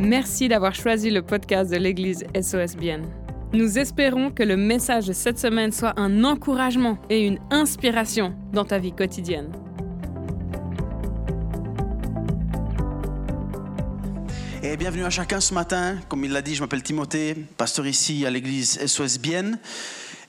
Merci 0.00 0.48
d'avoir 0.48 0.74
choisi 0.74 1.10
le 1.10 1.20
podcast 1.20 1.70
de 1.70 1.76
l'Église 1.76 2.24
SOSBN. 2.34 3.02
Nous 3.52 3.78
espérons 3.78 4.30
que 4.30 4.42
le 4.42 4.56
message 4.56 5.06
de 5.06 5.12
cette 5.12 5.38
semaine 5.38 5.72
soit 5.72 5.92
un 6.00 6.24
encouragement 6.24 6.96
et 7.10 7.26
une 7.26 7.38
inspiration 7.50 8.34
dans 8.54 8.64
ta 8.64 8.78
vie 8.78 8.92
quotidienne. 8.92 9.52
Et 14.62 14.78
bienvenue 14.78 15.04
à 15.04 15.10
chacun 15.10 15.38
ce 15.38 15.52
matin. 15.52 15.98
Comme 16.08 16.24
il 16.24 16.32
l'a 16.32 16.40
dit, 16.40 16.54
je 16.54 16.62
m'appelle 16.62 16.82
Timothée, 16.82 17.34
pasteur 17.58 17.86
ici 17.86 18.24
à 18.24 18.30
l'église 18.30 18.78
SOSBN. 18.86 19.58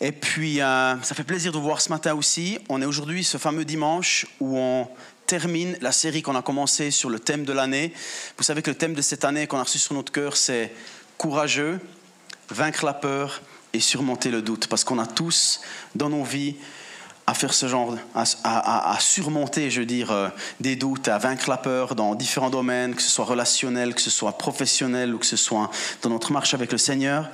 Et 0.01 0.11
puis, 0.11 0.59
euh, 0.59 0.99
ça 1.01 1.15
fait 1.15 1.23
plaisir 1.23 1.53
de 1.53 1.57
vous 1.57 1.63
voir 1.63 1.79
ce 1.79 1.89
matin 1.89 2.13
aussi. 2.15 2.57
On 2.67 2.81
est 2.81 2.85
aujourd'hui 2.85 3.23
ce 3.23 3.37
fameux 3.37 3.63
dimanche 3.63 4.25
où 4.41 4.57
on 4.57 4.89
termine 5.31 5.77
la 5.79 5.93
série 5.93 6.21
qu'on 6.21 6.35
a 6.35 6.41
commencée 6.41 6.91
sur 6.91 7.09
le 7.09 7.17
thème 7.17 7.45
de 7.45 7.53
l'année. 7.53 7.93
Vous 8.37 8.43
savez 8.43 8.61
que 8.61 8.69
le 8.69 8.75
thème 8.75 8.93
de 8.93 9.01
cette 9.01 9.23
année 9.23 9.47
qu'on 9.47 9.59
a 9.59 9.63
reçu 9.63 9.79
sur 9.79 9.93
notre 9.93 10.11
cœur, 10.11 10.35
c'est 10.35 10.73
courageux, 11.17 11.79
vaincre 12.49 12.83
la 12.83 12.93
peur 12.93 13.41
et 13.71 13.79
surmonter 13.79 14.29
le 14.29 14.41
doute. 14.41 14.67
Parce 14.67 14.83
qu'on 14.83 14.99
a 14.99 15.07
tous 15.07 15.61
dans 15.95 16.09
nos 16.09 16.25
vies 16.25 16.55
à 17.27 17.33
faire 17.33 17.53
ce 17.53 17.69
genre, 17.69 17.95
à, 18.13 18.97
surmonter, 18.99 19.71
je 19.71 19.79
veux 19.79 19.85
dire, 19.85 20.11
euh, 20.11 20.27
des 20.59 20.75
doutes, 20.75 21.07
à 21.07 21.17
vaincre 21.17 21.49
la 21.49 21.55
peur 21.55 21.95
dans 21.95 22.13
différents 22.13 22.49
domaines, 22.49 22.93
que 22.93 23.01
ce 23.01 23.09
soit 23.09 23.23
relationnel, 23.23 23.95
que 23.95 24.01
ce 24.01 24.09
soit 24.09 24.37
professionnel 24.37 25.15
ou 25.15 25.17
que 25.17 25.25
ce 25.25 25.37
soit 25.37 25.71
dans 26.01 26.09
notre 26.09 26.33
marche 26.33 26.53
avec 26.53 26.73
le 26.73 26.77
Seigneur. 26.77 27.29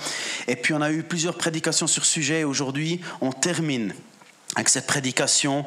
Et 0.47 0.55
puis 0.55 0.75
on 0.75 0.81
a 0.81 0.91
eu 0.91 1.01
plusieurs 1.01 1.35
prédications 1.35 1.87
sur 1.87 2.05
ce 2.05 2.11
sujet. 2.11 2.43
Aujourd'hui, 2.43 3.01
on 3.21 3.31
termine 3.31 3.95
avec 4.55 4.69
cette 4.69 4.85
prédication 4.85 5.65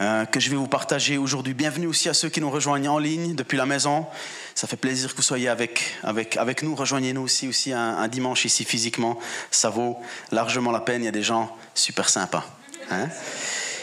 euh, 0.00 0.24
que 0.26 0.38
je 0.38 0.48
vais 0.48 0.56
vous 0.56 0.68
partager 0.68 1.18
aujourd'hui. 1.18 1.54
Bienvenue 1.54 1.88
aussi 1.88 2.08
à 2.08 2.14
ceux 2.14 2.28
qui 2.28 2.40
nous 2.40 2.50
rejoignent 2.50 2.88
en 2.88 2.98
ligne 2.98 3.34
depuis 3.34 3.58
la 3.58 3.66
maison. 3.66 4.06
Ça 4.54 4.68
fait 4.68 4.76
plaisir 4.76 5.10
que 5.10 5.16
vous 5.16 5.22
soyez 5.22 5.48
avec, 5.48 5.96
avec, 6.04 6.36
avec 6.36 6.62
nous. 6.62 6.76
Rejoignez-nous 6.76 7.22
aussi, 7.22 7.48
aussi 7.48 7.72
un, 7.72 8.06
dimanche 8.06 8.44
ici 8.44 8.64
physiquement. 8.64 9.18
Ça 9.50 9.70
vaut 9.70 9.98
largement 10.30 10.70
la 10.70 10.80
peine. 10.80 11.02
Il 11.02 11.06
y 11.06 11.08
a 11.08 11.12
des 11.12 11.24
gens 11.24 11.56
super 11.74 12.08
sympas. 12.08 12.46
Hein 12.90 13.08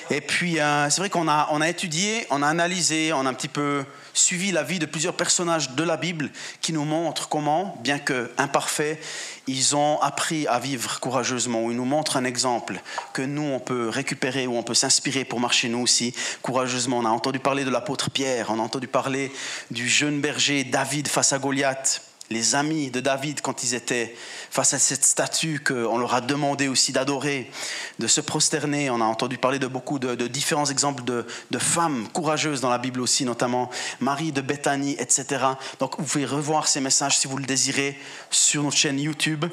et 0.09 0.21
puis, 0.21 0.59
euh, 0.59 0.89
c'est 0.89 1.01
vrai 1.01 1.09
qu'on 1.09 1.27
a, 1.27 1.49
on 1.51 1.59
a 1.59 1.67
étudié, 1.67 2.25
on 2.29 2.41
a 2.41 2.47
analysé, 2.47 3.11
on 3.11 3.25
a 3.25 3.29
un 3.29 3.33
petit 3.33 3.49
peu 3.49 3.83
suivi 4.15 4.51
la 4.51 4.63
vie 4.63 4.79
de 4.79 4.85
plusieurs 4.87 5.15
personnages 5.15 5.71
de 5.71 5.83
la 5.83 5.97
Bible 5.97 6.31
qui 6.61 6.73
nous 6.73 6.85
montrent 6.85 7.29
comment, 7.29 7.77
bien 7.83 7.99
que 7.99 8.31
imparfaits, 8.37 8.99
ils 9.45 9.75
ont 9.75 9.99
appris 10.01 10.47
à 10.47 10.57
vivre 10.57 10.99
courageusement. 10.99 11.69
Ils 11.69 11.77
nous 11.77 11.85
montrent 11.85 12.17
un 12.17 12.23
exemple 12.23 12.81
que 13.13 13.21
nous, 13.21 13.43
on 13.43 13.59
peut 13.59 13.89
récupérer 13.89 14.47
ou 14.47 14.57
on 14.57 14.63
peut 14.63 14.73
s'inspirer 14.73 15.25
pour 15.25 15.39
marcher 15.39 15.69
nous 15.69 15.81
aussi 15.81 16.15
courageusement. 16.41 16.99
On 16.99 17.05
a 17.05 17.09
entendu 17.09 17.39
parler 17.39 17.63
de 17.65 17.69
l'apôtre 17.69 18.09
Pierre, 18.09 18.47
on 18.49 18.59
a 18.59 18.63
entendu 18.63 18.87
parler 18.87 19.31
du 19.69 19.87
jeune 19.87 20.21
berger 20.21 20.63
David 20.63 21.07
face 21.07 21.33
à 21.33 21.37
Goliath 21.37 22.01
les 22.29 22.55
amis 22.55 22.89
de 22.89 22.99
David 22.99 23.41
quand 23.41 23.63
ils 23.63 23.75
étaient 23.75 24.15
face 24.49 24.73
à 24.73 24.79
cette 24.79 25.05
statue 25.05 25.59
qu'on 25.59 25.97
leur 25.97 26.13
a 26.15 26.21
demandé 26.21 26.67
aussi 26.67 26.91
d'adorer, 26.91 27.51
de 27.99 28.07
se 28.07 28.21
prosterner. 28.21 28.89
On 28.89 29.01
a 29.01 29.05
entendu 29.05 29.37
parler 29.37 29.59
de 29.59 29.67
beaucoup 29.67 29.99
de, 29.99 30.27
différents 30.27 30.65
exemples 30.65 31.03
de, 31.03 31.25
femmes 31.59 32.07
courageuses 32.13 32.61
dans 32.61 32.69
la 32.69 32.77
Bible 32.77 33.01
aussi, 33.01 33.25
notamment 33.25 33.69
Marie 33.99 34.31
de 34.31 34.41
Bethanie, 34.41 34.95
etc. 34.99 35.45
Donc 35.79 35.97
vous 35.97 36.05
pouvez 36.05 36.25
revoir 36.25 36.67
ces 36.67 36.81
messages 36.81 37.17
si 37.17 37.27
vous 37.27 37.37
le 37.37 37.45
désirez 37.45 37.97
sur 38.29 38.63
notre 38.63 38.77
chaîne 38.77 38.99
YouTube. 38.99 39.45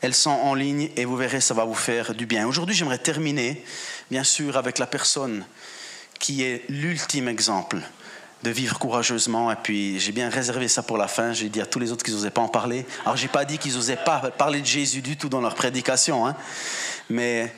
Elles 0.00 0.14
sont 0.14 0.30
en 0.30 0.54
ligne 0.54 0.90
et 0.96 1.04
vous 1.04 1.16
verrez, 1.16 1.40
ça 1.40 1.54
va 1.54 1.64
vous 1.64 1.74
faire 1.74 2.14
du 2.14 2.26
bien. 2.26 2.46
Aujourd'hui, 2.46 2.74
j'aimerais 2.74 2.98
terminer, 2.98 3.64
bien 4.10 4.24
sûr, 4.24 4.56
avec 4.56 4.78
la 4.78 4.86
personne 4.86 5.44
qui 6.18 6.42
est 6.42 6.64
l'ultime 6.68 7.28
exemple 7.28 7.78
de 8.42 8.50
vivre 8.50 8.78
courageusement. 8.78 9.50
Et 9.52 9.56
puis, 9.56 9.98
j'ai 10.00 10.12
bien 10.12 10.28
réservé 10.28 10.68
ça 10.68 10.82
pour 10.82 10.96
la 10.96 11.08
fin. 11.08 11.32
J'ai 11.32 11.48
dit 11.48 11.60
à 11.60 11.66
tous 11.66 11.78
les 11.78 11.92
autres 11.92 12.04
qu'ils 12.04 12.14
n'osaient 12.14 12.30
pas 12.30 12.40
en 12.40 12.48
parler. 12.48 12.86
Alors, 13.04 13.16
j'ai 13.16 13.28
pas 13.28 13.44
dit 13.44 13.58
qu'ils 13.58 13.74
n'osaient 13.74 13.96
pas 13.96 14.30
parler 14.30 14.60
de 14.60 14.66
Jésus 14.66 15.02
du 15.02 15.16
tout 15.16 15.28
dans 15.28 15.40
leur 15.40 15.54
prédication. 15.54 16.26
Hein. 16.26 16.36
Mais 17.08 17.54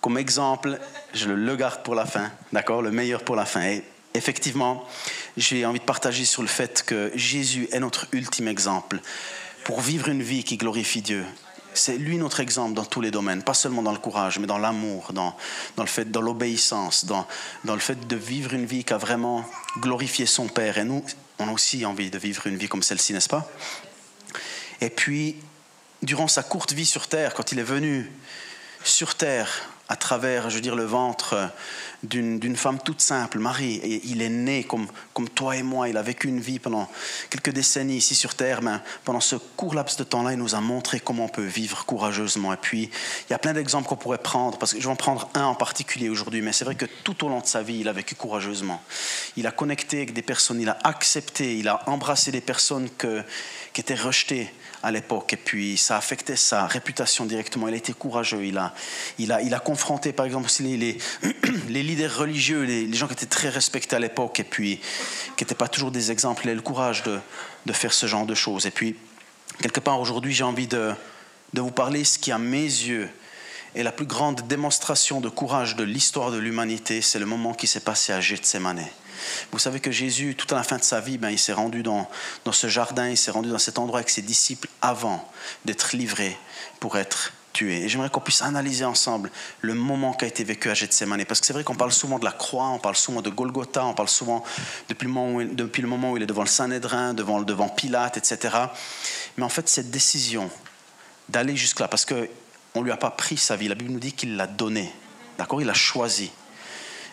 comme 0.00 0.18
exemple, 0.18 0.78
je 1.14 1.30
le 1.30 1.56
garde 1.56 1.82
pour 1.82 1.94
la 1.94 2.06
fin. 2.06 2.30
D'accord? 2.52 2.82
Le 2.82 2.90
meilleur 2.90 3.22
pour 3.22 3.36
la 3.36 3.44
fin. 3.44 3.62
Et 3.62 3.84
effectivement, 4.14 4.84
j'ai 5.36 5.66
envie 5.66 5.80
de 5.80 5.84
partager 5.84 6.24
sur 6.24 6.42
le 6.42 6.48
fait 6.48 6.84
que 6.84 7.10
Jésus 7.14 7.68
est 7.72 7.80
notre 7.80 8.06
ultime 8.12 8.48
exemple 8.48 9.00
pour 9.64 9.80
vivre 9.80 10.08
une 10.08 10.22
vie 10.22 10.44
qui 10.44 10.56
glorifie 10.56 11.02
Dieu. 11.02 11.24
C'est 11.74 11.98
lui 11.98 12.16
notre 12.16 12.40
exemple 12.40 12.74
dans 12.74 12.84
tous 12.84 13.00
les 13.00 13.10
domaines, 13.10 13.42
pas 13.42 13.54
seulement 13.54 13.82
dans 13.82 13.92
le 13.92 13.98
courage, 13.98 14.38
mais 14.38 14.46
dans 14.46 14.58
l'amour, 14.58 15.12
dans, 15.12 15.36
dans, 15.76 15.82
le 15.82 15.88
fait, 15.88 16.10
dans 16.10 16.20
l'obéissance, 16.20 17.04
dans, 17.04 17.26
dans 17.64 17.74
le 17.74 17.80
fait 17.80 18.06
de 18.06 18.16
vivre 18.16 18.54
une 18.54 18.64
vie 18.64 18.84
qui 18.84 18.92
a 18.92 18.98
vraiment 18.98 19.44
glorifié 19.78 20.24
son 20.24 20.46
Père. 20.46 20.78
Et 20.78 20.84
nous, 20.84 21.04
on 21.38 21.48
a 21.48 21.52
aussi 21.52 21.84
envie 21.84 22.10
de 22.10 22.18
vivre 22.18 22.46
une 22.46 22.56
vie 22.56 22.68
comme 22.68 22.82
celle-ci, 22.82 23.12
n'est-ce 23.12 23.28
pas? 23.28 23.50
Et 24.80 24.90
puis, 24.90 25.36
durant 26.02 26.28
sa 26.28 26.42
courte 26.42 26.72
vie 26.72 26.86
sur 26.86 27.08
Terre, 27.08 27.34
quand 27.34 27.52
il 27.52 27.58
est 27.58 27.64
venu 27.64 28.10
sur 28.84 29.14
Terre, 29.14 29.68
à 29.94 29.96
travers, 29.96 30.50
je 30.50 30.56
veux 30.56 30.60
dire, 30.60 30.74
le 30.74 30.82
ventre 30.82 31.36
d'une 32.02 32.56
femme 32.56 32.80
toute 32.84 33.00
simple, 33.00 33.38
Marie. 33.38 34.00
Il 34.04 34.22
est 34.22 34.28
né 34.28 34.64
comme, 34.64 34.88
comme 35.12 35.28
toi 35.28 35.54
et 35.54 35.62
moi. 35.62 35.88
Il 35.88 35.96
a 35.96 36.02
vécu 36.02 36.26
une 36.26 36.40
vie 36.40 36.58
pendant 36.58 36.90
quelques 37.30 37.50
décennies 37.50 37.98
ici 37.98 38.16
sur 38.16 38.34
Terre. 38.34 38.60
Mais 38.60 38.72
pendant 39.04 39.20
ce 39.20 39.36
court 39.36 39.72
laps 39.72 39.96
de 39.96 40.02
temps-là, 40.02 40.32
il 40.32 40.38
nous 40.38 40.56
a 40.56 40.60
montré 40.60 40.98
comment 40.98 41.26
on 41.26 41.28
peut 41.28 41.44
vivre 41.44 41.86
courageusement. 41.86 42.52
Et 42.52 42.56
puis, 42.56 42.90
il 43.28 43.30
y 43.30 43.34
a 43.34 43.38
plein 43.38 43.52
d'exemples 43.52 43.88
qu'on 43.88 43.94
pourrait 43.94 44.18
prendre, 44.18 44.58
parce 44.58 44.74
que 44.74 44.80
je 44.80 44.84
vais 44.84 44.92
en 44.92 44.96
prendre 44.96 45.30
un 45.34 45.44
en 45.44 45.54
particulier 45.54 46.08
aujourd'hui. 46.08 46.42
Mais 46.42 46.52
c'est 46.52 46.64
vrai 46.64 46.74
que 46.74 46.86
tout 47.04 47.24
au 47.24 47.28
long 47.28 47.38
de 47.38 47.46
sa 47.46 47.62
vie, 47.62 47.78
il 47.78 47.88
a 47.88 47.92
vécu 47.92 48.16
courageusement. 48.16 48.82
Il 49.36 49.46
a 49.46 49.52
connecté 49.52 49.98
avec 49.98 50.12
des 50.12 50.22
personnes, 50.22 50.60
il 50.60 50.68
a 50.68 50.78
accepté, 50.82 51.56
il 51.56 51.68
a 51.68 51.88
embrassé 51.88 52.32
des 52.32 52.40
personnes 52.40 52.90
que, 52.98 53.22
qui 53.72 53.80
étaient 53.80 53.94
rejetées 53.94 54.52
à 54.82 54.90
l'époque. 54.90 55.32
Et 55.32 55.36
puis, 55.38 55.78
ça 55.78 55.96
affectait 55.96 56.36
sa 56.36 56.66
réputation 56.66 57.24
directement. 57.24 57.68
Il 57.68 57.74
a 57.74 57.78
été 57.78 57.92
courageux. 57.92 58.44
Il 58.44 58.58
a, 58.58 58.74
il 59.18 59.32
a, 59.32 59.40
il 59.40 59.54
a 59.54 59.58
confronté, 59.58 59.83
par 60.16 60.26
exemple, 60.26 60.48
les, 60.60 60.98
les, 61.68 61.82
leaders 61.82 62.16
religieux, 62.16 62.62
les, 62.62 62.92
gens 62.92 63.06
qui 63.06 63.12
étaient 63.14 63.26
très 63.26 63.48
respectés 63.48 63.96
à 63.96 63.98
l'époque 63.98 64.40
et 64.40 64.44
puis 64.44 64.80
qui 65.36 65.44
n'étaient 65.44 65.54
pas 65.54 65.68
toujours 65.68 65.90
des 65.90 66.10
exemples. 66.10 66.48
Le 66.48 66.60
courage 66.60 67.02
de, 67.02 67.18
de 67.66 67.72
faire 67.72 67.92
ce 67.92 68.06
genre 68.06 68.26
de 68.26 68.34
choses. 68.34 68.66
Et 68.66 68.70
puis, 68.70 68.96
quelque 69.60 69.80
part, 69.80 70.00
aujourd'hui, 70.00 70.32
j'ai 70.32 70.44
envie 70.44 70.66
de, 70.66 70.92
de 71.52 71.60
vous 71.60 71.70
parler 71.70 72.04
ce 72.04 72.18
qui, 72.18 72.32
à 72.32 72.38
mes 72.38 72.62
yeux, 72.62 73.08
est 73.74 73.82
la 73.82 73.92
plus 73.92 74.06
grande 74.06 74.46
démonstration 74.46 75.20
de 75.20 75.28
courage 75.28 75.76
de 75.76 75.84
l'histoire 75.84 76.30
de 76.30 76.38
l'humanité. 76.38 77.02
C'est 77.02 77.18
le 77.18 77.26
moment 77.26 77.54
qui 77.54 77.66
s'est 77.66 77.80
passé 77.80 78.12
à 78.12 78.20
Gethsemane. 78.20 78.84
Vous 79.52 79.58
savez 79.58 79.80
que 79.80 79.90
Jésus, 79.90 80.34
tout 80.34 80.52
à 80.54 80.58
la 80.58 80.64
fin 80.64 80.76
de 80.76 80.82
sa 80.82 81.00
vie, 81.00 81.18
ben, 81.18 81.30
il 81.30 81.38
s'est 81.38 81.52
rendu 81.52 81.82
dans, 81.82 82.08
dans 82.44 82.52
ce 82.52 82.68
jardin, 82.68 83.08
il 83.08 83.16
s'est 83.16 83.30
rendu 83.30 83.48
dans 83.48 83.58
cet 83.58 83.78
endroit 83.78 84.00
avec 84.00 84.10
ses 84.10 84.22
disciples 84.22 84.68
avant 84.82 85.28
d'être 85.64 85.96
livré 85.96 86.36
pour 86.80 86.98
être 86.98 87.32
Et 87.62 87.88
j'aimerais 87.88 88.10
qu'on 88.10 88.20
puisse 88.20 88.42
analyser 88.42 88.84
ensemble 88.84 89.30
le 89.60 89.74
moment 89.74 90.12
qui 90.12 90.24
a 90.24 90.28
été 90.28 90.44
vécu 90.44 90.70
à 90.70 90.74
Gethsemane. 90.74 91.24
Parce 91.24 91.40
que 91.40 91.46
c'est 91.46 91.52
vrai 91.52 91.64
qu'on 91.64 91.74
parle 91.74 91.92
souvent 91.92 92.18
de 92.18 92.24
la 92.24 92.32
croix, 92.32 92.66
on 92.68 92.78
parle 92.78 92.96
souvent 92.96 93.22
de 93.22 93.30
Golgotha, 93.30 93.84
on 93.84 93.94
parle 93.94 94.08
souvent 94.08 94.42
depuis 94.88 95.06
le 95.06 95.12
moment 95.88 96.12
où, 96.12 96.16
il 96.16 96.22
est 96.22 96.26
devant 96.26 96.42
le 96.42 96.48
Saint-Nédrin, 96.48 97.14
devant, 97.14 97.40
devant 97.42 97.68
Pilate, 97.68 98.16
etc. 98.16 98.56
Mais 99.36 99.44
en 99.44 99.48
fait, 99.48 99.68
cette 99.68 99.90
décision 99.90 100.50
d'aller 101.28 101.56
jusque-là, 101.56 101.88
parce 101.88 102.04
qu'on 102.04 102.26
ne 102.74 102.84
lui 102.84 102.92
a 102.92 102.96
pas 102.96 103.10
pris 103.10 103.36
sa 103.36 103.56
vie, 103.56 103.68
la 103.68 103.74
Bible 103.74 103.92
nous 103.92 104.00
dit 104.00 104.12
qu'il 104.12 104.36
l'a 104.36 104.46
donnée. 104.46 104.92
D'accord? 105.38 105.60
Il 105.60 105.70
a 105.70 105.74
choisi. 105.74 106.30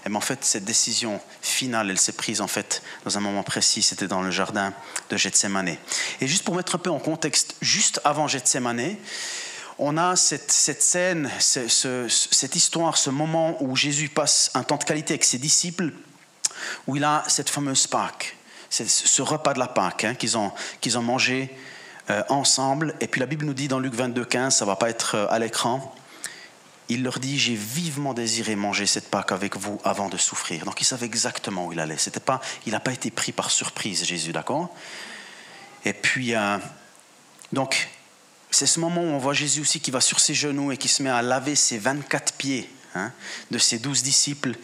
Et 0.05 0.15
en 0.15 0.21
fait, 0.21 0.43
cette 0.43 0.65
décision 0.65 1.19
finale, 1.41 1.89
elle 1.91 1.99
s'est 1.99 2.11
prise 2.13 2.41
en 2.41 2.47
fait 2.47 2.81
dans 3.05 3.17
un 3.17 3.21
moment 3.21 3.43
précis, 3.43 3.83
c'était 3.83 4.07
dans 4.07 4.21
le 4.21 4.31
jardin 4.31 4.73
de 5.09 5.17
Gethsemane. 5.17 5.77
Et 6.19 6.27
juste 6.27 6.43
pour 6.43 6.55
mettre 6.55 6.75
un 6.75 6.79
peu 6.79 6.89
en 6.89 6.99
contexte, 6.99 7.55
juste 7.61 8.01
avant 8.03 8.27
Gethsemane, 8.27 8.95
on 9.81 9.97
a 9.97 10.15
cette, 10.15 10.51
scène, 10.51 11.29
cette 11.39 12.55
histoire, 12.55 12.97
ce 12.97 13.09
moment 13.09 13.57
où 13.63 13.75
Jésus 13.75 14.09
passe 14.09 14.51
un 14.53 14.61
temps 14.61 14.77
de 14.77 14.83
qualité 14.83 15.13
avec 15.13 15.23
ses 15.23 15.39
disciples, 15.39 15.91
où 16.85 16.95
il 16.95 17.03
a 17.03 17.23
cette 17.27 17.49
fameuse 17.49 17.87
Pâque, 17.87 18.37
ce 18.69 19.21
repas 19.23 19.53
de 19.53 19.59
la 19.59 19.67
Pâque 19.67 20.03
hein, 20.03 20.13
qu'ils 20.13 20.37
ont, 20.37 20.51
ont 20.95 21.01
mangé 21.01 21.57
euh, 22.11 22.21
ensemble. 22.29 22.95
Et 23.01 23.07
puis 23.07 23.19
la 23.19 23.25
Bible 23.25 23.43
nous 23.43 23.55
dit 23.55 23.67
dans 23.67 23.79
Luc 23.79 23.95
22, 23.95 24.23
15, 24.23 24.55
ça 24.55 24.65
va 24.65 24.75
pas 24.75 24.89
être 24.89 25.15
euh, 25.15 25.27
à 25.31 25.39
l'écran, 25.39 25.95
il 26.87 27.01
leur 27.01 27.19
dit 27.19 27.39
J'ai 27.39 27.55
vivement 27.55 28.13
désiré 28.13 28.55
manger 28.55 28.85
cette 28.85 29.09
Pâque 29.09 29.31
avec 29.31 29.57
vous 29.57 29.81
avant 29.83 30.09
de 30.09 30.17
souffrir. 30.17 30.63
Donc 30.63 30.79
il 30.79 30.85
savait 30.85 31.07
exactement 31.07 31.65
où 31.65 31.73
il 31.73 31.79
allait. 31.79 31.97
C'était 31.97 32.19
pas, 32.19 32.39
il 32.67 32.73
n'a 32.73 32.79
pas 32.79 32.93
été 32.93 33.09
pris 33.09 33.31
par 33.31 33.49
surprise, 33.49 34.05
Jésus, 34.05 34.31
d'accord? 34.31 34.69
Et 35.85 35.93
puis, 35.93 36.35
euh, 36.35 36.59
donc, 37.51 37.89
c'est 38.51 38.65
ce 38.65 38.79
moment 38.79 39.01
où 39.01 39.05
on 39.05 39.17
voit 39.17 39.33
Jésus 39.33 39.61
aussi 39.61 39.79
qui 39.79 39.91
va 39.91 40.01
sur 40.01 40.19
ses 40.19 40.33
genoux 40.33 40.71
et 40.71 40.77
qui 40.77 40.89
se 40.89 41.01
met 41.01 41.09
à 41.09 41.21
laver 41.21 41.55
ses 41.55 41.77
24 41.77 42.33
pieds 42.33 42.69
hein, 42.95 43.11
de 43.49 43.57
ses 43.57 43.79
douze 43.79 44.03
disciples. 44.03 44.55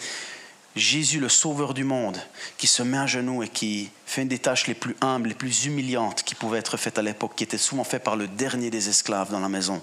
Jésus, 0.75 1.19
le 1.19 1.29
sauveur 1.29 1.73
du 1.73 1.83
monde, 1.83 2.19
qui 2.57 2.67
se 2.67 2.83
met 2.83 2.99
à 2.99 3.07
genoux 3.07 3.41
et 3.41 3.49
qui 3.49 3.89
fait 4.05 4.21
une 4.21 4.27
des 4.27 4.37
tâches 4.37 4.67
les 4.67 4.75
plus 4.75 4.95
humbles, 5.01 5.29
les 5.29 5.35
plus 5.35 5.65
humiliantes 5.65 6.21
qui 6.23 6.35
pouvaient 6.35 6.59
être 6.59 6.77
faites 6.77 6.99
à 6.99 7.01
l'époque, 7.01 7.33
qui 7.35 7.43
étaient 7.43 7.57
souvent 7.57 7.83
faites 7.83 8.03
par 8.03 8.15
le 8.15 8.27
dernier 8.27 8.69
des 8.69 8.89
esclaves 8.89 9.31
dans 9.31 9.39
la 9.39 9.49
maison. 9.49 9.81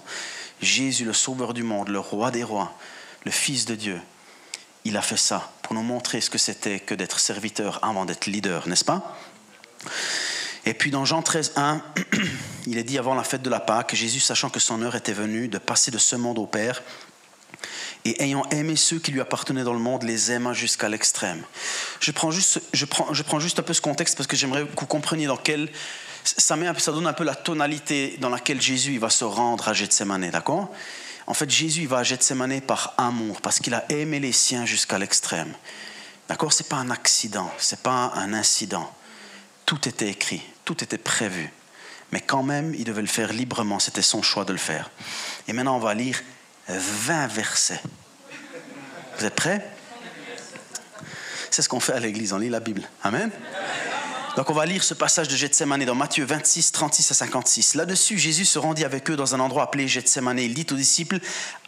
Jésus, 0.61 1.03
le 1.03 1.11
sauveur 1.11 1.53
du 1.53 1.63
monde, 1.63 1.89
le 1.89 1.99
roi 1.99 2.31
des 2.31 2.43
rois, 2.43 2.73
le 3.25 3.31
Fils 3.31 3.65
de 3.65 3.75
Dieu, 3.75 3.99
il 4.85 4.95
a 4.95 5.01
fait 5.01 5.17
ça 5.17 5.51
pour 5.63 5.73
nous 5.73 5.83
montrer 5.83 6.21
ce 6.21 6.29
que 6.29 6.37
c'était 6.37 6.79
que 6.79 6.93
d'être 6.93 7.19
serviteur 7.19 7.83
avant 7.83 8.05
d'être 8.05 8.27
leader, 8.27 8.67
n'est-ce 8.67 8.85
pas? 8.85 9.17
Et 10.65 10.73
puis 10.73 10.91
dans 10.91 11.05
Jean 11.05 11.21
13, 11.21 11.53
1, 11.55 11.81
il 12.67 12.77
est 12.77 12.83
dit 12.83 12.97
avant 12.97 13.13
la 13.13 13.23
fête 13.23 13.41
de 13.41 13.49
la 13.49 13.59
Pâque, 13.59 13.93
Jésus, 13.93 14.19
sachant 14.19 14.49
que 14.49 14.59
son 14.59 14.81
heure 14.81 14.95
était 14.95 15.13
venue 15.13 15.47
de 15.47 15.57
passer 15.57 15.91
de 15.91 15.97
ce 15.97 16.15
monde 16.15 16.39
au 16.39 16.47
Père, 16.47 16.81
et 18.03 18.23
ayant 18.23 18.45
aimé 18.51 18.75
ceux 18.75 18.99
qui 18.99 19.11
lui 19.11 19.21
appartenaient 19.21 19.63
dans 19.63 19.73
le 19.73 19.79
monde, 19.79 20.03
les 20.03 20.31
aima 20.31 20.53
jusqu'à 20.53 20.89
l'extrême. 20.89 21.43
Je 21.99 22.11
prends, 22.11 22.31
juste, 22.31 22.61
je, 22.73 22.85
prends, 22.85 23.13
je 23.13 23.23
prends 23.23 23.39
juste 23.39 23.59
un 23.59 23.63
peu 23.63 23.73
ce 23.73 23.81
contexte 23.81 24.15
parce 24.15 24.27
que 24.27 24.35
j'aimerais 24.35 24.63
que 24.65 24.79
vous 24.79 24.85
compreniez 24.85 25.25
dans 25.27 25.37
quel... 25.37 25.69
Ça, 26.23 26.55
met, 26.55 26.67
ça 26.79 26.91
donne 26.91 27.07
un 27.07 27.13
peu 27.13 27.23
la 27.23 27.35
tonalité 27.35 28.17
dans 28.19 28.29
laquelle 28.29 28.61
Jésus 28.61 28.93
il 28.93 28.99
va 28.99 29.09
se 29.09 29.23
rendre 29.23 29.67
à 29.69 29.73
Gethsemane, 29.73 30.29
d'accord? 30.29 30.71
En 31.27 31.33
fait, 31.33 31.49
Jésus 31.49 31.81
il 31.81 31.87
va 31.87 31.99
à 31.99 32.03
Gethsemane 32.03 32.61
par 32.61 32.93
amour, 32.97 33.41
parce 33.41 33.59
qu'il 33.59 33.73
a 33.73 33.85
aimé 33.89 34.19
les 34.19 34.31
siens 34.31 34.65
jusqu'à 34.65 34.97
l'extrême. 34.97 35.53
D'accord? 36.27 36.53
Ce 36.53 36.63
n'est 36.63 36.69
pas 36.69 36.77
un 36.77 36.89
accident, 36.89 37.51
ce 37.57 37.75
n'est 37.75 37.81
pas 37.81 38.11
un 38.15 38.33
incident. 38.33 38.91
Tout 39.65 39.87
était 39.87 40.09
écrit, 40.09 40.43
tout 40.65 40.83
était 40.83 40.97
prévu. 40.97 41.51
Mais 42.11 42.21
quand 42.21 42.43
même, 42.43 42.73
il 42.75 42.83
devait 42.83 43.01
le 43.01 43.07
faire 43.07 43.31
librement, 43.33 43.79
c'était 43.79 44.01
son 44.01 44.21
choix 44.21 44.45
de 44.45 44.51
le 44.51 44.59
faire. 44.59 44.91
Et 45.47 45.53
maintenant, 45.53 45.77
on 45.77 45.79
va 45.79 45.93
lire 45.93 46.21
20 46.67 47.27
versets. 47.27 47.81
Vous 49.17 49.25
êtes 49.25 49.35
prêts? 49.35 49.65
C'est 51.49 51.61
ce 51.61 51.69
qu'on 51.69 51.79
fait 51.79 51.93
à 51.93 51.99
l'église, 51.99 52.33
on 52.33 52.37
lit 52.37 52.49
la 52.49 52.59
Bible. 52.59 52.81
Amen? 53.03 53.31
Donc 54.35 54.49
on 54.49 54.53
va 54.53 54.65
lire 54.65 54.83
ce 54.83 54.93
passage 54.93 55.29
de 55.29 55.35
Gethsemane 55.37 55.85
dans 55.85 55.95
Matthieu 55.95 56.25
26, 56.25 56.73
36 56.73 57.09
à 57.09 57.13
56. 57.13 57.75
Là-dessus, 57.75 58.17
Jésus 58.17 58.43
se 58.43 58.59
rendit 58.59 58.83
avec 58.83 59.09
eux 59.09 59.15
dans 59.15 59.33
un 59.33 59.39
endroit 59.39 59.63
appelé 59.63 59.87
Gethsemane. 59.87 60.39
Il 60.39 60.53
dit 60.53 60.67
aux 60.71 60.75
disciples, 60.75 61.19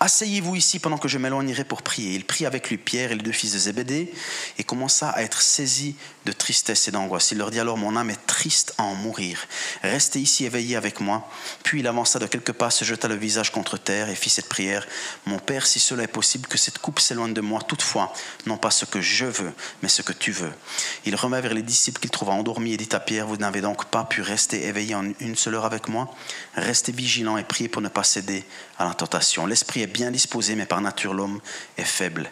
Asseyez-vous 0.01 0.57
ici 0.57 0.79
pendant 0.79 0.97
que 0.97 1.07
je 1.07 1.17
m'éloignerai 1.17 1.63
pour 1.63 1.81
prier. 1.81 2.13
Il 2.13 2.25
prit 2.25 2.45
avec 2.45 2.69
lui 2.69 2.77
Pierre 2.77 3.13
et 3.13 3.15
les 3.15 3.23
deux 3.23 3.31
fils 3.31 3.53
de 3.53 3.57
Zébédée 3.57 4.11
et 4.57 4.65
commença 4.65 5.09
à 5.11 5.21
être 5.21 5.41
saisi 5.41 5.95
de 6.25 6.33
tristesse 6.33 6.89
et 6.89 6.91
d'angoisse. 6.91 7.31
Il 7.31 7.37
leur 7.37 7.51
dit 7.51 7.59
alors, 7.61 7.77
Mon 7.77 7.95
âme 7.95 8.09
est 8.09 8.25
triste 8.27 8.73
à 8.77 8.83
en 8.83 8.95
mourir. 8.95 9.39
Restez 9.81 10.19
ici 10.19 10.43
éveillés 10.43 10.75
avec 10.75 10.99
moi. 10.99 11.25
Puis 11.63 11.79
il 11.79 11.87
avança 11.87 12.19
de 12.19 12.25
quelques 12.25 12.51
pas, 12.51 12.69
se 12.69 12.83
jeta 12.83 13.07
le 13.07 13.15
visage 13.15 13.49
contre 13.49 13.77
terre 13.77 14.09
et 14.09 14.15
fit 14.15 14.29
cette 14.29 14.49
prière. 14.49 14.85
Mon 15.25 15.39
Père, 15.39 15.65
si 15.65 15.79
cela 15.79 16.03
est 16.03 16.07
possible, 16.07 16.49
que 16.49 16.57
cette 16.57 16.79
coupe 16.79 16.99
s'éloigne 16.99 17.33
de 17.33 17.41
moi. 17.41 17.61
Toutefois, 17.61 18.11
non 18.45 18.57
pas 18.57 18.71
ce 18.71 18.83
que 18.83 18.99
je 18.99 19.23
veux, 19.23 19.53
mais 19.81 19.87
ce 19.87 20.01
que 20.01 20.11
tu 20.11 20.33
veux. 20.33 20.51
Il 21.05 21.15
remet 21.15 21.39
vers 21.39 21.53
les 21.53 21.63
disciples 21.63 22.01
qu'il 22.01 22.09
trouva 22.11 22.33
endormis 22.57 22.73
et 22.73 22.77
dit 22.77 22.89
à 22.91 22.99
Pierre, 22.99 23.27
vous 23.27 23.37
n'avez 23.37 23.61
donc 23.61 23.85
pas 23.85 24.03
pu 24.03 24.21
rester 24.21 24.65
éveillé 24.65 24.95
en 24.95 25.05
une 25.19 25.35
seule 25.35 25.55
heure 25.55 25.65
avec 25.65 25.87
moi 25.87 26.13
Restez 26.55 26.91
vigilant 26.91 27.37
et 27.37 27.43
priez 27.43 27.69
pour 27.69 27.81
ne 27.81 27.87
pas 27.87 28.03
céder 28.03 28.43
à 28.79 28.85
la 28.85 28.93
tentation. 28.93 29.45
L'esprit 29.45 29.81
est 29.81 29.87
bien 29.87 30.09
disposé, 30.09 30.55
mais 30.55 30.65
par 30.65 30.81
nature 30.81 31.13
l'homme 31.13 31.39
est 31.77 31.83
faible. 31.83 32.29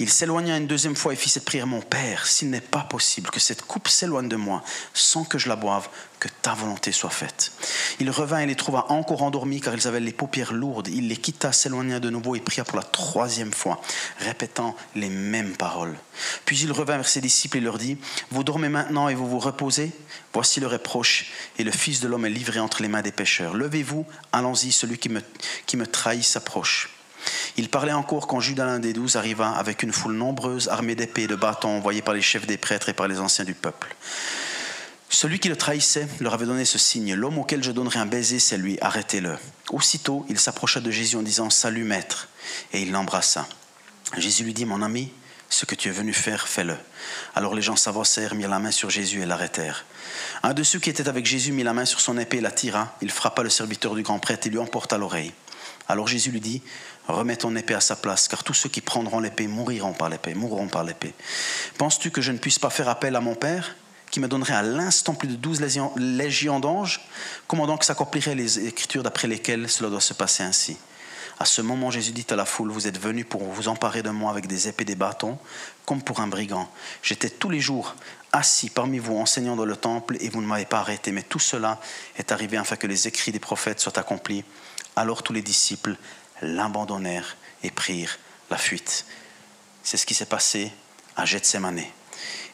Il 0.00 0.10
s'éloigna 0.10 0.56
une 0.56 0.66
deuxième 0.66 0.96
fois 0.96 1.12
et 1.12 1.16
fit 1.16 1.28
cette 1.28 1.44
prière, 1.44 1.66
mon 1.66 1.80
Père, 1.80 2.26
s'il 2.26 2.50
n'est 2.50 2.60
pas 2.60 2.80
possible 2.80 3.30
que 3.30 3.40
cette 3.40 3.62
coupe 3.62 3.88
s'éloigne 3.88 4.28
de 4.28 4.36
moi 4.36 4.64
sans 4.94 5.24
que 5.24 5.38
je 5.38 5.48
la 5.48 5.56
boive, 5.56 5.88
que 6.18 6.28
ta 6.42 6.54
volonté 6.54 6.92
soit 6.92 7.10
faite. 7.10 7.52
Il 8.00 8.10
revint 8.10 8.40
et 8.40 8.46
les 8.46 8.56
trouva 8.56 8.86
encore 8.90 9.22
endormis 9.22 9.60
car 9.60 9.74
ils 9.74 9.86
avaient 9.86 10.00
les 10.00 10.12
paupières 10.12 10.52
lourdes. 10.52 10.88
Il 10.88 11.08
les 11.08 11.16
quitta, 11.16 11.52
s'éloigna 11.52 12.00
de 12.00 12.10
nouveau 12.10 12.34
et 12.34 12.40
pria 12.40 12.64
pour 12.64 12.76
la 12.76 12.82
troisième 12.82 13.52
fois, 13.52 13.80
répétant 14.18 14.76
les 14.94 15.08
mêmes 15.08 15.56
paroles. 15.56 15.96
Puis 16.44 16.58
il 16.60 16.72
revint 16.72 16.96
vers 16.96 17.08
ses 17.08 17.20
disciples 17.20 17.58
et 17.58 17.60
leur 17.60 17.78
dit, 17.78 17.98
Vous 18.30 18.44
dormez 18.44 18.68
maintenant 18.68 19.08
et 19.08 19.14
vous 19.14 19.28
vous 19.28 19.38
reposez? 19.38 19.92
Voici 20.32 20.60
le 20.60 20.66
reproche, 20.66 21.32
et 21.58 21.64
le 21.64 21.72
Fils 21.72 22.00
de 22.00 22.06
l'homme 22.06 22.26
est 22.26 22.30
livré 22.30 22.60
entre 22.60 22.82
les 22.82 22.88
mains 22.88 23.02
des 23.02 23.12
pécheurs. 23.12 23.54
Levez-vous, 23.54 24.06
allons-y, 24.32 24.72
celui 24.72 24.98
qui 24.98 25.08
me, 25.08 25.86
trahit 25.86 26.22
s'approche. 26.22 26.90
Il 27.56 27.68
parlait 27.68 27.92
encore 27.92 28.26
quand 28.28 28.38
Judas 28.38 28.66
l'un 28.66 28.78
des 28.78 28.92
douze 28.92 29.16
arriva 29.16 29.50
avec 29.50 29.82
une 29.82 29.92
foule 29.92 30.14
nombreuse, 30.14 30.68
armée 30.68 30.94
d'épées 30.94 31.24
et 31.24 31.26
de 31.26 31.34
bâtons, 31.34 31.76
envoyés 31.76 32.02
par 32.02 32.14
les 32.14 32.22
chefs 32.22 32.46
des 32.46 32.56
prêtres 32.56 32.88
et 32.88 32.92
par 32.92 33.08
les 33.08 33.18
anciens 33.18 33.44
du 33.44 33.54
peuple. 33.54 33.96
Celui 35.10 35.38
qui 35.38 35.48
le 35.48 35.56
trahissait 35.56 36.06
leur 36.20 36.34
avait 36.34 36.46
donné 36.46 36.64
ce 36.64 36.78
signe 36.78 37.14
L'homme 37.14 37.38
auquel 37.38 37.62
je 37.64 37.72
donnerai 37.72 37.98
un 37.98 38.06
baiser, 38.06 38.38
c'est 38.38 38.58
lui, 38.58 38.78
arrêtez-le. 38.80 39.36
Aussitôt, 39.70 40.26
il 40.28 40.38
s'approcha 40.38 40.80
de 40.80 40.90
Jésus 40.90 41.16
en 41.16 41.22
disant 41.22 41.50
Salut, 41.50 41.84
maître, 41.84 42.28
et 42.72 42.82
il 42.82 42.92
l'embrassa. 42.92 43.48
Jésus 44.16 44.44
lui 44.44 44.52
dit 44.52 44.66
Mon 44.66 44.82
ami, 44.82 45.10
ce 45.48 45.64
que 45.64 45.74
tu 45.74 45.88
es 45.88 45.92
venu 45.92 46.12
faire, 46.12 46.46
fais-le. 46.46 46.76
Alors 47.34 47.54
les 47.54 47.62
gens 47.62 47.76
s'avancèrent, 47.76 48.34
mirent 48.34 48.50
la 48.50 48.58
main 48.58 48.70
sur 48.70 48.90
Jésus 48.90 49.22
et 49.22 49.26
l'arrêtèrent. 49.26 49.86
Un 50.42 50.52
de 50.52 50.62
ceux 50.62 50.78
qui 50.78 50.90
étaient 50.90 51.08
avec 51.08 51.24
Jésus 51.24 51.52
mit 51.52 51.62
la 51.62 51.72
main 51.72 51.86
sur 51.86 52.00
son 52.00 52.18
épée 52.18 52.38
et 52.38 52.42
la 52.42 52.50
tira. 52.50 52.94
Il 53.00 53.10
frappa 53.10 53.42
le 53.42 53.50
serviteur 53.50 53.94
du 53.94 54.02
grand 54.02 54.18
prêtre 54.18 54.46
et 54.46 54.50
lui 54.50 54.58
emporta 54.58 54.98
l'oreille. 54.98 55.32
Alors 55.88 56.06
Jésus 56.06 56.30
lui 56.30 56.40
dit 56.40 56.62
Remets 57.08 57.36
ton 57.36 57.56
épée 57.56 57.72
à 57.72 57.80
sa 57.80 57.96
place, 57.96 58.28
car 58.28 58.44
tous 58.44 58.52
ceux 58.52 58.68
qui 58.68 58.82
prendront 58.82 59.20
l'épée 59.20 59.46
mouriront 59.46 59.94
par 59.94 60.10
l'épée, 60.10 60.34
mourront 60.34 60.68
par 60.68 60.84
l'épée. 60.84 61.14
Penses-tu 61.78 62.10
que 62.10 62.20
je 62.20 62.32
ne 62.32 62.38
puisse 62.38 62.58
pas 62.58 62.68
faire 62.68 62.90
appel 62.90 63.16
à 63.16 63.22
mon 63.22 63.34
Père? 63.34 63.74
Qui 64.10 64.20
me 64.20 64.28
donnerait 64.28 64.54
à 64.54 64.62
l'instant 64.62 65.14
plus 65.14 65.28
de 65.28 65.36
douze 65.36 65.60
légions 65.60 66.60
d'anges, 66.60 67.00
comment 67.46 67.66
donc 67.66 67.84
s'accompliraient 67.84 68.34
les 68.34 68.66
écritures 68.66 69.02
d'après 69.02 69.28
lesquelles 69.28 69.68
cela 69.68 69.90
doit 69.90 70.00
se 70.00 70.14
passer 70.14 70.42
ainsi 70.42 70.76
À 71.38 71.44
ce 71.44 71.60
moment, 71.60 71.90
Jésus 71.90 72.12
dit 72.12 72.26
à 72.30 72.36
la 72.36 72.44
foule, 72.44 72.70
vous 72.70 72.86
êtes 72.86 73.00
venus 73.00 73.26
pour 73.28 73.42
vous 73.44 73.68
emparer 73.68 74.02
de 74.02 74.10
moi 74.10 74.30
avec 74.30 74.46
des 74.46 74.68
épées 74.68 74.82
et 74.82 74.86
des 74.86 74.94
bâtons, 74.94 75.38
comme 75.84 76.02
pour 76.02 76.20
un 76.20 76.26
brigand. 76.26 76.68
J'étais 77.02 77.30
tous 77.30 77.50
les 77.50 77.60
jours 77.60 77.94
assis 78.32 78.70
parmi 78.70 78.98
vous, 78.98 79.16
enseignant 79.16 79.56
dans 79.56 79.64
le 79.64 79.76
temple, 79.76 80.16
et 80.20 80.28
vous 80.28 80.40
ne 80.40 80.46
m'avez 80.46 80.66
pas 80.66 80.80
arrêté. 80.80 81.12
Mais 81.12 81.22
tout 81.22 81.38
cela 81.38 81.80
est 82.16 82.32
arrivé 82.32 82.56
afin 82.56 82.76
que 82.76 82.86
les 82.86 83.08
écrits 83.08 83.32
des 83.32 83.38
prophètes 83.38 83.80
soient 83.80 83.98
accomplis. 83.98 84.44
Alors 84.96 85.22
tous 85.22 85.32
les 85.32 85.42
disciples 85.42 85.96
l'abandonnèrent 86.42 87.36
et 87.62 87.70
prirent 87.70 88.18
la 88.50 88.56
fuite. 88.56 89.06
C'est 89.82 89.96
ce 89.96 90.06
qui 90.06 90.14
s'est 90.14 90.26
passé 90.26 90.72
à 91.16 91.24
Gethsemane. 91.24 91.82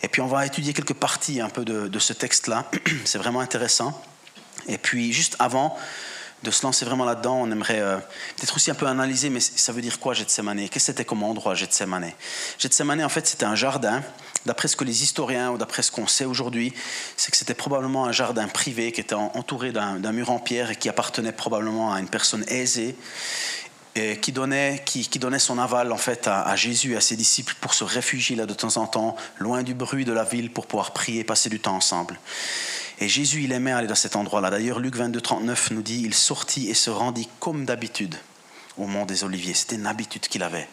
Et 0.05 0.09
puis 0.09 0.21
on 0.21 0.27
va 0.27 0.45
étudier 0.45 0.75
quelques 0.75 0.93
parties 0.93 1.41
un 1.41 1.49
peu 1.49 1.65
de, 1.65 1.99
ce 1.99 2.13
texte-là. 2.13 2.71
C'est 3.07 3.17
vraiment 3.17 3.41
intéressant. 3.41 3.99
Et 4.69 4.77
puis 4.77 5.15
juste 5.15 5.35
avant 5.39 5.79
de 6.43 6.51
se 6.51 6.63
lancer 6.63 6.85
vraiment 6.85 7.07
là-dedans, 7.07 7.39
on 7.41 7.51
aimerait 7.51 7.81
euh, 7.81 7.97
peut-être 8.37 8.55
aussi 8.55 8.71
un 8.71 8.75
peu 8.75 8.87
analyser, 8.87 9.31
mais 9.31 9.41
ça 9.41 9.73
veut 9.73 9.81
dire 9.81 9.99
quoi 9.99 10.13
Gethsemane? 10.13 10.59
Qu'est-ce 10.59 10.73
que 10.73 10.81
c'était 10.81 11.07
comme 11.07 11.23
endroit 11.23 11.55
Gethsemane? 11.55 12.13
Gethsemane, 12.59 13.03
en 13.03 13.09
fait, 13.09 13.27
c'était 13.27 13.47
un 13.47 13.55
jardin. 13.55 14.03
D'après 14.45 14.69
ce 14.69 14.77
que 14.77 14.85
les 14.85 15.03
historiens, 15.03 15.53
ou 15.53 15.57
d'après 15.57 15.81
ce 15.81 15.91
qu'on 15.91 16.07
sait 16.07 16.27
aujourd'hui, 16.27 16.75
c'est 17.17 17.31
que 17.31 17.39
c'était 17.39 17.55
probablement 17.55 18.05
un 18.05 18.13
jardin 18.13 18.47
privé 18.47 18.93
qui 18.93 19.01
était 19.01 19.15
entouré 19.15 19.73
d'un 19.73 20.13
mur 20.13 20.31
en 20.31 20.39
pierre 20.39 20.71
et 20.71 20.77
qui 20.77 20.91
appartenait 20.91 21.33
probablement 21.33 21.95
à 21.95 22.01
une 22.01 22.11
personne 22.11 22.45
aisée 22.49 22.95
qui 23.95 24.33
donnait, 24.33 24.83
qui, 24.85 25.19
donnait 25.19 25.39
son 25.39 25.59
aval 25.59 25.93
en 25.93 25.97
fait 25.97 26.27
à, 26.27 26.57
Jésus 26.57 26.95
et 26.95 26.97
à 26.97 27.01
ses 27.01 27.17
disciples 27.17 27.55
pour 27.61 27.75
se 27.75 27.85
réfugier 27.85 28.35
là 28.35 28.45
de 28.45 28.55
temps 28.55 28.77
en 28.77 28.87
temps, 28.87 29.17
loin 29.39 29.63
du 29.63 29.75
bruit 29.75 30.05
de 30.05 30.13
la 30.13 30.25
ville, 30.25 30.51
pour 30.51 30.67
pouvoir 30.67 30.93
prier, 30.93 31.23
passer 31.23 31.49
du 31.49 31.61
temps 31.61 31.77
ensemble. 31.77 32.19
Et 32.99 33.09
Jésus, 33.09 33.45
il 33.45 33.53
aimait 33.53 33.73
aller 33.73 33.89
dans 33.89 33.95
cet 33.95 34.17
endroit-là. 34.17 34.51
D'ailleurs, 34.51 34.79
Luc 34.79 34.97
22, 34.97 35.21
39 35.21 35.71
nous 35.73 35.83
dit, 35.83 36.03
il 36.05 36.15
sortit 36.15 36.69
et 36.71 36.75
se 36.75 36.91
rendit 36.91 37.29
comme 37.41 37.65
d'habitude 37.65 38.17
au 38.77 38.87
mont 38.87 39.05
des 39.05 39.25
Oliviers. 39.25 39.55
C'était 39.55 39.77
une 39.77 39.87
habitude 39.87 40.23
qu'il 40.23 40.43
avait. 40.43 40.69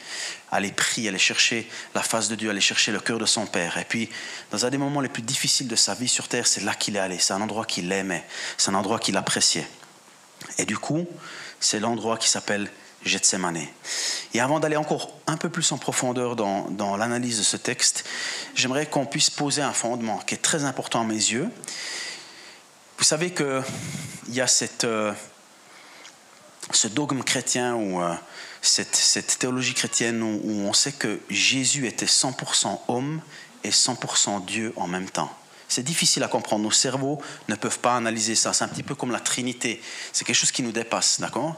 Aller 0.51 0.72
prier, 0.72 1.10
aller 1.10 1.19
chercher 1.19 1.69
la 1.93 2.01
face 2.01 2.27
de 2.27 2.36
Dieu, 2.36 2.50
aller 2.50 2.62
chercher 2.62 2.91
le 2.91 3.00
cœur 3.00 3.19
de 3.19 3.25
son 3.25 3.46
Père. 3.46 3.77
Et 3.77 3.86
puis, 3.86 4.10
dans 4.51 4.65
un 4.65 4.69
des 4.69 4.77
moments 4.77 5.01
les 5.01 5.10
plus 5.10 5.22
difficiles 5.22 5.67
de 5.67 5.75
sa 5.75 5.93
vie 5.93 6.07
sur 6.07 6.27
terre, 6.27 6.48
c'est 6.48 6.63
là 6.63 6.74
qu'il 6.74 6.96
est 6.96 7.00
allé. 7.00 7.19
C'est 7.19 7.34
un 7.34 7.41
endroit 7.41 7.65
qu'il 7.65 7.91
aimait. 7.91 8.25
C'est 8.57 8.72
un 8.72 8.75
endroit 8.75 9.00
qu'il 9.00 9.17
appréciait. 9.17 9.67
Et 10.57 10.65
du 10.65 10.77
coup, 10.77 11.07
c'est 11.60 11.79
l'endroit 11.79 12.17
qui 12.17 12.27
s'appelle 12.27 12.69
Gethsemane. 13.05 13.67
Et 14.34 14.39
avant 14.39 14.60
d'aller 14.60 14.77
encore 14.77 15.13
un 15.27 15.38
peu 15.38 15.50
plus 15.50 15.72
en 15.72 15.77
profondeur 15.77 16.36
dans, 16.36 16.98
l'analyse 16.98 17.38
de 17.39 17.43
ce 17.43 17.58
texte, 17.58 18.05
j'aimerais 18.55 18.86
qu'on 18.86 19.05
puisse 19.05 19.29
poser 19.29 19.62
un 19.62 19.74
fondement 19.74 20.17
qui 20.20 20.36
est 20.36 20.41
très 20.41 20.63
important 20.63 21.01
à 21.01 21.03
mes 21.03 21.13
yeux. 21.13 21.50
Vous 22.98 23.03
savez 23.03 23.31
qu'il 23.31 23.63
y 24.29 24.41
a 24.41 24.48
cette, 24.48 24.84
euh, 24.84 25.12
ce 26.72 26.88
dogme 26.88 27.24
chrétien 27.24 27.75
ou 27.75 28.01
euh, 28.01 28.13
cette, 28.62 28.96
cette, 28.96 29.39
théologie 29.39 29.74
chrétienne 29.74 30.22
où 30.22 30.51
on 30.67 30.74
sait 30.74 30.91
que 30.91 31.20
Jésus 31.29 31.88
était 31.88 32.05
100% 32.05 32.79
homme 32.88 33.22
et 33.63 33.72
100% 33.72 34.46
Dieu 34.46 34.74
en 34.75 34.88
même 34.88 35.10
temps. 35.10 35.36
C'est 35.72 35.84
difficile 35.84 36.22
à 36.24 36.27
comprendre. 36.27 36.63
Nos 36.65 36.72
cerveaux 36.72 37.22
ne 37.48 37.55
peuvent 37.55 37.79
pas 37.79 37.96
analyser 37.96 38.36
ça. 38.36 38.51
C'est 38.51 38.65
un 38.65 38.67
petit 38.67 38.84
peu 38.84 38.93
comme 38.93 39.12
la 39.12 39.22
Trinité. 39.22 39.81
C'est 40.12 40.25
quelque 40.25 40.36
chose 40.36 40.51
qui 40.51 40.63
nous 40.63 40.74
dépasse, 40.74 41.22
d'accord? 41.22 41.55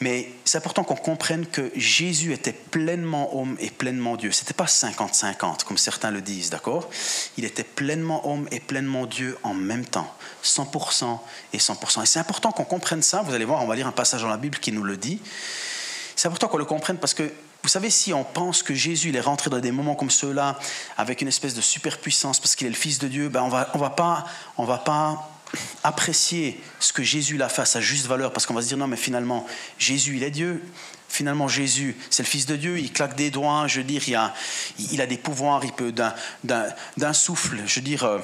Mais 0.00 0.30
c'est 0.44 0.58
important 0.58 0.84
qu'on 0.84 0.96
comprenne 0.96 1.46
que 1.46 1.70
Jésus 1.74 2.32
était 2.32 2.52
pleinement 2.52 3.38
homme 3.38 3.56
et 3.58 3.70
pleinement 3.70 4.16
Dieu. 4.16 4.30
Ce 4.30 4.42
n'était 4.42 4.54
pas 4.54 4.66
50-50, 4.66 5.64
comme 5.64 5.78
certains 5.78 6.10
le 6.10 6.20
disent, 6.20 6.50
d'accord? 6.50 6.90
Il 7.38 7.44
était 7.46 7.64
pleinement 7.64 8.30
homme 8.30 8.46
et 8.50 8.60
pleinement 8.60 9.06
Dieu 9.06 9.38
en 9.42 9.54
même 9.54 9.86
temps, 9.86 10.12
100% 10.44 11.18
et 11.54 11.58
100%. 11.58 12.02
Et 12.02 12.06
c'est 12.06 12.18
important 12.18 12.52
qu'on 12.52 12.64
comprenne 12.64 13.00
ça. 13.00 13.22
Vous 13.22 13.32
allez 13.32 13.46
voir, 13.46 13.62
on 13.62 13.66
va 13.66 13.74
lire 13.74 13.86
un 13.86 13.92
passage 13.92 14.20
dans 14.20 14.28
la 14.28 14.36
Bible 14.36 14.58
qui 14.58 14.70
nous 14.70 14.84
le 14.84 14.98
dit. 14.98 15.20
C'est 16.14 16.28
important 16.28 16.48
qu'on 16.48 16.58
le 16.58 16.66
comprenne 16.66 16.98
parce 16.98 17.14
que, 17.14 17.32
vous 17.62 17.68
savez, 17.68 17.88
si 17.88 18.12
on 18.12 18.22
pense 18.22 18.62
que 18.62 18.74
Jésus 18.74 19.08
il 19.08 19.16
est 19.16 19.20
rentré 19.20 19.50
dans 19.50 19.58
des 19.58 19.72
moments 19.72 19.94
comme 19.94 20.10
ceux-là, 20.10 20.58
avec 20.98 21.22
une 21.22 21.28
espèce 21.28 21.54
de 21.54 21.60
superpuissance 21.62 22.38
parce 22.38 22.54
qu'il 22.54 22.66
est 22.66 22.70
le 22.70 22.76
Fils 22.76 22.98
de 22.98 23.08
Dieu, 23.08 23.28
ben 23.28 23.42
on 23.42 23.48
va, 23.48 23.70
on 23.74 23.78
va 23.78 23.90
pas, 23.90 24.24
on 24.58 24.64
va 24.64 24.78
pas 24.78 25.35
apprécier 25.84 26.60
ce 26.80 26.92
que 26.92 27.02
Jésus 27.02 27.36
l'a 27.36 27.48
fait 27.48 27.62
à 27.62 27.66
sa 27.66 27.80
juste 27.80 28.06
valeur, 28.06 28.32
parce 28.32 28.46
qu'on 28.46 28.54
va 28.54 28.62
se 28.62 28.68
dire 28.68 28.76
non, 28.76 28.86
mais 28.86 28.96
finalement, 28.96 29.46
Jésus, 29.78 30.16
il 30.16 30.22
est 30.22 30.30
Dieu. 30.30 30.62
Finalement, 31.08 31.46
Jésus, 31.48 31.96
c'est 32.10 32.24
le 32.24 32.28
Fils 32.28 32.46
de 32.46 32.56
Dieu, 32.56 32.78
il 32.78 32.92
claque 32.92 33.14
des 33.14 33.30
doigts, 33.30 33.66
je 33.68 33.78
veux 33.78 33.84
dire, 33.84 34.02
il 34.08 34.16
a, 34.16 34.34
il 34.90 35.00
a 35.00 35.06
des 35.06 35.16
pouvoirs, 35.16 35.64
il 35.64 35.72
peut 35.72 35.92
d'un 35.92 37.12
souffle, 37.12 37.62
je 37.64 37.76
veux 37.76 37.84
dire, 37.84 38.04
euh, 38.04 38.18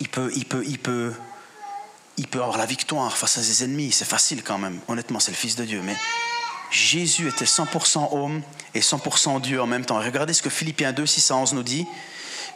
il 0.00 0.08
peut, 0.08 0.30
il 0.36 0.44
peut, 0.44 0.62
il 0.66 0.78
peut, 0.78 1.14
il 2.18 2.28
peut 2.28 2.42
avoir 2.42 2.58
la 2.58 2.66
victoire 2.66 3.16
face 3.16 3.38
à 3.38 3.42
ses 3.42 3.64
ennemis. 3.64 3.92
C'est 3.92 4.04
facile 4.04 4.42
quand 4.42 4.58
même. 4.58 4.78
Honnêtement, 4.88 5.20
c'est 5.20 5.32
le 5.32 5.36
Fils 5.36 5.56
de 5.56 5.64
Dieu. 5.64 5.80
Mais 5.82 5.96
Jésus 6.70 7.28
était 7.28 7.44
100% 7.44 8.08
homme 8.12 8.42
et 8.74 8.80
100% 8.80 9.40
Dieu 9.40 9.60
en 9.60 9.66
même 9.66 9.84
temps. 9.84 9.98
Regardez 9.98 10.32
ce 10.32 10.42
que 10.42 10.50
Philippiens 10.50 10.92
2, 10.92 11.06
6 11.06 11.30
à 11.30 11.36
11 11.36 11.54
nous 11.54 11.62
dit. 11.62 11.86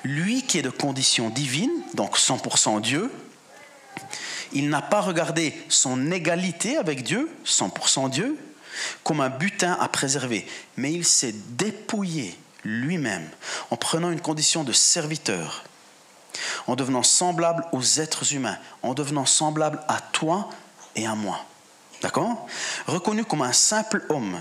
Lui 0.03 0.43
qui 0.43 0.59
est 0.59 0.63
de 0.63 0.71
condition 0.71 1.29
divine, 1.29 1.71
donc 1.95 2.17
100% 2.17 2.81
Dieu, 2.81 3.13
il 4.53 4.69
n'a 4.69 4.83
pas 4.83 5.01
regardé 5.01 5.55
son 5.69 6.11
égalité 6.11 6.77
avec 6.77 7.03
Dieu, 7.03 7.31
100% 7.45 8.11
Dieu, 8.11 8.39
comme 9.05 9.21
un 9.21 9.29
butin 9.29 9.77
à 9.81 9.89
préserver, 9.89 10.47
mais 10.77 10.93
il 10.93 11.05
s'est 11.05 11.35
dépouillé 11.51 12.37
lui-même 12.65 13.29
en 13.71 13.77
prenant 13.77 14.11
une 14.11 14.21
condition 14.21 14.65
de 14.65 14.73
serviteur, 14.73 15.65
en 16.67 16.77
devenant 16.77 17.03
semblable 17.03 17.65
aux 17.73 17.83
êtres 17.83 18.35
humains, 18.35 18.59
en 18.83 18.95
devenant 18.95 19.27
semblable 19.27 19.81
à 19.89 20.01
toi 20.01 20.49
et 20.97 21.07
à 21.07 21.15
moi. 21.15 21.45
D'accord? 22.03 22.47
Reconnu 22.87 23.25
comme 23.25 23.43
un 23.43 23.53
simple 23.53 24.05
homme, 24.09 24.41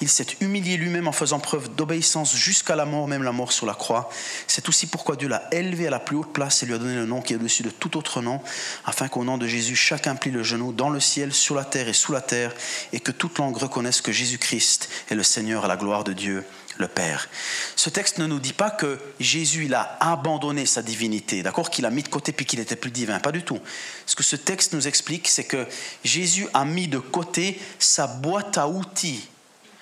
il 0.00 0.08
s'est 0.08 0.26
humilié 0.40 0.76
lui-même 0.76 1.08
en 1.08 1.12
faisant 1.12 1.38
preuve 1.38 1.74
d'obéissance 1.74 2.34
jusqu'à 2.34 2.76
la 2.76 2.84
mort, 2.84 3.08
même 3.08 3.22
la 3.22 3.32
mort 3.32 3.52
sur 3.52 3.66
la 3.66 3.74
croix. 3.74 4.10
C'est 4.46 4.68
aussi 4.68 4.86
pourquoi 4.86 5.16
Dieu 5.16 5.28
l'a 5.28 5.48
élevé 5.52 5.86
à 5.86 5.90
la 5.90 5.98
plus 5.98 6.16
haute 6.16 6.32
place 6.32 6.62
et 6.62 6.66
lui 6.66 6.74
a 6.74 6.78
donné 6.78 6.94
le 6.94 7.06
nom 7.06 7.20
qui 7.20 7.32
est 7.32 7.36
au-dessus 7.36 7.62
de 7.62 7.70
tout 7.70 7.96
autre 7.96 8.20
nom, 8.22 8.40
afin 8.84 9.08
qu'au 9.08 9.24
nom 9.24 9.38
de 9.38 9.46
Jésus, 9.46 9.76
chacun 9.76 10.16
plie 10.16 10.30
le 10.30 10.42
genou 10.42 10.72
dans 10.72 10.90
le 10.90 11.00
ciel, 11.00 11.32
sur 11.32 11.54
la 11.54 11.64
terre 11.64 11.88
et 11.88 11.92
sous 11.92 12.12
la 12.12 12.20
terre, 12.20 12.52
et 12.92 13.00
que 13.00 13.12
toute 13.12 13.38
langue 13.38 13.56
reconnaisse 13.56 14.00
que 14.00 14.12
Jésus-Christ 14.12 14.88
est 15.10 15.14
le 15.14 15.22
Seigneur 15.22 15.64
à 15.64 15.68
la 15.68 15.76
gloire 15.76 16.04
de 16.04 16.12
Dieu 16.12 16.44
le 16.78 16.88
Père. 16.88 17.28
Ce 17.76 17.90
texte 17.90 18.18
ne 18.18 18.26
nous 18.26 18.38
dit 18.38 18.52
pas 18.52 18.70
que 18.70 18.98
Jésus 19.20 19.66
il 19.66 19.74
a 19.74 19.98
abandonné 20.00 20.64
sa 20.64 20.82
divinité, 20.82 21.42
d'accord, 21.42 21.70
qu'il 21.70 21.84
a 21.86 21.90
mis 21.90 22.02
de 22.02 22.08
côté 22.08 22.32
puis 22.32 22.46
qu'il 22.46 22.60
n'était 22.60 22.76
plus 22.76 22.90
divin, 22.90 23.18
pas 23.18 23.32
du 23.32 23.42
tout. 23.42 23.58
Ce 24.06 24.16
que 24.16 24.22
ce 24.22 24.36
texte 24.36 24.72
nous 24.72 24.88
explique, 24.88 25.28
c'est 25.28 25.44
que 25.44 25.66
Jésus 26.04 26.46
a 26.54 26.64
mis 26.64 26.88
de 26.88 26.98
côté 26.98 27.60
sa 27.78 28.06
boîte 28.06 28.58
à 28.58 28.68
outils 28.68 29.28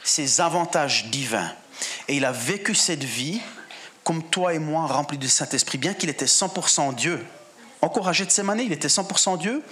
ses 0.08 0.40
avantages 0.40 1.06
divins. 1.06 1.52
Et 2.08 2.16
il 2.16 2.25
a 2.25 2.32
vécu 2.32 2.75
cette 2.75 3.04
vie 3.04 3.40
comme 4.06 4.22
toi 4.22 4.54
et 4.54 4.60
moi, 4.60 4.86
rempli 4.86 5.18
du 5.18 5.28
Saint-Esprit, 5.28 5.78
bien 5.78 5.92
qu'il 5.92 6.08
était 6.08 6.26
100% 6.26 6.94
Dieu. 6.94 7.26
Encore 7.82 8.06
à 8.06 8.12
Gethsemane, 8.12 8.60
il 8.60 8.72
était 8.72 8.86
100% 8.86 9.36
Dieu. 9.36 9.62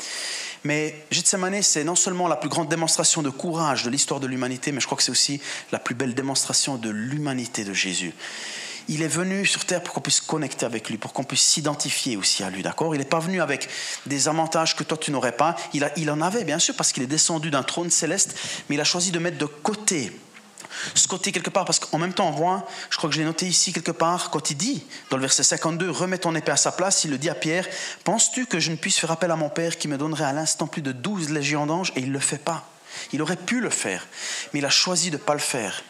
Mais 0.65 1.07
Gethsemane, 1.13 1.63
c'est 1.63 1.85
non 1.85 1.95
seulement 1.95 2.27
la 2.27 2.35
plus 2.35 2.49
grande 2.49 2.69
démonstration 2.69 3.23
de 3.23 3.31
courage 3.31 3.85
de 3.85 3.91
l'histoire 3.91 4.19
de 4.19 4.27
l'humanité, 4.27 4.73
mais 4.73 4.81
je 4.81 4.87
crois 4.87 4.97
que 4.97 5.05
c'est 5.05 5.13
aussi 5.13 5.41
la 5.71 5.79
plus 5.79 5.95
belle 5.95 6.15
démonstration 6.15 6.77
de 6.77 6.91
l'humanité 6.91 7.63
de 7.63 7.73
Jésus. 7.73 8.13
Il 8.89 9.03
est 9.03 9.09
venu 9.09 9.47
sur 9.47 9.65
terre 9.65 9.83
pour 9.83 9.95
qu'on 9.95 10.01
puisse 10.01 10.21
connecter 10.21 10.67
avec 10.67 10.91
lui, 10.91 10.99
pour 10.99 11.13
qu'on 11.13 11.23
puisse 11.23 11.43
s'identifier 11.43 12.17
aussi 12.17 12.43
à 12.43 12.51
lui, 12.51 12.63
d'accord? 12.63 12.93
Il 12.95 12.99
n'est 12.99 13.05
pas 13.05 13.21
venu 13.21 13.41
avec 13.41 13.69
des 14.07 14.27
avantages 14.27 14.75
que 14.75 14.83
toi 14.83 14.99
tu 14.99 15.13
n'aurais 15.13 15.37
pas. 15.37 15.55
Il, 15.75 15.89
il 15.97 16.11
en 16.11 16.21
avait, 16.21 16.43
bien 16.43 16.59
sûr, 16.59 16.75
parce 16.75 16.91
qu'il 16.93 17.05
est 17.05 17.07
descendu 17.07 17.53
d'un 17.53 17.63
trône 17.63 17.91
céleste, 17.91 18.35
mais 18.69 18.75
il 18.75 18.81
a 18.81 18.85
choisi 18.85 19.13
de 19.13 19.21
mettre 19.21 19.39
de 19.39 19.47
côté 19.47 20.13
ce 20.95 21.09
côté 21.09 21.33
quelque 21.33 21.51
part, 21.51 21.65
parce 21.65 21.79
qu'en 21.79 21.99
même 21.99 22.13
temps, 22.13 22.29
on 22.29 22.33
voit, 22.33 22.67
je 22.91 22.97
crois 22.97 23.09
que 23.09 23.15
je 23.15 23.21
l'ai 23.21 23.27
noté 23.27 23.47
ici 23.47 23.73
quelque 23.73 23.93
part, 23.93 24.31
quand 24.31 24.51
il 24.51 24.57
dit, 24.57 24.85
dans 25.11 25.17
le 25.17 25.23
verset 25.23 25.43
52, 25.43 25.91
remets 25.91 26.19
ton 26.19 26.35
épée 26.35 26.53
à 26.53 26.57
sa 26.57 26.73
place, 26.73 27.05
il 27.05 27.11
le 27.11 27.19
dit 27.19 27.31
à 27.31 27.35
Pierre, 27.35 27.67
penses-tu 28.05 28.47
que 28.47 28.61
je 28.61 28.71
ne 28.71 28.77
puisse 28.77 28.99
faire 28.99 29.11
appel 29.11 29.31
à 29.31 29.37
mon 29.37 29.49
Père 29.49 29.79
qui 29.79 29.89
me 29.89 29.99
donnerait 29.99 30.25
à 30.25 30.33
l'instant 30.33 30.67
plus 30.67 30.83
de 30.83 30.93
douze 30.93 31.31
légions 31.31 31.67
d'anges? 31.67 31.93
Et 31.97 32.01
il 32.01 32.09
ne 32.09 32.13
le 32.13 32.21
fait 32.21 32.39
pas. 32.39 32.69
Il 33.13 33.23
aurait 33.23 33.37
pu 33.37 33.61
le 33.61 33.71
faire, 33.71 34.07
mais 34.53 34.61
il 34.61 34.67
a 34.67 34.71
choisi 34.71 35.11
de 35.11 35.17
ne 35.17 35.23
pas 35.23 35.35
le 35.35 35.41
faire. 35.41 35.83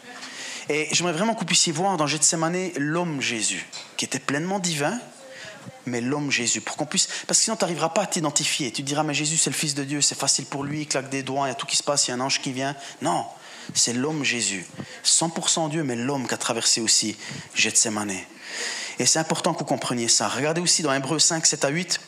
Et 0.69 0.87
j'aimerais 0.91 1.13
vraiment 1.13 1.35
que 1.35 1.39
vous 1.39 1.45
puissiez 1.45 1.71
voir 1.71 1.97
dans 1.97 2.07
Gethsemane 2.07 2.71
l'homme 2.77 3.21
Jésus, 3.21 3.67
qui 3.97 4.05
était 4.05 4.19
pleinement 4.19 4.59
divin, 4.59 4.99
mais 5.85 6.01
l'homme 6.01 6.31
Jésus, 6.31 6.61
pour 6.61 6.75
qu'on 6.75 6.85
puisse, 6.85 7.07
parce 7.27 7.39
que 7.39 7.43
sinon 7.43 7.55
tu 7.55 7.63
n'arriveras 7.63 7.89
pas 7.89 8.01
à 8.01 8.07
t'identifier. 8.07 8.71
Tu 8.71 8.81
diras, 8.81 9.03
mais 9.03 9.13
Jésus 9.13 9.37
c'est 9.37 9.51
le 9.51 9.55
Fils 9.55 9.75
de 9.75 9.83
Dieu, 9.83 10.01
c'est 10.01 10.17
facile 10.17 10.45
pour 10.45 10.63
lui, 10.63 10.81
il 10.81 10.87
claque 10.87 11.09
des 11.09 11.21
doigts, 11.21 11.47
il 11.47 11.49
y 11.49 11.51
a 11.51 11.55
tout 11.55 11.67
qui 11.67 11.77
se 11.77 11.83
passe, 11.83 12.07
il 12.07 12.11
y 12.11 12.13
a 12.13 12.15
un 12.15 12.21
ange 12.21 12.41
qui 12.41 12.51
vient. 12.51 12.75
Non, 13.01 13.25
c'est 13.73 13.93
l'homme 13.93 14.23
Jésus. 14.23 14.65
100% 15.03 15.69
Dieu, 15.69 15.83
mais 15.83 15.95
l'homme 15.95 16.27
qui 16.27 16.33
a 16.33 16.37
traversé 16.37 16.81
aussi 16.81 17.15
Gethsemane. 17.55 18.15
Et 18.99 19.05
c'est 19.05 19.19
important 19.19 19.53
que 19.53 19.59
vous 19.59 19.65
compreniez 19.65 20.07
ça. 20.07 20.27
Regardez 20.27 20.61
aussi 20.61 20.81
dans 20.81 20.93
Hébreu 20.93 21.19
5, 21.19 21.45
7 21.45 21.65
à 21.65 21.69
8. 21.69 21.99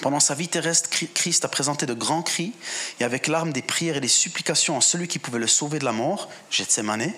Pendant 0.00 0.20
sa 0.20 0.34
vie 0.34 0.48
terrestre, 0.48 0.88
Christ 0.90 1.44
a 1.44 1.48
présenté 1.48 1.84
de 1.84 1.92
grands 1.92 2.22
cris 2.22 2.52
et 2.98 3.04
avec 3.04 3.26
larmes 3.26 3.52
des 3.52 3.60
prières 3.60 3.98
et 3.98 4.00
des 4.00 4.08
supplications 4.08 4.78
à 4.78 4.80
celui 4.80 5.06
qui 5.06 5.18
pouvait 5.18 5.38
le 5.38 5.46
sauver 5.46 5.78
de 5.78 5.84
la 5.84 5.92
mort, 5.92 6.30
Gethsemane 6.50 7.12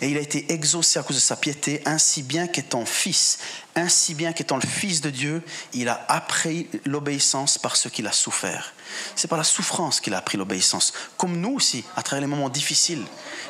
et 0.00 0.08
il 0.08 0.16
a 0.16 0.20
été 0.20 0.52
exaucé 0.52 0.98
à 0.98 1.02
cause 1.02 1.16
de 1.16 1.20
sa 1.20 1.36
piété, 1.36 1.82
ainsi 1.84 2.22
bien 2.22 2.46
qu'étant 2.46 2.84
fils, 2.84 3.38
ainsi 3.74 4.14
bien 4.14 4.32
qu'étant 4.32 4.56
le 4.56 4.66
fils 4.66 5.00
de 5.00 5.10
Dieu, 5.10 5.42
il 5.72 5.88
a 5.88 6.04
appris 6.08 6.68
l'obéissance 6.84 7.58
par 7.58 7.76
ce 7.76 7.88
qu'il 7.88 8.06
a 8.06 8.12
souffert. 8.12 8.74
C'est 9.16 9.28
par 9.28 9.38
la 9.38 9.44
souffrance 9.44 10.00
qu'il 10.00 10.14
a 10.14 10.18
appris 10.18 10.38
l'obéissance, 10.38 10.92
comme 11.16 11.36
nous 11.36 11.54
aussi, 11.54 11.84
à 11.96 12.02
travers 12.02 12.20
les 12.20 12.26
moments 12.26 12.48
difficiles. 12.48 13.04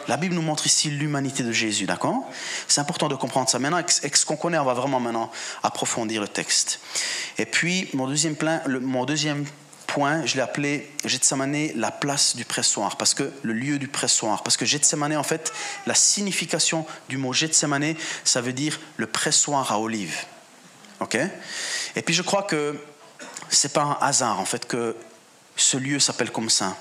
La 0.09 0.17
Bible 0.17 0.35
nous 0.35 0.43
montre 0.43 0.67
ici 0.67 0.91
l'humanité 0.91 1.43
de 1.43 1.53
Jésus, 1.53 1.87
d'accord? 1.87 2.25
C'est 2.67 2.81
important 2.81 3.09
de 3.09 3.15
comprendre 3.15 3.49
ça. 3.49 3.59
Maintenant, 3.59 3.77
avec 3.77 4.17
ce 4.17 4.27
qu'on 4.27 4.37
connaît, 4.37 4.59
on 4.59 4.65
va 4.65 4.75
vraiment 4.75 5.01
maintenant 5.01 5.31
approfondir 5.63 6.21
le 6.21 6.29
texte. 6.29 6.81
Et 7.37 7.47
puis, 7.47 7.89
mon 7.93 8.07
deuxième, 8.07 8.35
plan, 8.35 8.61
le, 8.67 8.81
mon 8.81 9.05
deuxième 9.05 9.45
point, 9.89 10.25
je 10.27 10.37
l'ai 10.37 10.43
appelé 10.43 10.89
Gethsemane 11.05 11.73
la 11.75 11.91
place 11.91 12.37
du 12.37 12.45
pressoir, 12.45 12.97
parce 12.97 13.15
que 13.15 13.33
le 13.43 13.53
lieu 13.53 13.79
du 13.79 13.89
pressoir, 13.89 14.45
parce 14.45 14.57
que 14.57 14.65
Gethsemane, 14.65 15.17
en 15.17 15.23
fait, 15.25 15.53
la 15.87 15.95
signification 15.95 16.87
du 17.09 17.17
mot 17.17 17.33
Gethsemane, 17.33 17.95
ça 18.23 18.41
veut 18.41 18.53
dire 18.53 18.79
le 18.99 19.07
pressoir 19.07 19.73
à 19.73 19.81
olive. 19.81 20.15
Ok? 21.01 21.17
Et 21.97 22.03
puis 22.03 22.15
je 22.15 22.23
crois 22.23 22.43
que 22.43 22.77
c'est 23.49 23.73
pas 23.73 23.83
un 23.83 23.99
hasard, 24.01 24.39
en 24.39 24.45
fait, 24.45 24.67
que 24.69 24.95
ce 25.57 25.77
lieu 25.77 25.99
s'appelle 25.99 26.31
comme 26.31 26.51
ça. 26.51 26.77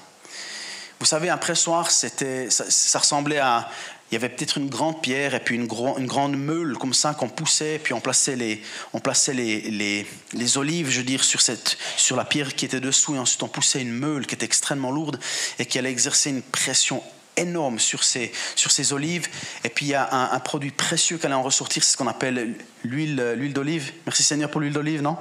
Vous 1.00 1.06
savez, 1.06 1.30
un 1.30 1.38
pressoir, 1.38 1.90
c'était, 1.90 2.50
ça 2.50 3.00
ressemblait 3.00 3.40
à, 3.40 3.70
il 4.10 4.14
y 4.14 4.18
avait 4.18 4.30
peut-être 4.30 4.58
une 4.58 4.70
grande 4.70 5.02
pierre 5.02 5.36
et 5.36 5.40
puis 5.42 5.56
une, 5.56 5.68
grande 5.68 6.38
meule 6.38 6.78
comme 6.78 6.94
ça 6.94 7.14
qu'on 7.14 7.28
poussait, 7.28 7.80
puis 7.84 7.94
on 7.94 8.00
plaçait 8.00 8.38
les, 8.38 8.62
on 8.94 9.00
plaçait 9.00 9.34
les, 9.34 10.06
les, 10.34 10.58
olives, 10.58 10.90
je 10.90 11.00
veux 11.00 11.06
dire, 11.06 11.24
sur, 11.24 11.42
cette, 11.42 11.78
sur 11.98 12.16
la 12.16 12.24
pierre 12.24 12.56
qui 12.56 12.64
était 12.64 12.80
dessous, 12.80 13.16
et 13.16 13.20
ensuite 13.20 13.44
on 13.44 13.50
poussait 13.50 13.82
une 13.82 13.92
meule 13.92 14.26
qui 14.26 14.36
était 14.36 14.46
extrêmement 14.46 14.92
lourde 14.92 15.20
et 15.60 15.66
qui 15.66 15.78
allait 15.78 15.92
exercer 15.92 16.30
une 16.30 16.42
pression 16.42 17.04
énorme 17.36 17.80
sur 17.80 18.04
ces, 18.04 18.32
sur 18.56 18.72
ces 18.72 18.94
olives. 18.94 19.28
Et 19.66 19.70
puis 19.70 19.88
il 19.88 19.90
y 19.90 19.96
a 19.96 20.32
un, 20.34 20.40
produit 20.40 20.72
précieux 20.72 21.18
qui 21.18 21.26
allait 21.26 21.36
en 21.36 21.44
ressortir, 21.44 21.84
c'est 21.84 21.92
ce 21.92 21.98
qu'on 21.98 22.08
appelle 22.08 22.56
l'huile, 22.86 23.34
l'huile 23.36 23.54
d'olive. 23.54 23.92
Merci 24.06 24.24
Seigneur 24.24 24.50
pour 24.50 24.62
l'huile 24.62 24.74
d'olive, 24.74 25.02
non? 25.02 25.18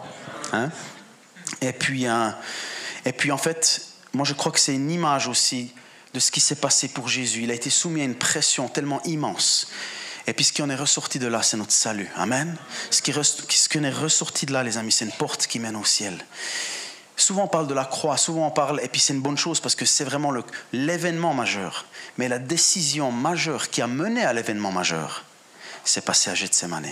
Hein? 0.53 0.71
Et, 1.61 1.73
puis, 1.73 2.07
et 3.05 3.13
puis 3.13 3.33
en 3.33 3.39
fait, 3.39 3.83
moi 4.13 4.25
je 4.25 4.33
crois 4.33 4.53
que 4.53 4.61
c'est 4.61 4.75
une 4.75 4.93
image 4.93 5.27
aussi 5.27 5.73
de 6.17 6.21
ce 6.21 6.31
qui 6.31 6.41
s'est 6.41 6.57
passé 6.57 6.89
pour 6.89 7.09
Jésus. 7.09 7.43
Il 7.43 7.51
a 7.51 7.55
été 7.55 7.69
soumis 7.69 8.01
à 8.01 8.05
une 8.05 8.15
pression 8.15 8.69
tellement 8.69 9.03
immense. 9.03 9.69
Et 10.27 10.33
puis 10.33 10.47
ce 10.47 10.53
qui 10.55 10.63
en 10.63 10.71
est 10.71 10.75
ressorti 10.75 11.19
de 11.19 11.27
là, 11.27 11.43
c'est 11.43 11.59
notre 11.59 11.73
salut. 11.73 12.11
Amen. 12.17 12.57
Ce 12.91 13.03
qui, 13.03 13.13
ce 13.13 13.69
qui 13.69 13.79
en 13.79 13.85
est 13.85 13.91
ressorti 13.91 14.47
de 14.47 14.55
là, 14.55 14.63
les 14.63 14.79
amis, 14.79 14.93
c'est 14.93 15.05
une 15.05 15.13
porte 15.13 15.47
qui 15.47 15.61
mène 15.61 15.77
au 15.77 15.85
ciel. 15.85 16.25
Souvent 17.17 17.45
on 17.45 17.49
parle 17.49 17.67
de 17.67 17.75
la 17.75 17.85
croix, 17.85 18.17
souvent 18.17 18.47
on 18.47 18.51
parle, 18.51 18.81
et 18.83 18.89
puis 18.89 18.99
c'est 18.99 19.13
une 19.13 19.21
bonne 19.21 19.37
chose 19.37 19.61
parce 19.61 19.75
que 19.75 19.85
c'est 19.85 20.05
vraiment 20.05 20.33
l'événement 20.73 21.35
majeur. 21.35 21.85
Mais 22.17 22.29
la 22.29 22.39
décision 22.39 23.13
majeure 23.13 23.69
qui 23.69 23.83
a 23.83 23.87
mené 23.87 24.25
à 24.25 24.33
l'événement 24.33 24.73
majeur, 24.73 25.25
c'est 25.85 26.05
passé 26.05 26.31
à 26.31 26.35
Gethsemane. 26.35 26.89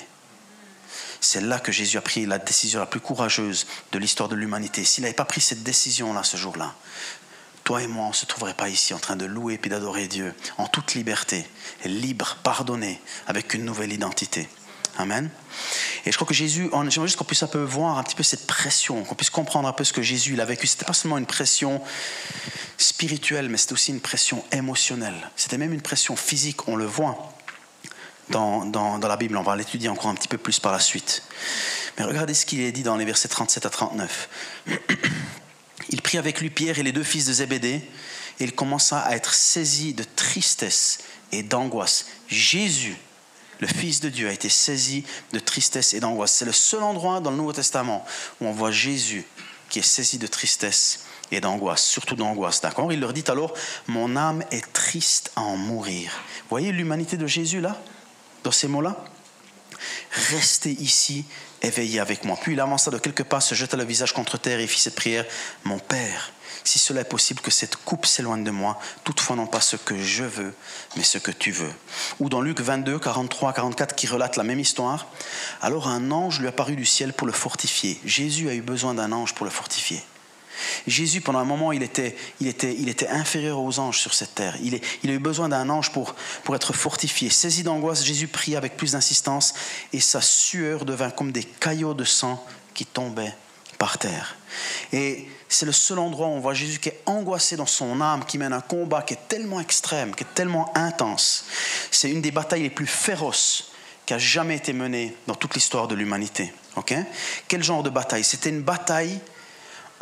C'est 1.20 1.40
là 1.40 1.58
que 1.58 1.72
Jésus 1.72 1.96
a 1.96 2.02
pris 2.02 2.26
la 2.26 2.38
décision 2.38 2.78
la 2.80 2.86
plus 2.86 3.00
courageuse 3.00 3.66
de 3.92 3.98
l'histoire 3.98 4.28
de 4.28 4.36
l'humanité. 4.36 4.84
S'il 4.84 5.02
n'avait 5.02 5.14
pas 5.14 5.24
pris 5.24 5.40
cette 5.40 5.62
décision-là 5.62 6.22
ce 6.22 6.36
jour-là, 6.36 6.74
toi 7.64 7.82
et 7.82 7.86
moi, 7.86 8.04
on 8.04 8.10
ne 8.10 8.14
se 8.14 8.26
trouverait 8.26 8.54
pas 8.54 8.68
ici 8.68 8.92
en 8.92 8.98
train 8.98 9.16
de 9.16 9.24
louer 9.24 9.58
et 9.62 9.68
d'adorer 9.68 10.06
Dieu 10.06 10.34
en 10.58 10.66
toute 10.66 10.94
liberté, 10.94 11.46
libre, 11.84 12.36
pardonné, 12.42 13.00
avec 13.26 13.54
une 13.54 13.64
nouvelle 13.64 13.92
identité. 13.92 14.48
Amen. 14.96 15.28
Et 16.06 16.12
je 16.12 16.16
crois 16.16 16.26
que 16.26 16.34
Jésus, 16.34 16.70
j'aimerais 16.70 17.08
juste 17.08 17.16
qu'on 17.16 17.24
puisse 17.24 17.42
un 17.42 17.48
peu 17.48 17.62
voir 17.62 17.98
un 17.98 18.02
petit 18.04 18.14
peu 18.14 18.22
cette 18.22 18.46
pression, 18.46 19.02
qu'on 19.02 19.14
puisse 19.14 19.30
comprendre 19.30 19.66
un 19.66 19.72
peu 19.72 19.82
ce 19.82 19.92
que 19.92 20.02
Jésus 20.02 20.38
a 20.40 20.44
vécu. 20.44 20.66
C'était 20.66 20.84
pas 20.84 20.92
seulement 20.92 21.18
une 21.18 21.26
pression 21.26 21.80
spirituelle, 22.76 23.48
mais 23.48 23.56
c'était 23.56 23.72
aussi 23.72 23.90
une 23.90 24.00
pression 24.00 24.44
émotionnelle. 24.52 25.30
C'était 25.34 25.58
même 25.58 25.72
une 25.72 25.82
pression 25.82 26.14
physique, 26.14 26.68
on 26.68 26.76
le 26.76 26.86
voit 26.86 27.32
dans, 28.28 28.64
dans, 28.66 28.98
dans 28.98 29.08
la 29.08 29.16
Bible. 29.16 29.36
On 29.36 29.42
va 29.42 29.56
l'étudier 29.56 29.88
encore 29.88 30.08
un 30.08 30.14
petit 30.14 30.28
peu 30.28 30.38
plus 30.38 30.60
par 30.60 30.70
la 30.70 30.80
suite. 30.80 31.24
Mais 31.98 32.04
regardez 32.04 32.34
ce 32.34 32.46
qu'il 32.46 32.60
est 32.60 32.72
dit 32.72 32.82
dans 32.82 32.96
les 32.96 33.04
versets 33.04 33.28
37 33.28 33.66
à 33.66 33.70
39. 33.70 34.28
Il 35.90 36.02
prit 36.02 36.18
avec 36.18 36.40
lui 36.40 36.50
Pierre 36.50 36.78
et 36.78 36.82
les 36.82 36.92
deux 36.92 37.02
fils 37.02 37.26
de 37.26 37.32
Zébédée, 37.32 37.82
et 38.40 38.44
il 38.44 38.54
commença 38.54 39.00
à 39.00 39.14
être 39.14 39.34
saisi 39.34 39.94
de 39.94 40.04
tristesse 40.04 40.98
et 41.32 41.42
d'angoisse. 41.42 42.06
Jésus, 42.28 42.96
le 43.60 43.66
Fils 43.66 44.00
de 44.00 44.08
Dieu, 44.08 44.28
a 44.28 44.32
été 44.32 44.48
saisi 44.48 45.04
de 45.32 45.38
tristesse 45.38 45.94
et 45.94 46.00
d'angoisse. 46.00 46.32
C'est 46.32 46.44
le 46.44 46.52
seul 46.52 46.82
endroit 46.82 47.20
dans 47.20 47.30
le 47.30 47.36
Nouveau 47.36 47.52
Testament 47.52 48.04
où 48.40 48.46
on 48.46 48.52
voit 48.52 48.70
Jésus 48.70 49.24
qui 49.68 49.78
est 49.78 49.82
saisi 49.82 50.18
de 50.18 50.26
tristesse 50.26 51.00
et 51.30 51.40
d'angoisse, 51.40 51.84
surtout 51.84 52.16
d'angoisse. 52.16 52.60
D'accord? 52.60 52.92
Il 52.92 53.00
leur 53.00 53.12
dit 53.12 53.24
alors 53.28 53.54
Mon 53.86 54.16
âme 54.16 54.44
est 54.50 54.72
triste 54.72 55.32
à 55.36 55.42
en 55.42 55.56
mourir. 55.56 56.12
Voyez 56.50 56.72
l'humanité 56.72 57.16
de 57.16 57.26
Jésus 57.26 57.60
là, 57.60 57.80
dans 58.42 58.52
ces 58.52 58.68
mots-là? 58.68 59.04
Restez 60.30 60.70
ici 60.70 61.24
éveillé 61.64 62.00
avec 62.00 62.24
moi. 62.24 62.38
Puis 62.40 62.52
il 62.52 62.60
avança 62.60 62.90
de 62.90 62.98
quelques 62.98 63.24
pas, 63.24 63.40
se 63.40 63.54
jeta 63.54 63.76
le 63.76 63.84
visage 63.84 64.12
contre 64.12 64.38
terre 64.38 64.60
et 64.60 64.66
fit 64.66 64.80
cette 64.80 64.94
prière. 64.94 65.24
Mon 65.64 65.78
Père, 65.78 66.32
si 66.64 66.78
cela 66.78 67.02
est 67.02 67.08
possible, 67.08 67.40
que 67.40 67.50
cette 67.50 67.76
coupe 67.76 68.06
s'éloigne 68.06 68.44
de 68.44 68.50
moi, 68.50 68.78
toutefois 69.04 69.36
non 69.36 69.46
pas 69.46 69.60
ce 69.60 69.76
que 69.76 69.98
je 69.98 70.24
veux, 70.24 70.54
mais 70.96 71.02
ce 71.02 71.18
que 71.18 71.30
tu 71.30 71.50
veux. 71.50 71.72
Ou 72.20 72.28
dans 72.28 72.40
Luc 72.40 72.60
22, 72.60 72.98
43, 72.98 73.52
44, 73.52 73.94
qui 73.94 74.06
relate 74.06 74.36
la 74.36 74.44
même 74.44 74.60
histoire, 74.60 75.06
alors 75.60 75.88
un 75.88 76.10
ange 76.10 76.40
lui 76.40 76.48
apparut 76.48 76.76
du 76.76 76.86
ciel 76.86 77.12
pour 77.12 77.26
le 77.26 77.32
fortifier. 77.32 78.00
Jésus 78.04 78.48
a 78.48 78.54
eu 78.54 78.62
besoin 78.62 78.94
d'un 78.94 79.12
ange 79.12 79.34
pour 79.34 79.44
le 79.44 79.50
fortifier. 79.50 80.02
Jésus, 80.86 81.20
pendant 81.20 81.38
un 81.38 81.44
moment, 81.44 81.72
il 81.72 81.82
était, 81.82 82.16
il 82.40 82.46
était, 82.46 82.74
il 82.78 82.88
était 82.88 83.08
inférieur 83.08 83.60
aux 83.60 83.78
anges 83.78 83.98
sur 83.98 84.14
cette 84.14 84.34
terre. 84.34 84.56
Il, 84.62 84.80
il 85.02 85.10
a 85.10 85.12
eu 85.12 85.18
besoin 85.18 85.48
d'un 85.48 85.68
ange 85.68 85.92
pour, 85.92 86.14
pour 86.44 86.54
être 86.54 86.72
fortifié. 86.72 87.30
Saisi 87.30 87.62
d'angoisse, 87.62 88.04
Jésus 88.04 88.28
pria 88.28 88.58
avec 88.58 88.76
plus 88.76 88.92
d'insistance 88.92 89.54
et 89.92 90.00
sa 90.00 90.20
sueur 90.20 90.84
devint 90.84 91.10
comme 91.10 91.32
des 91.32 91.44
caillots 91.44 91.94
de 91.94 92.04
sang 92.04 92.44
qui 92.74 92.86
tombaient 92.86 93.34
par 93.78 93.98
terre. 93.98 94.36
Et 94.92 95.28
c'est 95.48 95.66
le 95.66 95.72
seul 95.72 95.98
endroit 95.98 96.28
où 96.28 96.30
on 96.30 96.40
voit 96.40 96.54
Jésus 96.54 96.78
qui 96.78 96.88
est 96.88 97.00
angoissé 97.06 97.56
dans 97.56 97.66
son 97.66 98.00
âme, 98.00 98.24
qui 98.24 98.38
mène 98.38 98.52
un 98.52 98.60
combat 98.60 99.02
qui 99.02 99.14
est 99.14 99.28
tellement 99.28 99.60
extrême, 99.60 100.14
qui 100.14 100.24
est 100.24 100.34
tellement 100.34 100.72
intense. 100.76 101.46
C'est 101.90 102.10
une 102.10 102.22
des 102.22 102.30
batailles 102.30 102.62
les 102.62 102.70
plus 102.70 102.86
féroces 102.86 103.70
qui 104.06 104.14
a 104.14 104.18
jamais 104.18 104.56
été 104.56 104.72
menée 104.72 105.16
dans 105.26 105.34
toute 105.34 105.54
l'histoire 105.54 105.88
de 105.88 105.94
l'humanité. 105.94 106.52
Quel 107.48 107.62
genre 107.62 107.82
de 107.82 107.90
bataille? 107.90 108.24
C'était 108.24 108.50
une 108.50 108.62
bataille 108.62 109.20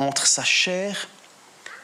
entre 0.06 0.26
sa 0.26 0.44
chair 0.44 1.08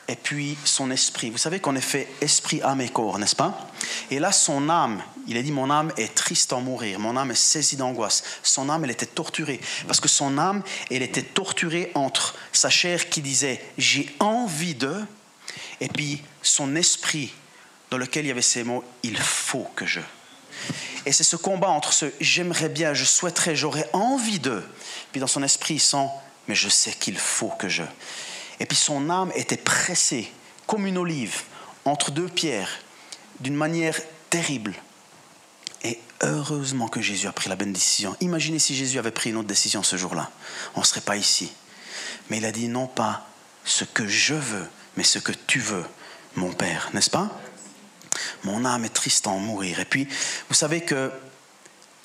et 0.08 0.16
puis 0.16 0.56
son 0.64 0.90
esprit. 0.90 1.28
Vous 1.30 1.38
savez 1.38 1.60
qu'on 1.60 1.76
est 1.76 1.80
fait 1.82 2.08
esprit, 2.22 2.62
âme 2.62 2.80
et 2.80 2.88
corps, 2.88 3.18
n'est-ce 3.18 3.36
pas? 3.36 3.68
Et 4.10 4.18
là, 4.18 4.32
son 4.32 4.70
âme, 4.70 5.02
il 5.26 5.36
a 5.36 5.42
dit, 5.42 5.52
mon 5.52 5.70
âme 5.70 5.92
est 5.98 6.14
triste 6.14 6.54
en 6.54 6.62
mourir, 6.62 6.98
mon 6.98 7.16
âme 7.16 7.30
est 7.30 7.34
saisie 7.34 7.76
d'angoisse. 7.76 8.24
Son 8.42 8.70
âme, 8.70 8.84
elle 8.84 8.90
était 8.90 9.06
torturée, 9.06 9.60
parce 9.86 10.00
que 10.00 10.08
son 10.08 10.38
âme, 10.38 10.62
elle 10.90 11.02
était 11.02 11.22
torturée 11.22 11.92
entre 11.94 12.34
sa 12.52 12.70
chair 12.70 13.10
qui 13.10 13.20
disait, 13.20 13.62
j'ai 13.76 14.08
envie 14.18 14.74
de, 14.74 14.94
et 15.80 15.88
puis 15.88 16.22
son 16.42 16.74
esprit 16.74 17.34
dans 17.90 17.98
lequel 17.98 18.24
il 18.24 18.28
y 18.28 18.32
avait 18.32 18.42
ces 18.42 18.64
mots, 18.64 18.84
il 19.02 19.18
faut 19.18 19.66
que 19.76 19.84
je. 19.84 20.00
Et 21.04 21.12
c'est 21.12 21.24
ce 21.24 21.36
combat 21.36 21.68
entre 21.68 21.92
ce 21.92 22.06
j'aimerais 22.18 22.68
bien, 22.70 22.94
je 22.94 23.04
souhaiterais, 23.04 23.56
j'aurais 23.56 23.88
envie 23.92 24.40
de, 24.40 24.62
puis 25.12 25.20
dans 25.20 25.26
son 25.26 25.42
esprit, 25.42 25.78
sent 25.78 26.08
mais 26.48 26.54
je 26.54 26.68
sais 26.68 26.92
qu'il 26.92 27.18
faut 27.18 27.50
que 27.50 27.68
je. 27.68 27.84
Et 28.60 28.66
puis 28.66 28.76
son 28.76 29.10
âme 29.10 29.30
était 29.34 29.56
pressée 29.56 30.32
comme 30.66 30.86
une 30.86 30.98
olive 30.98 31.42
entre 31.84 32.10
deux 32.10 32.28
pierres 32.28 32.80
d'une 33.40 33.54
manière 33.54 33.98
terrible. 34.30 34.74
Et 35.84 36.00
heureusement 36.22 36.88
que 36.88 37.00
Jésus 37.00 37.28
a 37.28 37.32
pris 37.32 37.48
la 37.48 37.56
bonne 37.56 37.72
décision. 37.72 38.16
Imaginez 38.20 38.58
si 38.58 38.74
Jésus 38.74 38.98
avait 38.98 39.12
pris 39.12 39.30
une 39.30 39.36
autre 39.36 39.48
décision 39.48 39.82
ce 39.82 39.96
jour-là. 39.96 40.30
On 40.74 40.80
ne 40.80 40.84
serait 40.84 41.00
pas 41.00 41.16
ici. 41.16 41.52
Mais 42.30 42.38
il 42.38 42.44
a 42.44 42.52
dit 42.52 42.68
non 42.68 42.86
pas 42.86 43.26
ce 43.64 43.84
que 43.84 44.06
je 44.06 44.34
veux, 44.34 44.66
mais 44.96 45.04
ce 45.04 45.18
que 45.18 45.32
tu 45.46 45.60
veux, 45.60 45.84
mon 46.34 46.52
Père, 46.52 46.90
n'est-ce 46.94 47.10
pas? 47.10 47.30
Mon 48.44 48.64
âme 48.64 48.84
est 48.84 48.94
triste 48.94 49.26
à 49.26 49.30
en 49.30 49.38
mourir. 49.38 49.78
Et 49.80 49.84
puis, 49.84 50.08
vous 50.48 50.54
savez 50.54 50.80
que 50.80 51.12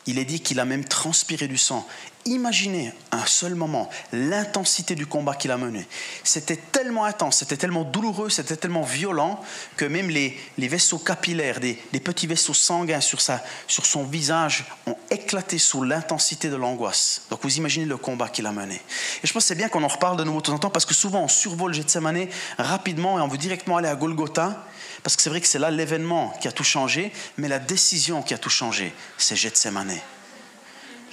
il 0.05 0.19
est 0.19 0.25
dit 0.25 0.41
qu'il 0.41 0.59
a 0.59 0.65
même 0.65 0.83
transpiré 0.83 1.47
du 1.47 1.57
sang. 1.57 1.87
Imaginez 2.25 2.93
un 3.11 3.25
seul 3.25 3.53
moment 3.53 3.89
l'intensité 4.13 4.95
du 4.95 5.05
combat 5.05 5.35
qu'il 5.35 5.51
a 5.51 5.57
mené. 5.57 5.85
C'était 6.23 6.55
tellement 6.55 7.03
intense, 7.03 7.39
c'était 7.39 7.57
tellement 7.57 7.83
douloureux, 7.83 8.29
c'était 8.29 8.55
tellement 8.55 8.83
violent 8.83 9.41
que 9.75 9.83
même 9.83 10.09
les, 10.09 10.37
vaisseaux 10.57 10.99
capillaires, 10.99 11.59
des, 11.59 11.75
petits 11.99 12.27
vaisseaux 12.27 12.53
sanguins 12.53 13.01
sur, 13.01 13.19
sa, 13.19 13.43
sur 13.67 13.85
son 13.85 14.03
visage 14.05 14.65
ont 14.87 14.95
éclaté 15.11 15.57
sous 15.57 15.83
l'intensité 15.83 16.49
de 16.49 16.55
l'angoisse. 16.55 17.23
Donc 17.29 17.39
vous 17.43 17.57
imaginez 17.57 17.85
le 17.85 17.97
combat 17.97 18.29
qu'il 18.29 18.45
a 18.45 18.53
mené. 18.53 18.75
Et 18.75 19.27
je 19.27 19.33
pense 19.33 19.43
que 19.43 19.47
c'est 19.47 19.55
bien 19.55 19.67
qu'on 19.67 19.83
en 19.83 19.87
reparle 19.87 20.17
de 20.17 20.23
nouveau 20.23 20.39
de 20.39 20.45
temps 20.45 20.53
en 20.53 20.59
temps 20.59 20.69
parce 20.69 20.85
que 20.85 20.93
souvent 20.93 21.23
on 21.23 21.27
survole 21.27 21.73
Gethsemane 21.73 22.27
rapidement 22.57 23.19
et 23.19 23.21
on 23.21 23.27
veut 23.27 23.37
directement 23.37 23.77
aller 23.77 23.89
à 23.89 23.95
Golgotha 23.95 24.65
parce 25.03 25.17
que 25.17 25.21
c'est 25.21 25.29
vrai 25.29 25.41
que 25.41 25.47
c'est 25.47 25.59
là 25.59 25.71
l'événement 25.71 26.33
qui 26.41 26.47
a 26.47 26.53
tout 26.53 26.63
changé, 26.63 27.11
mais 27.37 27.49
la 27.49 27.59
décision 27.59 28.21
qui 28.21 28.33
a 28.33 28.37
tout 28.37 28.49
changé, 28.49 28.93
c'est 29.17 29.35
Gethsemane. 29.35 29.99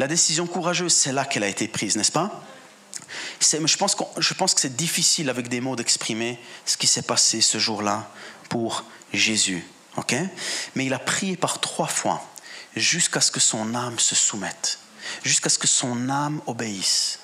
La 0.01 0.07
décision 0.07 0.47
courageuse, 0.47 0.95
c'est 0.95 1.13
là 1.13 1.27
qu'elle 1.27 1.43
a 1.43 1.49
été 1.49 1.69
prise, 1.69 1.95
n'est-ce 1.95 2.11
pas? 2.11 2.43
Je 3.39 3.77
pense, 3.77 3.95
je 4.17 4.33
pense 4.33 4.55
que 4.55 4.61
c'est 4.63 4.75
difficile 4.75 5.29
avec 5.29 5.49
des 5.49 5.61
mots 5.61 5.77
d'exprimer 5.77 6.41
ce 6.65 6.79
qui 6.79 6.87
s'est 6.87 7.03
passé 7.03 7.43
ce 7.43 7.59
jour-là 7.59 8.11
pour 8.49 8.85
Jésus. 9.13 9.63
ok? 9.99 10.15
Mais 10.75 10.87
il 10.87 10.95
a 10.95 10.99
prié 10.99 11.37
par 11.37 11.61
trois 11.61 11.87
fois 11.87 12.27
jusqu'à 12.75 13.21
ce 13.21 13.31
que 13.31 13.41
son 13.41 13.75
âme 13.75 13.99
se 13.99 14.15
soumette, 14.15 14.79
jusqu'à 15.23 15.51
ce 15.51 15.59
que 15.59 15.67
son 15.67 16.09
âme 16.09 16.41
obéisse. 16.47 17.19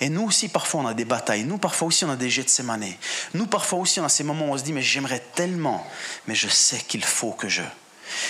Et 0.00 0.08
nous 0.08 0.24
aussi, 0.24 0.48
parfois, 0.48 0.80
on 0.80 0.88
a 0.88 0.94
des 0.94 1.04
batailles. 1.04 1.44
Nous, 1.44 1.58
parfois 1.58 1.86
aussi, 1.86 2.04
on 2.04 2.10
a 2.10 2.16
des 2.16 2.28
jets 2.28 2.42
de 2.42 2.48
sémanées. 2.48 2.98
Nous, 3.34 3.46
parfois 3.46 3.78
aussi, 3.78 4.00
on 4.00 4.04
a 4.04 4.08
ces 4.08 4.24
moments 4.24 4.46
où 4.46 4.54
on 4.54 4.58
se 4.58 4.64
dit, 4.64 4.72
mais 4.72 4.82
j'aimerais 4.82 5.22
tellement, 5.36 5.86
mais 6.26 6.34
je 6.34 6.48
sais 6.48 6.80
qu'il 6.80 7.04
faut 7.04 7.30
que 7.30 7.48
je. 7.48 7.62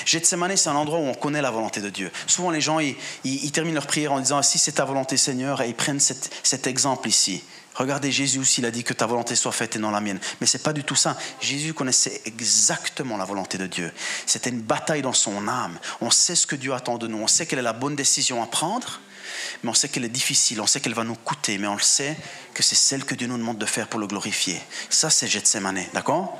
Gethsemane, 0.04 0.56
c'est 0.56 0.68
un 0.68 0.76
endroit 0.76 0.98
où 0.98 1.04
on 1.04 1.14
connaît 1.14 1.42
la 1.42 1.50
volonté 1.50 1.80
de 1.80 1.90
Dieu. 1.90 2.10
Souvent, 2.26 2.50
les 2.50 2.60
gens, 2.60 2.78
ils, 2.78 3.52
terminent 3.52 3.74
leur 3.74 3.86
prière 3.86 4.12
en 4.12 4.20
disant 4.20 4.42
Si 4.42 4.58
c'est 4.58 4.72
ta 4.72 4.84
volonté, 4.84 5.16
Seigneur, 5.16 5.62
et 5.62 5.68
ils 5.68 5.74
prennent 5.74 6.00
cet, 6.00 6.66
exemple 6.66 7.08
ici. 7.08 7.42
Regardez, 7.74 8.12
Jésus 8.12 8.38
aussi, 8.38 8.60
il 8.60 8.66
a 8.66 8.70
dit 8.70 8.84
que 8.84 8.92
ta 8.92 9.06
volonté 9.06 9.34
soit 9.36 9.52
faite 9.52 9.76
et 9.76 9.78
non 9.78 9.90
la 9.90 10.00
mienne. 10.00 10.18
Mais 10.40 10.46
ce 10.46 10.56
n'est 10.56 10.62
pas 10.62 10.72
du 10.72 10.84
tout 10.84 10.96
ça. 10.96 11.16
Jésus 11.40 11.72
connaissait 11.72 12.20
exactement 12.26 13.16
la 13.16 13.24
volonté 13.24 13.58
de 13.58 13.66
Dieu. 13.66 13.90
C'était 14.26 14.50
une 14.50 14.60
bataille 14.60 15.02
dans 15.02 15.12
son 15.12 15.48
âme. 15.48 15.78
On 16.00 16.10
sait 16.10 16.34
ce 16.34 16.46
que 16.46 16.56
Dieu 16.56 16.74
attend 16.74 16.98
de 16.98 17.06
nous. 17.06 17.18
On 17.18 17.26
sait 17.26 17.46
quelle 17.46 17.60
est 17.60 17.62
la 17.62 17.72
bonne 17.72 17.96
décision 17.96 18.42
à 18.42 18.46
prendre, 18.46 19.00
mais 19.62 19.70
on 19.70 19.74
sait 19.74 19.88
qu'elle 19.88 20.04
est 20.04 20.08
difficile. 20.08 20.60
On 20.60 20.66
sait 20.66 20.80
qu'elle 20.80 20.94
va 20.94 21.04
nous 21.04 21.14
coûter, 21.14 21.58
mais 21.58 21.68
on 21.68 21.74
le 21.74 21.80
sait 21.80 22.16
que 22.52 22.62
c'est 22.62 22.74
celle 22.74 23.04
que 23.04 23.14
Dieu 23.14 23.28
nous 23.28 23.38
demande 23.38 23.58
de 23.58 23.66
faire 23.66 23.88
pour 23.88 24.00
le 24.00 24.06
glorifier. 24.06 24.60
Ça, 24.90 25.08
c'est 25.08 25.28
Gethsemane, 25.28 25.84
d'accord? 25.94 26.38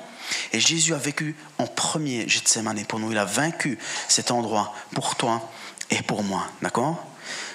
Et 0.53 0.61
Jésus 0.61 0.95
a 0.95 0.99
vécu 0.99 1.37
en 1.59 1.67
premier 1.67 2.29
Gethsemane 2.29 2.85
pour 2.85 2.99
nous. 2.99 3.13
Il 3.13 3.19
a 3.19 3.25
vaincu 3.25 3.79
cet 4.09 4.31
endroit 4.31 4.75
pour 4.95 5.17
toi 5.17 5.51
et 5.91 6.03
pour 6.03 6.23
moi. 6.23 6.47
D'accord? 6.63 7.05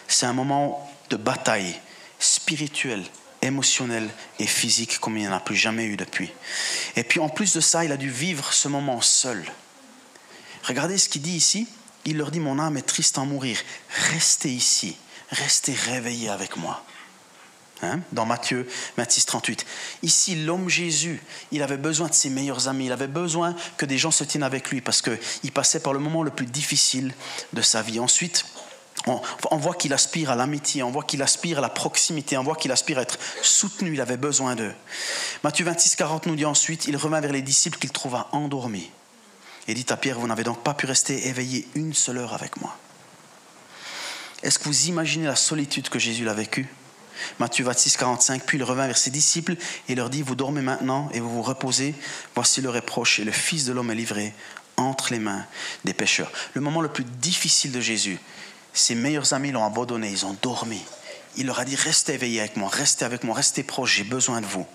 C'est 0.07 0.25
un 0.25 0.33
moment 0.33 0.91
de 1.09 1.17
bataille 1.17 1.79
spirituelle, 2.19 3.03
émotionnelle 3.41 4.09
et 4.39 4.47
physique 4.47 4.99
comme 4.99 5.17
il 5.17 5.21
n'y 5.21 5.27
en 5.27 5.33
a 5.33 5.39
plus 5.39 5.55
jamais 5.55 5.85
eu 5.85 5.97
depuis. 5.97 6.31
Et 6.95 7.03
puis 7.03 7.19
en 7.19 7.29
plus 7.29 7.53
de 7.53 7.61
ça, 7.61 7.85
il 7.85 7.91
a 7.91 7.97
dû 7.97 8.09
vivre 8.09 8.53
ce 8.53 8.67
moment 8.67 9.01
seul. 9.01 9.43
Regardez 10.63 10.97
ce 10.97 11.09
qu'il 11.09 11.21
dit 11.21 11.35
ici. 11.35 11.67
Il 12.05 12.17
leur 12.17 12.31
dit, 12.31 12.39
mon 12.39 12.59
âme 12.59 12.77
est 12.77 12.83
triste 12.83 13.17
à 13.17 13.21
mourir. 13.21 13.57
Restez 14.11 14.51
ici. 14.51 14.95
Restez 15.29 15.73
réveillés 15.73 16.29
avec 16.29 16.55
moi. 16.55 16.83
Hein, 17.86 18.02
dans 18.12 18.26
Matthieu 18.26 18.67
26, 18.98 19.26
38. 19.26 19.65
Ici, 20.04 20.36
l'homme 20.36 20.69
Jésus, 20.69 21.21
il 21.52 21.62
avait 21.62 21.78
besoin 21.78 22.08
de 22.08 22.13
ses 22.13 22.30
meilleurs 22.30 22.67
amis, 22.67 22.88
il 22.88 22.91
avait 22.91 23.08
besoin 23.08 23.56
que 23.78 23.86
des 23.86 23.98
gens 23.98 24.12
se 24.12 24.24
tiennent 24.24 24.43
avec 24.43 24.69
lui 24.69 24.82
parce 24.82 25.02
qu'il 25.02 25.52
passait 25.52 25.80
par 25.80 25.93
le 25.93 26.00
moment 26.00 26.24
le 26.24 26.32
plus 26.32 26.45
difficile 26.45 27.13
de 27.54 27.62
sa 27.62 27.82
vie. 27.82 28.00
Ensuite, 28.00 28.45
on, 29.08 29.58
voit 29.58 29.76
qu'il 29.76 29.93
aspire 29.93 30.32
à 30.32 30.36
l'amitié, 30.36 30.82
on 30.82 30.89
voit 30.89 31.04
qu'il 31.04 31.21
aspire 31.21 31.60
à 31.60 31.62
la 31.62 31.69
proximité, 31.69 32.38
on 32.38 32.43
voit 32.43 32.56
qu'il 32.56 32.71
aspire 32.71 32.98
à 32.98 33.02
être 33.02 33.19
soutenu, 33.41 33.93
il 33.93 34.02
avait 34.02 34.17
besoin 34.17 34.56
d'eux. 34.56 34.74
Matthieu 35.43 35.65
26, 35.65 35.95
40 35.95 36.26
nous 36.26 36.36
dit 36.36 36.45
ensuite, 36.45 36.88
il 36.88 36.98
revint 36.98 37.21
vers 37.21 37.32
les 37.32 37.41
disciples 37.43 37.78
qu'il 37.78 37.91
trouva 37.91 38.30
endormis 38.32 38.89
et 39.67 39.74
dit 39.74 39.86
à 39.89 39.98
Pierre, 39.98 40.19
vous 40.19 40.28
n'avez 40.28 40.43
donc 40.43 40.63
pas 40.63 40.74
pu 40.74 40.86
rester 40.86 41.28
éveillé 41.28 41.67
une 41.76 41.93
seule 41.93 42.17
heure 42.17 42.34
avec 42.34 42.60
moi. 42.62 42.78
Est-ce 44.43 44.60
que 44.60 44.65
vous 44.65 44.88
imaginez 44.88 45.26
la 45.26 45.36
solitude 45.36 45.89
que 45.89 46.00
Jésus 46.00 46.24
l'a 46.24 46.34
vécue? 46.34 46.67
Matthieu 47.39 47.65
26, 47.65 47.97
45. 47.97 48.43
Puis 48.45 48.58
il 48.58 48.63
revint 48.63 48.88
vers 48.88 48.97
ses 48.97 49.12
disciples 49.12 49.56
et 49.88 49.95
leur 49.95 50.10
dit 50.10 50.21
Vous 50.21 50.36
dormez 50.36 50.62
maintenant 50.62 51.10
et 51.13 51.19
vous 51.19 51.30
vous 51.30 51.41
reposez. 51.41 51.95
Voici 52.36 52.62
le 52.62 52.69
reproche 52.69 53.19
et 53.19 53.23
le 53.23 53.32
Fils 53.32 53.65
de 53.65 53.73
l'homme 53.73 53.91
est 53.91 53.95
livré 53.95 54.34
entre 54.78 55.12
les 55.12 55.19
mains 55.19 55.45
des 55.84 55.93
pécheurs. 55.93 56.32
Le 56.54 56.62
moment 56.62 56.82
le 56.82 56.89
plus 56.89 57.06
difficile 57.06 57.71
de 57.71 57.82
Jésus, 57.82 58.19
ses 58.73 58.95
meilleurs 58.95 59.34
amis 59.34 59.51
l'ont 59.51 59.65
abandonné, 59.65 60.10
ils 60.10 60.25
ont 60.25 60.36
dormi. 60.41 60.82
Il 61.38 61.47
leur 61.47 61.60
a 61.60 61.65
dit 61.65 61.75
Restez 61.75 62.13
éveillés 62.13 62.39
avec 62.39 62.58
moi, 62.58 62.69
restez 62.69 63.06
avec 63.06 63.23
moi, 63.23 63.36
restez 63.36 63.63
proches, 63.63 63.95
j'ai 63.95 64.04
besoin 64.04 64.41
de 64.41 64.45
vous. 64.45 64.65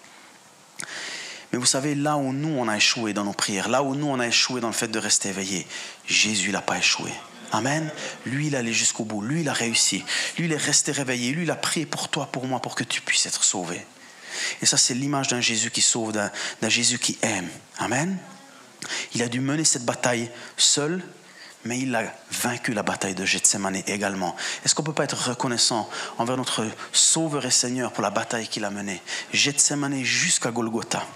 Mais 1.53 1.59
vous 1.59 1.67
savez, 1.67 1.95
là 1.95 2.17
où 2.17 2.33
nous, 2.33 2.57
on 2.57 2.69
a 2.69 2.77
échoué 2.77 3.13
dans 3.13 3.25
nos 3.25 3.33
prières, 3.33 3.69
là 3.69 3.83
où 3.83 3.95
nous, 3.95 4.07
on 4.07 4.21
a 4.21 4.27
échoué 4.27 4.61
dans 4.61 4.69
le 4.69 4.75
fait 4.75 4.89
de 4.89 4.99
rester 4.99 5.31
éveillés, 5.31 5.67
Jésus 6.07 6.53
n'a 6.53 6.63
pas 6.63 6.79
échoué. 6.79 7.11
Amen. 7.53 7.91
Lui, 8.27 8.49
il 8.49 8.57
allait 8.57 8.73
jusqu'au 8.73 9.05
bout. 9.05 9.23
Lui, 9.23 9.41
il 9.41 9.49
a 9.49 9.53
réussi. 9.53 10.05
Lui, 10.37 10.47
il 10.47 10.53
est 10.53 10.57
resté 10.57 10.93
réveillé. 10.93 11.33
Lui, 11.33 11.45
il 11.45 11.51
a 11.51 11.57
prié 11.57 11.87
pour 11.87 12.09
toi, 12.09 12.27
pour 12.27 12.47
moi, 12.47 12.61
pour 12.61 12.75
que 12.75 12.85
tu 12.85 13.01
puisses 13.01 13.27
être 13.27 13.45
sauvé. 13.45 13.85
Et 14.63 14.67
ça, 14.67 14.77
c'est 14.77 14.95
l'image 14.95 15.29
d'un 15.29 15.41
Jésus 15.41 15.71
qui 15.71 15.83
sauve, 15.83 16.13
d'un 16.13 16.69
Jésus 16.69 16.99
qui 16.99 17.19
aime. 17.23 17.49
Amen. 17.79 18.17
Il 19.15 19.23
a 19.23 19.29
dû 19.29 19.41
mener 19.41 19.65
cette 19.65 19.85
bataille 19.85 20.31
seul, 20.57 21.03
mais 21.65 21.79
il 21.79 21.95
a 21.95 22.15
vaincu 22.31 22.73
la 22.73 22.83
bataille 22.83 23.15
de 23.15 23.25
Gethsemane 23.25 23.83
également. 23.87 24.35
Est-ce 24.65 24.75
qu'on 24.75 24.83
ne 24.83 24.87
peut 24.87 24.95
pas 24.95 25.05
être 25.05 25.29
reconnaissant 25.29 25.89
envers 26.19 26.37
notre 26.37 26.67
Sauveur 26.93 27.45
et 27.45 27.51
Seigneur 27.51 27.93
pour 27.93 28.03
la 28.03 28.11
bataille 28.11 28.49
qu'il 28.49 28.65
a 28.65 28.71
menée? 28.71 29.03
Gethsemane 29.33 30.03
jusqu'à 30.03 30.51
Golgotha. 30.51 31.07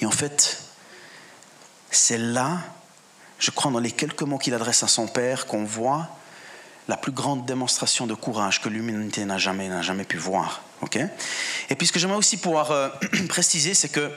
Et 0.00 0.06
en 0.06 0.10
fait, 0.10 0.62
c'est 1.90 2.18
là 2.18 2.60
je 3.40 3.50
crois, 3.50 3.72
dans 3.72 3.80
les 3.80 3.90
quelques 3.90 4.22
mots 4.22 4.38
qu'il 4.38 4.54
adresse 4.54 4.82
à 4.82 4.88
son 4.88 5.08
Père, 5.08 5.46
qu'on 5.46 5.64
voit 5.64 6.08
la 6.88 6.96
plus 6.96 7.12
grande 7.12 7.46
démonstration 7.46 8.06
de 8.06 8.14
courage 8.14 8.60
que 8.60 8.68
l'humanité 8.68 9.24
n'a 9.24 9.38
jamais, 9.38 9.68
n'a 9.68 9.82
jamais 9.82 10.04
pu 10.04 10.16
voir. 10.16 10.62
Et 11.68 11.74
puis 11.76 11.86
ce 11.86 11.92
que 11.92 11.98
j'aimerais 11.98 12.18
aussi 12.18 12.36
pouvoir 12.36 12.70
euh, 12.70 12.88
préciser, 13.28 13.74
c'est 13.74 13.88
que, 13.88 14.10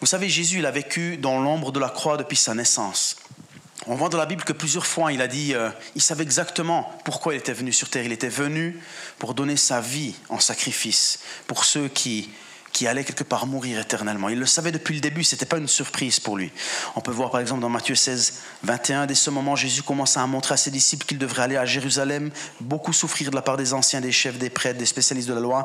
vous 0.00 0.06
savez, 0.06 0.28
Jésus, 0.28 0.58
il 0.58 0.66
a 0.66 0.70
vécu 0.70 1.16
dans 1.16 1.40
l'ombre 1.40 1.72
de 1.72 1.80
la 1.80 1.88
croix 1.88 2.16
depuis 2.16 2.36
sa 2.36 2.54
naissance. 2.54 3.16
On 3.86 3.94
voit 3.94 4.08
dans 4.08 4.18
la 4.18 4.26
Bible 4.26 4.44
que 4.44 4.52
plusieurs 4.52 4.86
fois 4.86 5.12
il 5.12 5.22
a 5.22 5.26
dit, 5.26 5.54
euh, 5.54 5.70
il 5.94 6.02
savait 6.02 6.22
exactement 6.22 6.92
pourquoi 7.04 7.34
il 7.34 7.38
était 7.38 7.52
venu 7.52 7.72
sur 7.72 7.88
terre. 7.88 8.04
Il 8.04 8.12
était 8.12 8.28
venu 8.28 8.78
pour 9.18 9.34
donner 9.34 9.56
sa 9.56 9.80
vie 9.80 10.14
en 10.28 10.38
sacrifice 10.38 11.20
pour 11.46 11.64
ceux 11.64 11.88
qui, 11.88 12.30
qui 12.72 12.86
allaient 12.86 13.04
quelque 13.04 13.24
part 13.24 13.46
mourir 13.46 13.80
éternellement. 13.80 14.28
Il 14.28 14.38
le 14.38 14.46
savait 14.46 14.72
depuis 14.72 14.94
le 14.94 15.00
début, 15.00 15.24
ce 15.24 15.34
n'était 15.34 15.46
pas 15.46 15.58
une 15.58 15.68
surprise 15.68 16.20
pour 16.20 16.36
lui. 16.36 16.52
On 16.96 17.00
peut 17.00 17.10
voir 17.10 17.30
par 17.30 17.40
exemple 17.40 17.60
dans 17.60 17.68
Matthieu 17.68 17.94
16, 17.94 18.34
21, 18.62 19.06
dès 19.06 19.14
ce 19.14 19.30
moment, 19.30 19.56
Jésus 19.56 19.82
commence 19.82 20.16
à 20.16 20.26
montrer 20.26 20.54
à 20.54 20.56
ses 20.56 20.70
disciples 20.70 21.06
qu'il 21.06 21.18
devrait 21.18 21.42
aller 21.42 21.56
à 21.56 21.66
Jérusalem, 21.66 22.30
beaucoup 22.60 22.92
souffrir 22.92 23.30
de 23.30 23.36
la 23.36 23.42
part 23.42 23.56
des 23.56 23.72
anciens, 23.72 24.00
des 24.00 24.12
chefs, 24.12 24.38
des 24.38 24.50
prêtres, 24.50 24.78
des 24.78 24.86
spécialistes 24.86 25.28
de 25.28 25.34
la 25.34 25.40
loi, 25.40 25.64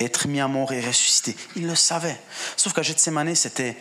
être 0.00 0.28
mis 0.28 0.40
à 0.40 0.48
mort 0.48 0.72
et 0.72 0.80
ressuscité. 0.80 1.36
Il 1.56 1.66
le 1.66 1.74
savait. 1.74 2.18
Sauf 2.56 2.72
qu'à 2.72 2.82
Gethsemane, 2.82 3.34
c'était 3.34 3.76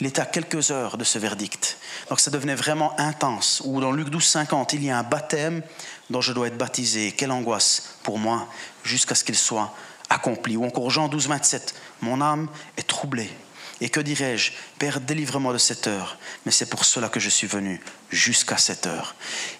il 0.00 0.06
était 0.06 0.22
à 0.22 0.26
quelques 0.26 0.70
heures 0.70 0.96
de 0.96 1.04
ce 1.04 1.18
verdict. 1.18 1.76
Donc 2.08 2.20
ça 2.20 2.30
devenait 2.30 2.54
vraiment 2.54 2.98
intense. 2.98 3.60
Ou 3.66 3.80
dans 3.80 3.92
Luc 3.92 4.08
12, 4.08 4.24
50, 4.24 4.72
il 4.72 4.84
y 4.84 4.90
a 4.90 4.98
un 4.98 5.02
baptême 5.02 5.62
dont 6.08 6.22
je 6.22 6.32
dois 6.32 6.46
être 6.46 6.56
baptisé. 6.56 7.12
Quelle 7.12 7.30
angoisse 7.30 7.96
pour 8.02 8.18
moi 8.18 8.48
jusqu'à 8.82 9.14
ce 9.14 9.24
qu'il 9.24 9.36
soit 9.36 9.74
accompli. 10.10 10.56
Ou 10.56 10.64
encore 10.64 10.90
Jean 10.90 11.08
12, 11.08 11.28
27, 11.28 11.74
mon 12.02 12.20
âme 12.20 12.48
est 12.76 12.86
troublée. 12.86 13.30
Et 13.82 13.88
que 13.88 14.00
dirais-je? 14.00 14.52
Père, 14.78 15.00
délivre-moi 15.00 15.54
de 15.54 15.58
cette 15.58 15.86
heure. 15.86 16.18
Mais 16.44 16.52
c'est 16.52 16.68
pour 16.68 16.84
cela 16.84 17.08
que 17.08 17.18
je 17.18 17.30
suis 17.30 17.46
venu, 17.46 17.80
jusqu'à 18.10 18.58
cette 18.58 18.86
heure. 18.86 19.14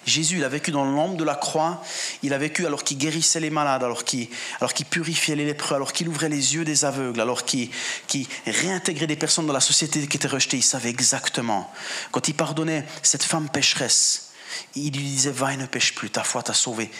Jésus, 0.05 0.37
il 0.37 0.43
a 0.43 0.49
vécu 0.49 0.69
dans 0.69 0.85
l'ombre 0.85 1.17
de 1.17 1.23
la 1.23 1.33
croix. 1.33 1.83
Il 2.21 2.31
a 2.33 2.37
vécu 2.37 2.67
alors 2.67 2.83
qu'il 2.83 2.99
guérissait 2.99 3.39
les 3.39 3.49
malades, 3.49 3.83
alors 3.83 4.03
qu'il, 4.03 4.27
alors 4.59 4.73
purifiait 4.73 5.35
les 5.35 5.45
lépreux, 5.45 5.75
alors 5.75 5.91
qu'il 5.91 6.07
ouvrait 6.07 6.29
les 6.29 6.53
yeux 6.53 6.63
des 6.63 6.85
aveugles, 6.85 7.19
alors 7.19 7.45
qu'il, 7.45 7.71
réintégrait 8.45 9.07
des 9.07 9.15
personnes 9.15 9.47
dans 9.47 9.53
la 9.53 9.59
société 9.59 10.05
qui 10.05 10.17
étaient 10.17 10.27
rejetées. 10.27 10.57
Il 10.57 10.63
savait 10.63 10.89
exactement. 10.89 11.71
Quand 12.11 12.27
il 12.27 12.35
pardonnait 12.35 12.85
cette 13.01 13.23
femme 13.23 13.49
pécheresse, 13.49 14.29
il 14.75 14.93
lui 14.93 15.03
disait 15.03 15.31
Va 15.31 15.53
et 15.53 15.57
ne 15.57 15.65
pêche 15.65 15.95
plus, 15.95 16.11
ta 16.11 16.23
foi 16.23 16.43
t'a 16.43 16.53
sauvé. 16.53 16.91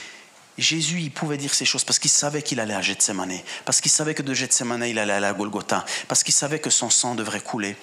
Jésus, 0.57 0.99
il 0.99 1.11
pouvait 1.11 1.37
dire 1.37 1.53
ces 1.53 1.65
choses 1.65 1.83
parce 1.83 1.97
qu'il 1.97 2.11
savait 2.11 2.41
qu'il 2.41 2.59
allait 2.59 2.73
à 2.73 2.81
Gethsemane, 2.81 3.39
parce 3.65 3.79
qu'il 3.79 3.91
savait 3.91 4.13
que 4.13 4.21
de 4.21 4.33
Gethsemane, 4.33 4.83
il 4.83 4.99
allait 4.99 5.13
aller 5.13 5.25
à 5.25 5.33
Golgotha, 5.33 5.85
parce 6.07 6.23
qu'il 6.23 6.33
savait 6.33 6.59
que 6.59 6.69
son 6.69 6.89
sang 6.89 7.15
devrait 7.15 7.39
couler. 7.39 7.75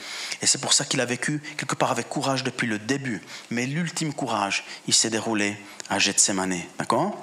Et 0.43 0.47
c'est 0.47 0.61
pour 0.61 0.73
ça 0.73 0.85
qu'il 0.85 1.01
a 1.01 1.07
vécu 1.07 1.43
quelque 1.57 1.75
part 1.75 1.91
avec 1.91 2.09
courage 2.09 2.45
depuis 2.45 2.67
le 2.67 2.79
début. 2.79 3.23
Mais 3.51 3.67
l'ultime 3.67 4.13
courage, 4.13 4.65
il 4.87 4.95
s'est 4.95 5.11
déroulé 5.11 5.57
à 5.89 5.99
Gethsemane. 5.99 6.61
D'accord? 6.79 7.19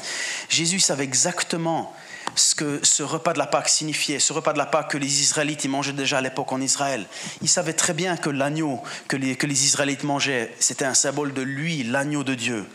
Jésus 0.50 0.80
savait 0.80 1.04
exactement 1.04 1.94
ce 2.34 2.56
que 2.56 2.80
ce 2.84 3.04
repas 3.04 3.34
de 3.34 3.38
la 3.38 3.46
Pâque 3.46 3.70
signifiait, 3.70 4.20
ce 4.20 4.34
repas 4.34 4.52
de 4.54 4.58
la 4.58 4.66
Pâque 4.66 4.92
que 4.92 4.98
les 4.98 5.22
Israélites 5.22 5.64
ils 5.64 5.70
mangeaient 5.70 5.94
déjà 5.94 6.18
à 6.18 6.22
l'époque 6.22 6.52
en 6.52 6.60
Israël. 6.60 7.06
Il 7.42 7.50
savait 7.50 7.74
très 7.74 7.94
bien 7.94 8.18
que 8.18 8.30
l'agneau 8.30 8.82
que 9.08 9.16
les, 9.16 9.36
que 9.36 9.46
les 9.46 9.66
Israélites 9.66 10.04
mangeaient, 10.04 10.54
c'était 10.60 10.86
un 10.86 10.96
symbole 10.96 11.34
de 11.34 11.44
lui, 11.44 11.84
l'agneau 11.84 12.24
de 12.24 12.34
Dieu 12.34 12.66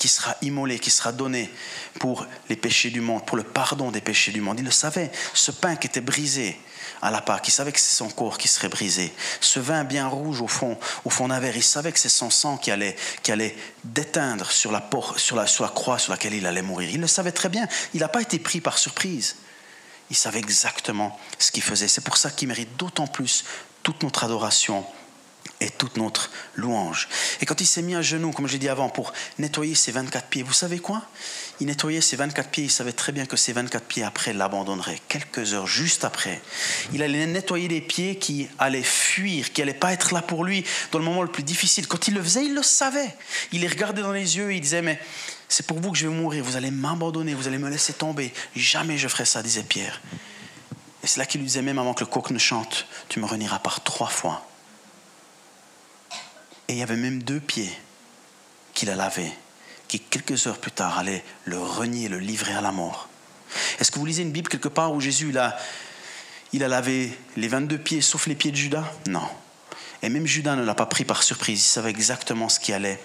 qui 0.00 0.08
sera 0.08 0.34
immolé, 0.40 0.78
qui 0.78 0.90
sera 0.90 1.12
donné 1.12 1.50
pour 1.98 2.26
les 2.48 2.56
péchés 2.56 2.88
du 2.88 3.02
monde, 3.02 3.26
pour 3.26 3.36
le 3.36 3.42
pardon 3.42 3.90
des 3.90 4.00
péchés 4.00 4.32
du 4.32 4.40
monde. 4.40 4.58
Il 4.58 4.64
le 4.64 4.70
savait, 4.70 5.12
ce 5.34 5.50
pain 5.50 5.76
qui 5.76 5.88
était 5.88 6.00
brisé 6.00 6.58
à 7.02 7.10
la 7.10 7.20
Pâque, 7.20 7.48
il 7.48 7.50
savait 7.50 7.70
que 7.70 7.78
c'est 7.78 7.96
son 7.96 8.08
corps 8.08 8.38
qui 8.38 8.48
serait 8.48 8.70
brisé. 8.70 9.12
Ce 9.42 9.60
vin 9.60 9.84
bien 9.84 10.08
rouge 10.08 10.40
au 10.40 10.48
fond, 10.48 10.78
au 11.04 11.10
fond 11.10 11.28
d'un 11.28 11.38
verre, 11.38 11.54
il 11.54 11.62
savait 11.62 11.92
que 11.92 11.98
c'est 11.98 12.08
son 12.08 12.30
sang 12.30 12.56
qui 12.56 12.70
allait, 12.70 12.96
qui 13.22 13.30
allait 13.30 13.54
déteindre 13.84 14.50
sur 14.50 14.72
la, 14.72 14.88
sur, 15.18 15.36
la, 15.36 15.46
sur 15.46 15.64
la 15.64 15.70
croix 15.70 15.98
sur 15.98 16.12
laquelle 16.12 16.32
il 16.32 16.46
allait 16.46 16.62
mourir. 16.62 16.88
Il 16.90 17.00
le 17.02 17.06
savait 17.06 17.32
très 17.32 17.50
bien, 17.50 17.68
il 17.92 18.00
n'a 18.00 18.08
pas 18.08 18.22
été 18.22 18.38
pris 18.38 18.62
par 18.62 18.78
surprise. 18.78 19.36
Il 20.08 20.16
savait 20.16 20.38
exactement 20.38 21.18
ce 21.38 21.52
qu'il 21.52 21.62
faisait. 21.62 21.88
C'est 21.88 22.00
pour 22.00 22.16
ça 22.16 22.30
qu'il 22.30 22.48
mérite 22.48 22.74
d'autant 22.78 23.06
plus 23.06 23.44
toute 23.82 24.02
notre 24.02 24.24
adoration 24.24 24.86
et 25.60 25.70
toute 25.70 25.96
notre 25.96 26.30
louange. 26.56 27.08
Et 27.40 27.46
quand 27.46 27.60
il 27.60 27.66
s'est 27.66 27.82
mis 27.82 27.94
à 27.94 28.02
genoux, 28.02 28.32
comme 28.32 28.48
j'ai 28.48 28.58
dit 28.58 28.68
avant, 28.68 28.88
pour 28.88 29.12
nettoyer 29.38 29.74
ses 29.74 29.92
24 29.92 30.26
pieds, 30.26 30.42
vous 30.42 30.52
savez 30.52 30.78
quoi? 30.78 31.02
Il 31.60 31.66
nettoyait 31.66 32.00
ses 32.00 32.16
24 32.16 32.48
pieds, 32.48 32.64
il 32.64 32.70
savait 32.70 32.92
très 32.92 33.12
bien 33.12 33.26
que 33.26 33.36
ses 33.36 33.52
24 33.52 33.84
pieds 33.84 34.02
après 34.02 34.32
l'abandonneraient. 34.32 35.00
Quelques 35.08 35.52
heures 35.52 35.66
juste 35.66 36.04
après, 36.04 36.40
il 36.94 37.02
allait 37.02 37.26
nettoyer 37.26 37.68
les 37.68 37.82
pieds 37.82 38.16
qui 38.16 38.48
allaient 38.58 38.82
fuir, 38.82 39.52
qui 39.52 39.60
n'allaient 39.60 39.74
pas 39.74 39.92
être 39.92 40.14
là 40.14 40.22
pour 40.22 40.44
lui 40.44 40.64
dans 40.92 40.98
le 40.98 41.04
moment 41.04 41.22
le 41.22 41.30
plus 41.30 41.42
difficile. 41.42 41.86
Quand 41.86 42.08
il 42.08 42.14
le 42.14 42.22
faisait, 42.22 42.46
il 42.46 42.54
le 42.54 42.62
savait. 42.62 43.14
Il 43.52 43.60
les 43.60 43.68
regardait 43.68 44.02
dans 44.02 44.12
les 44.12 44.38
yeux 44.38 44.52
et 44.52 44.56
il 44.56 44.60
disait, 44.60 44.82
mais 44.82 44.98
c'est 45.48 45.66
pour 45.66 45.78
vous 45.80 45.92
que 45.92 45.98
je 45.98 46.06
vais 46.06 46.14
mourir, 46.14 46.42
vous 46.44 46.56
allez 46.56 46.70
m'abandonner, 46.70 47.34
vous 47.34 47.48
allez 47.48 47.58
me 47.58 47.68
laisser 47.68 47.92
tomber. 47.92 48.32
Jamais 48.56 48.96
je 48.96 49.08
ferai 49.08 49.26
ça, 49.26 49.42
disait 49.42 49.64
Pierre. 49.64 50.00
Et 51.02 51.06
c'est 51.06 51.18
là 51.18 51.26
qu'il 51.26 51.40
lui 51.40 51.46
disait, 51.46 51.62
même 51.62 51.78
avant 51.78 51.92
que 51.92 52.00
le 52.04 52.10
coq 52.10 52.30
ne 52.30 52.38
chante, 52.38 52.86
tu 53.08 53.20
me 53.20 53.26
renieras 53.26 53.58
par 53.58 53.82
trois 53.82 54.08
fois. 54.08 54.46
Et 56.70 56.74
il 56.74 56.78
y 56.78 56.82
avait 56.84 56.94
même 56.94 57.20
deux 57.24 57.40
pieds 57.40 57.76
qu'il 58.74 58.90
a 58.90 58.94
lavés, 58.94 59.32
qui 59.88 59.98
quelques 59.98 60.46
heures 60.46 60.58
plus 60.58 60.70
tard 60.70 61.00
allaient 61.00 61.24
le 61.44 61.58
renier, 61.58 62.08
le 62.08 62.20
livrer 62.20 62.52
à 62.52 62.60
la 62.60 62.70
mort. 62.70 63.08
Est-ce 63.80 63.90
que 63.90 63.98
vous 63.98 64.06
lisez 64.06 64.22
une 64.22 64.30
Bible 64.30 64.48
quelque 64.48 64.68
part 64.68 64.92
où 64.92 65.00
Jésus 65.00 65.30
il 65.30 65.38
a, 65.38 65.58
il 66.52 66.62
a 66.62 66.68
lavé 66.68 67.12
les 67.36 67.48
22 67.48 67.76
pieds 67.76 68.00
sauf 68.00 68.28
les 68.28 68.36
pieds 68.36 68.52
de 68.52 68.56
Judas? 68.56 68.84
Non. 69.08 69.26
Et 70.04 70.08
même 70.08 70.28
Judas 70.28 70.54
ne 70.54 70.62
l'a 70.62 70.76
pas 70.76 70.86
pris 70.86 71.04
par 71.04 71.24
surprise, 71.24 71.58
il 71.60 71.68
savait 71.68 71.90
exactement 71.90 72.48
ce 72.48 72.60
qui 72.60 72.72
allait 72.72 73.00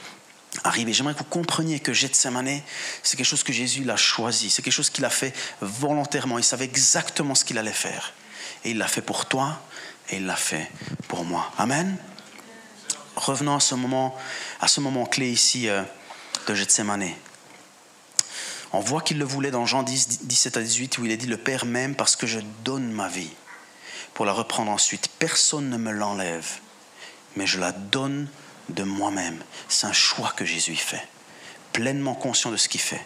arriver. 0.63 0.93
J'aimerais 0.93 1.15
que 1.15 1.19
vous 1.19 1.25
compreniez 1.25 1.79
que 1.79 1.91
Gethsemane, 1.91 2.61
c'est 3.01 3.17
quelque 3.17 3.25
chose 3.25 3.41
que 3.41 3.51
Jésus 3.51 3.83
l'a 3.83 3.97
choisi, 3.97 4.51
c'est 4.51 4.61
quelque 4.61 4.73
chose 4.73 4.91
qu'il 4.91 5.05
a 5.05 5.09
fait 5.09 5.33
volontairement, 5.61 6.37
il 6.37 6.43
savait 6.43 6.65
exactement 6.65 7.33
ce 7.33 7.43
qu'il 7.43 7.57
allait 7.57 7.71
faire. 7.71 8.13
Et 8.63 8.69
il 8.69 8.77
l'a 8.77 8.87
fait 8.87 9.01
pour 9.01 9.25
toi 9.25 9.59
et 10.11 10.17
il 10.17 10.27
l'a 10.27 10.35
fait 10.35 10.69
pour 11.07 11.25
moi. 11.25 11.51
Amen 11.57 11.97
revenons 13.15 13.55
à 13.55 13.59
ce 13.59 13.75
moment, 13.75 14.15
à 14.61 14.67
ce 14.67 14.81
moment 14.81 15.05
clé 15.05 15.29
ici 15.29 15.69
euh, 15.69 15.83
de 16.47 16.55
Gethsemane. 16.55 17.11
On 18.73 18.79
voit 18.79 19.01
qu'il 19.01 19.17
le 19.17 19.25
voulait 19.25 19.51
dans 19.51 19.65
Jean 19.65 19.83
10, 19.83 20.23
17 20.23 20.57
à 20.57 20.61
18, 20.61 20.97
où 20.97 21.05
il 21.05 21.11
a 21.11 21.15
dit 21.15 21.27
Le 21.27 21.37
Père 21.37 21.65
m'aime 21.65 21.95
parce 21.95 22.15
que 22.15 22.27
je 22.27 22.39
donne 22.63 22.91
ma 22.91 23.07
vie 23.07 23.31
pour 24.13 24.25
la 24.25 24.33
reprendre 24.33 24.71
ensuite. 24.71 25.09
Personne 25.19 25.69
ne 25.69 25.77
me 25.77 25.91
l'enlève, 25.91 26.59
mais 27.35 27.47
je 27.47 27.59
la 27.59 27.71
donne 27.71 28.27
de 28.69 28.83
moi-même. 28.83 29.41
C'est 29.69 29.87
un 29.87 29.93
choix 29.93 30.33
que 30.35 30.45
Jésus 30.45 30.75
fait 30.75 31.07
pleinement 31.75 32.15
conscient 32.15 32.51
de 32.51 32.57
ce 32.57 32.69
qu'il 32.69 32.79
fait. 32.79 33.01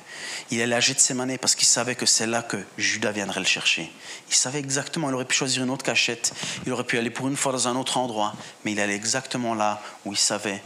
Il 0.51 0.61
allait 0.61 0.75
à 0.75 0.79
Gethsemane 0.79 1.39
parce 1.39 1.55
qu'il 1.55 1.67
savait 1.67 1.95
que 1.95 2.05
c'est 2.05 2.27
là 2.27 2.43
que 2.43 2.57
Judas 2.77 3.11
viendrait 3.11 3.39
le 3.39 3.45
chercher. 3.47 3.91
Il 4.29 4.35
savait 4.35 4.59
exactement, 4.59 5.09
il 5.09 5.15
aurait 5.15 5.25
pu 5.25 5.35
choisir 5.35 5.63
une 5.63 5.71
autre 5.71 5.83
cachette, 5.83 6.33
il 6.67 6.71
aurait 6.71 6.83
pu 6.83 6.99
aller 6.99 7.09
pour 7.09 7.27
une 7.27 7.35
fois 7.35 7.51
dans 7.51 7.67
un 7.67 7.75
autre 7.75 7.97
endroit, 7.97 8.35
mais 8.63 8.73
il 8.73 8.79
allait 8.79 8.95
exactement 8.95 9.55
là 9.55 9.81
où 10.05 10.13
il 10.13 10.19
savait 10.19 10.61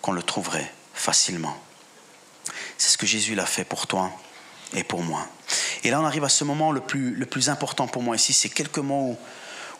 qu'on 0.00 0.12
le 0.12 0.22
trouverait 0.22 0.72
facilement. 0.94 1.56
C'est 2.78 2.90
ce 2.90 2.98
que 2.98 3.06
Jésus 3.06 3.34
l'a 3.34 3.46
fait 3.46 3.64
pour 3.64 3.88
toi 3.88 4.12
et 4.72 4.84
pour 4.84 5.02
moi. 5.02 5.26
Et 5.82 5.90
là, 5.90 6.00
on 6.00 6.04
arrive 6.04 6.22
à 6.22 6.28
ce 6.28 6.44
moment 6.44 6.70
le 6.70 6.80
plus, 6.80 7.16
le 7.16 7.26
plus 7.26 7.48
important 7.48 7.88
pour 7.88 8.02
moi 8.02 8.14
ici, 8.14 8.32
c'est 8.32 8.48
quelques 8.48 8.78
mots 8.78 9.10
où 9.10 9.18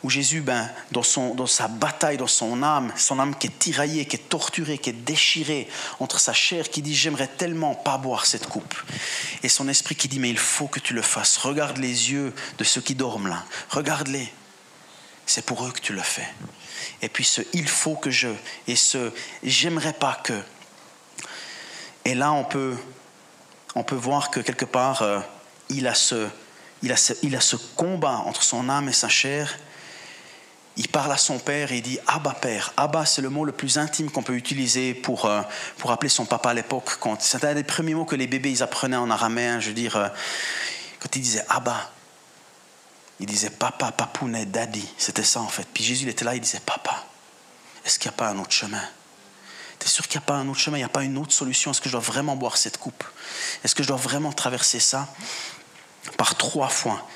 où 0.05 0.09
Jésus, 0.11 0.41
ben, 0.41 0.69
dans, 0.91 1.01
son, 1.01 1.33
dans 1.33 1.47
sa 1.47 1.67
bataille, 1.67 2.17
dans 2.17 2.27
son 2.27 2.61
âme, 2.61 2.93
son 2.95 3.17
âme 3.17 3.35
qui 3.35 3.47
est 3.47 3.57
tiraillée, 3.57 4.05
qui 4.05 4.17
est 4.17 4.29
torturée, 4.29 4.77
qui 4.77 4.91
est 4.91 4.93
déchirée 4.93 5.67
entre 5.99 6.19
sa 6.19 6.31
chair, 6.31 6.69
qui 6.69 6.83
dit 6.83 6.93
j'aimerais 6.93 7.27
tellement 7.27 7.73
pas 7.73 7.97
boire 7.97 8.27
cette 8.27 8.45
coupe, 8.45 8.75
et 9.41 9.49
son 9.49 9.67
esprit 9.67 9.95
qui 9.95 10.07
dit 10.07 10.19
mais 10.19 10.29
il 10.29 10.37
faut 10.37 10.67
que 10.67 10.79
tu 10.79 10.93
le 10.93 11.01
fasses. 11.01 11.37
Regarde 11.37 11.77
les 11.77 12.11
yeux 12.11 12.35
de 12.59 12.63
ceux 12.63 12.81
qui 12.81 12.93
dorment 12.93 13.29
là, 13.29 13.43
regarde-les. 13.71 14.31
C'est 15.25 15.43
pour 15.43 15.65
eux 15.65 15.71
que 15.71 15.81
tu 15.81 15.93
le 15.93 16.03
fais. 16.03 16.27
Et 17.01 17.09
puis 17.09 17.23
ce 17.23 17.41
il 17.53 17.67
faut 17.67 17.95
que 17.95 18.11
je 18.11 18.29
et 18.67 18.75
ce 18.75 19.11
j'aimerais 19.41 19.93
pas 19.93 20.21
que. 20.23 20.39
Et 22.05 22.13
là 22.13 22.31
on 22.31 22.43
peut 22.43 22.75
on 23.73 23.83
peut 23.83 23.95
voir 23.95 24.29
que 24.29 24.39
quelque 24.39 24.65
part 24.65 25.01
euh, 25.01 25.19
il 25.69 25.87
a 25.87 25.95
ce 25.95 26.27
il 26.83 26.91
a, 26.91 26.97
ce, 26.97 27.13
il 27.23 27.35
a 27.35 27.41
ce 27.41 27.55
combat 27.55 28.21
entre 28.27 28.43
son 28.43 28.69
âme 28.69 28.87
et 28.87 28.93
sa 28.93 29.09
chair 29.09 29.57
il 30.77 30.87
parle 30.89 31.11
à 31.11 31.17
son 31.17 31.39
père 31.39 31.71
et 31.71 31.77
il 31.77 31.81
dit 31.81 31.99
Abba 32.07 32.33
Père. 32.33 32.73
Abba, 32.75 33.05
c'est 33.05 33.21
le 33.21 33.29
mot 33.29 33.45
le 33.45 33.51
plus 33.51 33.77
intime 33.77 34.11
qu'on 34.11 34.23
peut 34.23 34.35
utiliser 34.35 34.93
pour, 34.93 35.25
euh, 35.25 35.41
pour 35.77 35.91
appeler 35.91 36.09
son 36.09 36.25
papa 36.25 36.49
à 36.49 36.53
l'époque. 36.53 36.89
C'était 37.19 37.47
un 37.47 37.53
des 37.53 37.63
premiers 37.63 37.93
mots 37.93 38.05
que 38.05 38.15
les 38.15 38.27
bébés 38.27 38.51
ils 38.51 38.63
apprenaient 38.63 38.97
en 38.97 39.09
araméen. 39.09 39.59
Je 39.59 39.69
veux 39.69 39.73
dire, 39.73 39.95
euh, 39.95 40.09
quand 40.99 41.15
il 41.15 41.21
disait 41.21 41.45
Abba, 41.49 41.91
il 43.19 43.25
disait 43.25 43.49
papa, 43.49 43.91
papounet, 43.91 44.45
daddy. 44.45 44.85
C'était 44.97 45.23
ça 45.23 45.39
en 45.39 45.47
fait. 45.47 45.67
Puis 45.73 45.83
Jésus 45.83 46.09
était 46.09 46.25
là, 46.25 46.35
il 46.35 46.41
disait 46.41 46.61
Papa, 46.65 47.05
est-ce 47.85 47.97
qu'il 47.97 48.09
n'y 48.09 48.15
a 48.15 48.17
pas 48.17 48.27
un 48.27 48.39
autre 48.39 48.51
chemin? 48.51 48.83
T'es 49.79 49.87
sûr 49.87 50.07
qu'il 50.07 50.19
n'y 50.19 50.23
a 50.23 50.27
pas 50.27 50.35
un 50.35 50.47
autre 50.49 50.59
chemin? 50.59 50.77
Il 50.77 50.81
n'y 50.81 50.85
a 50.85 50.89
pas 50.89 51.03
une 51.03 51.17
autre 51.17 51.31
solution? 51.31 51.71
Est-ce 51.71 51.79
que 51.79 51.87
je 51.87 51.93
dois 51.93 52.01
vraiment 52.01 52.35
boire 52.35 52.57
cette 52.57 52.77
coupe? 52.77 53.03
Est-ce 53.63 53.75
que 53.75 53.83
je 53.83 53.87
dois 53.87 53.97
vraiment 53.97 54.33
traverser 54.33 54.79
ça? 54.79 55.07
Par 56.17 56.35
trois 56.35 56.69
fois, 56.69 57.07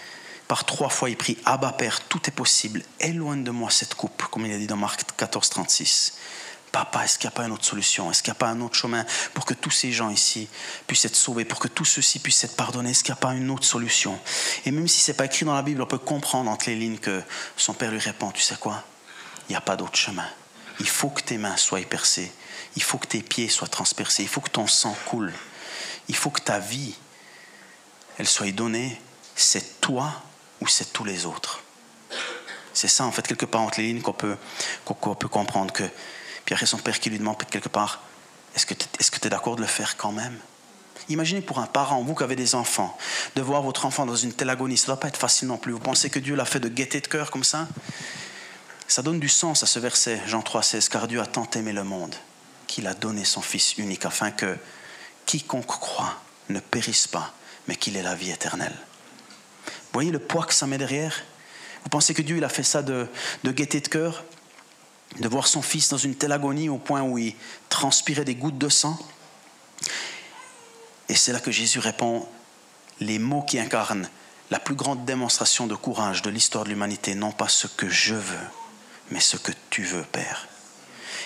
par 0.50 0.66
trois 0.66 0.90
fois, 0.90 1.12
il 1.12 1.16
prie 1.16 1.38
Abba 1.46 1.72
Père, 1.74 2.02
tout 2.08 2.22
est 2.26 2.32
possible, 2.32 2.82
éloigne 3.00 3.44
de 3.44 3.52
moi 3.52 3.70
cette 3.70 3.94
coupe, 3.94 4.24
comme 4.32 4.48
il 4.48 4.52
a 4.52 4.58
dit 4.58 4.66
dans 4.66 4.78
Marc 4.78 5.04
14, 5.16 5.48
36. 5.48 6.18
Papa, 6.72 7.04
est-ce 7.04 7.20
qu'il 7.20 7.28
n'y 7.28 7.34
a 7.34 7.38
pas 7.38 7.46
une 7.46 7.52
autre 7.52 7.66
solution? 7.66 8.10
Est-ce 8.10 8.24
qu'il 8.24 8.32
n'y 8.32 8.38
a 8.38 8.40
pas 8.40 8.48
un 8.48 8.60
autre 8.62 8.74
chemin 8.74 9.06
pour 9.36 9.46
que 9.46 9.54
tous 9.54 9.70
ces 9.70 9.92
gens 9.92 10.10
ici 10.10 10.50
puissent 10.88 11.06
être 11.06 11.16
sauvés, 11.16 11.46
pour 11.46 11.60
que 11.60 11.68
tous 11.68 11.86
ceux-ci 11.86 12.18
puissent 12.18 12.44
être 12.44 12.56
pardonnés? 12.56 12.90
Est-ce 12.90 13.04
qu'il 13.04 13.14
n'y 13.14 13.20
a 13.20 13.22
pas 13.22 13.36
une 13.36 13.52
autre 13.52 13.64
solution 13.64 14.20
Et 14.66 14.72
même 14.72 14.88
si 14.88 15.02
ce 15.02 15.12
n'est 15.12 15.18
pas 15.18 15.26
écrit 15.26 15.46
dans 15.46 15.54
la 15.54 15.62
Bible, 15.62 15.84
on 15.84 15.86
peut 15.86 16.00
comprendre 16.00 16.50
entre 16.50 16.68
les 16.68 16.76
lignes 16.76 16.98
que 16.98 17.22
son 17.56 17.76
père 17.76 17.92
lui 17.92 18.00
répond, 18.00 18.32
tu 18.32 18.42
sais 18.42 18.56
quoi? 18.56 18.84
Il 19.50 19.52
n'y 19.52 19.56
a 19.56 19.62
pas 19.62 19.76
d'autre 19.76 19.98
chemin. 19.98 20.28
Il 20.80 20.90
faut 20.90 21.10
que 21.10 21.22
tes 21.22 21.38
mains 21.38 21.58
soient 21.58 21.80
percées. 21.82 22.32
Il 22.76 22.82
faut 22.82 22.98
que 22.98 23.06
tes 23.06 23.22
pieds 23.22 23.50
soient 23.50 23.68
transpercés. 23.68 24.24
Il 24.24 24.30
faut 24.30 24.42
que 24.42 24.50
ton 24.50 24.66
sang 24.66 24.98
coule. 25.06 25.32
Il 26.08 26.16
faut 26.16 26.32
que 26.32 26.42
ta 26.42 26.58
vie, 26.58 26.96
elle 28.18 28.28
soit 28.28 28.52
donnée. 28.52 29.00
C'est 29.36 29.80
toi 29.80 30.24
ou 30.62 30.68
c'est 30.68 30.94
tous 30.94 31.04
les 31.04 31.26
autres. 31.26 31.62
C'est 32.74 32.88
ça, 32.88 33.06
en 33.06 33.12
fait, 33.12 33.28
quelque 33.28 33.46
part 33.46 33.62
entre 33.62 33.80
les 33.80 33.88
lignes 33.88 34.02
qu'on 34.02 34.14
peut, 34.14 34.38
comprendre 34.86 35.74
que 35.74 35.84
Pierre 36.46 36.64
et 36.64 36.66
son 36.66 36.78
père 36.78 37.00
qui 37.00 37.10
lui 37.10 37.20
demande 37.20 37.38
quelque 37.38 37.70
part, 37.70 38.02
est-ce 38.56 38.66
que 38.66 38.74
tu 38.74 39.28
es, 39.28 39.30
d'accord 39.30 39.56
de 39.56 39.62
le 39.62 39.68
faire 39.68 39.98
quand 39.98 40.12
même? 40.12 40.38
Imaginez 41.08 41.42
pour 41.42 41.60
un 41.60 41.66
parent, 41.66 42.04
vous 42.04 42.14
qui 42.14 42.24
avez 42.24 42.36
des 42.36 42.56
enfants, 42.56 42.96
de 43.36 43.42
voir 43.42 43.64
votre 43.64 43.86
enfant 43.86 44.06
dans 44.06 44.16
une 44.16 44.34
telle 44.34 44.50
agonie, 44.50 44.78
ça 44.78 44.84
ne 44.84 44.88
doit 44.88 45.00
pas 45.00 45.08
être 45.08 45.18
facile 45.18 45.48
non 45.48 45.58
plus. 45.58 45.72
Vous 45.72 45.80
pensez 45.80 46.10
que 46.10 46.20
Dieu 46.20 46.36
l'a 46.36 46.46
fait 46.46 46.60
de 46.60 46.70
gaieté 46.70 47.02
de 47.02 47.08
cœur 47.08 47.32
comme 47.32 47.44
ça? 47.44 47.68
Ça 48.88 49.02
donne 49.02 49.20
du 49.20 49.30
sens 49.30 49.64
à 49.64 49.66
ce 49.66 49.80
verset, 49.80 50.22
Jean 50.28 50.42
3, 50.42 50.64
16, 50.64 50.90
car 50.90 51.08
Dieu 51.08 51.22
a 51.22 51.26
tant 51.26 51.50
aimé 51.56 51.74
le 51.74 51.84
monde 51.84 52.16
qu'il 52.68 52.88
a 52.88 52.94
donné 52.94 53.26
son 53.26 53.42
Fils 53.42 53.78
unique 53.78 54.06
afin 54.06 54.32
que 54.32 54.58
quiconque 55.26 55.68
croit 55.68 56.16
ne 56.50 56.60
périsse 56.60 57.08
pas, 57.08 57.34
mais 57.68 57.76
qu'il 57.76 57.98
ait 57.98 58.04
la 58.04 58.16
vie 58.16 58.32
éternelle. 58.32 58.76
Voyez 59.94 60.12
le 60.12 60.20
poids 60.20 60.46
que 60.46 60.54
ça 60.54 60.68
met 60.68 60.78
derrière? 60.78 61.24
Vous 61.84 61.90
pensez 61.90 62.14
que 62.14 62.22
Dieu 62.22 62.38
il 62.38 62.44
a 62.44 62.50
fait 62.50 62.64
ça 62.64 62.82
de, 62.82 63.08
de 63.44 63.52
gaieté 63.52 63.80
de 63.80 63.88
cœur? 63.88 64.24
De 65.20 65.28
voir 65.28 65.48
son 65.48 65.62
fils 65.62 65.90
dans 65.90 65.98
une 65.98 66.16
telle 66.16 66.32
agonie 66.32 66.70
au 66.70 66.78
point 66.78 67.02
où 67.02 67.18
il 67.18 67.36
transpirait 67.70 68.26
des 68.26 68.36
gouttes 68.36 68.58
de 68.58 68.70
sang? 68.70 68.98
Et 71.08 71.16
c'est 71.16 71.34
là 71.34 71.40
que 71.40 71.52
Jésus 71.52 71.80
répond, 71.80 72.28
les 73.00 73.18
mots 73.18 73.42
qui 73.42 73.60
incarnent 73.60 74.08
la 74.52 74.60
plus 74.60 74.76
grande 74.76 75.06
démonstration 75.06 75.68
de 75.68 75.76
courage 75.76 76.22
de 76.22 76.30
l'histoire 76.30 76.64
de 76.64 76.70
l'humanité, 76.70 77.16
non 77.16 77.32
pas 77.32 77.48
ce 77.48 77.68
que 77.68 77.90
je 77.90 78.16
veux, 78.16 78.48
mais 79.12 79.20
ce 79.20 79.38
que 79.38 79.52
tu 79.70 79.84
veux, 79.84 80.04
Père. 80.04 80.48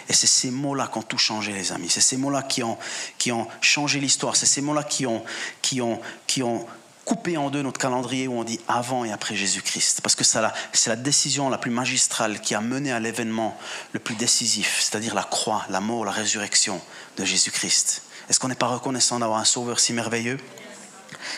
Et 0.10 0.13
c'est 0.13 0.28
ces 0.28 0.52
mots-là 0.52 0.88
qui 0.88 0.97
ont 0.97 1.04
tout 1.04 1.17
changé, 1.17 1.54
les 1.54 1.71
amis. 1.71 1.89
C'est 1.89 2.02
ces 2.02 2.17
mots-là 2.17 2.43
qui 2.43 2.63
ont, 2.63 2.78
qui 3.17 3.32
ont 3.32 3.47
changé 3.62 3.99
l'histoire. 3.99 4.36
C'est 4.36 4.45
ces 4.45 4.62
mots-là 4.62 4.84
qui 4.84 5.06
ont, 5.06 5.23
qui, 5.62 5.82
ont, 5.82 6.02
qui 6.28 6.43
ont 6.43 6.65
couper 7.05 7.37
en 7.37 7.49
deux 7.49 7.61
notre 7.61 7.79
calendrier 7.79 8.27
où 8.27 8.37
on 8.37 8.43
dit 8.43 8.59
avant 8.67 9.05
et 9.05 9.11
après 9.11 9.35
Jésus-Christ. 9.35 10.01
Parce 10.01 10.15
que 10.15 10.23
c'est 10.23 10.41
la, 10.41 10.95
décision 10.95 11.49
la 11.49 11.57
plus 11.57 11.71
magistrale 11.71 12.39
qui 12.39 12.55
a 12.55 12.61
mené 12.61 12.91
à 12.91 12.99
l'événement 12.99 13.57
le 13.91 13.99
plus 13.99 14.15
décisif, 14.15 14.79
c'est-à-dire 14.81 15.13
la 15.15 15.23
croix, 15.23 15.65
la 15.69 15.79
mort, 15.79 16.05
la 16.05 16.11
résurrection 16.11 16.81
de 17.17 17.25
Jésus-Christ. 17.25 18.03
Est-ce 18.29 18.39
qu'on 18.39 18.47
n'est 18.47 18.55
pas 18.55 18.67
reconnaissant 18.67 19.19
d'avoir 19.19 19.39
un 19.39 19.45
sauveur 19.45 19.79
si 19.79 19.93
merveilleux 19.93 20.37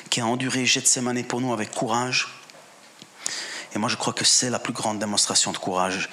qui 0.09 0.21
a 0.21 0.25
enduré 0.25 0.65
Gethsemane 0.65 1.23
pour 1.23 1.41
nous 1.41 1.53
avec 1.53 1.71
courage? 1.71 2.27
Et 3.73 3.79
moi 3.79 3.89
je 3.89 3.97
crois 3.97 4.13
que 4.13 4.23
c'est 4.23 4.49
la 4.49 4.59
plus 4.59 4.73
grande 4.73 4.99
démonstration 4.99 5.51
de 5.51 5.57
courage 5.57 6.09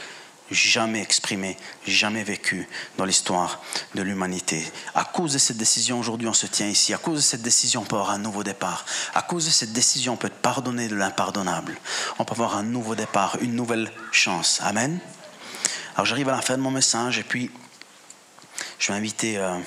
jamais 0.52 1.00
exprimé, 1.00 1.56
jamais 1.86 2.24
vécu 2.24 2.68
dans 2.98 3.04
l'histoire 3.04 3.62
de 3.94 4.02
l'humanité. 4.02 4.64
À 4.94 5.04
cause 5.04 5.32
de 5.32 5.38
cette 5.38 5.56
décision, 5.56 5.98
aujourd'hui, 5.98 6.28
on 6.28 6.34
se 6.34 6.46
tient 6.46 6.68
ici. 6.68 6.94
À 6.94 6.98
cause 6.98 7.16
de 7.16 7.22
cette 7.22 7.42
décision, 7.42 7.82
on 7.82 7.84
peut 7.84 7.96
avoir 7.96 8.10
un 8.10 8.18
nouveau 8.18 8.44
départ. 8.44 8.84
À 9.14 9.22
cause 9.22 9.46
de 9.46 9.50
cette 9.50 9.72
décision, 9.72 10.14
on 10.14 10.16
peut 10.16 10.28
être 10.28 10.34
pardonné 10.34 10.88
de 10.88 10.94
l'impardonnable. 10.94 11.76
On 12.18 12.24
peut 12.24 12.34
avoir 12.34 12.56
un 12.56 12.62
nouveau 12.62 12.94
départ, 12.94 13.36
une 13.40 13.54
nouvelle 13.54 13.90
chance. 14.12 14.60
Amen. 14.62 15.00
Alors 15.94 16.06
j'arrive 16.06 16.28
à 16.30 16.36
la 16.36 16.42
fin 16.42 16.56
de 16.56 16.62
mon 16.62 16.70
message 16.70 17.18
et 17.18 17.22
puis 17.22 17.50
je 18.78 18.92
vais 18.92 18.98
inviter 18.98 19.36
euh, 19.36 19.58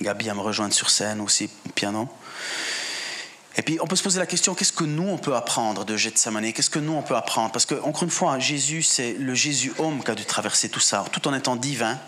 Gabi 0.00 0.30
à 0.30 0.34
me 0.34 0.40
rejoindre 0.40 0.72
sur 0.72 0.90
scène 0.90 1.20
aussi 1.20 1.50
au 1.66 1.72
piano. 1.72 2.08
Et 3.58 3.62
puis 3.62 3.78
on 3.80 3.88
peut 3.88 3.96
se 3.96 4.04
poser 4.04 4.20
la 4.20 4.26
question, 4.26 4.54
qu'est-ce 4.54 4.72
que 4.72 4.84
nous 4.84 5.08
on 5.08 5.18
peut 5.18 5.34
apprendre 5.34 5.84
de 5.84 5.96
Gethsemane? 5.96 6.52
Qu'est-ce 6.52 6.70
que 6.70 6.78
nous 6.78 6.92
on 6.92 7.02
peut 7.02 7.16
apprendre? 7.16 7.50
Parce 7.50 7.66
que 7.66 7.74
encore 7.74 8.04
une 8.04 8.10
fois, 8.10 8.38
Jésus, 8.38 8.84
c'est 8.84 9.14
le 9.14 9.34
Jésus 9.34 9.72
homme 9.78 10.02
qui 10.04 10.10
a 10.12 10.14
dû 10.14 10.24
traverser 10.24 10.68
tout 10.68 10.80
ça, 10.80 11.04
tout 11.10 11.26
en 11.26 11.34
étant 11.34 11.56
divin. 11.56 11.98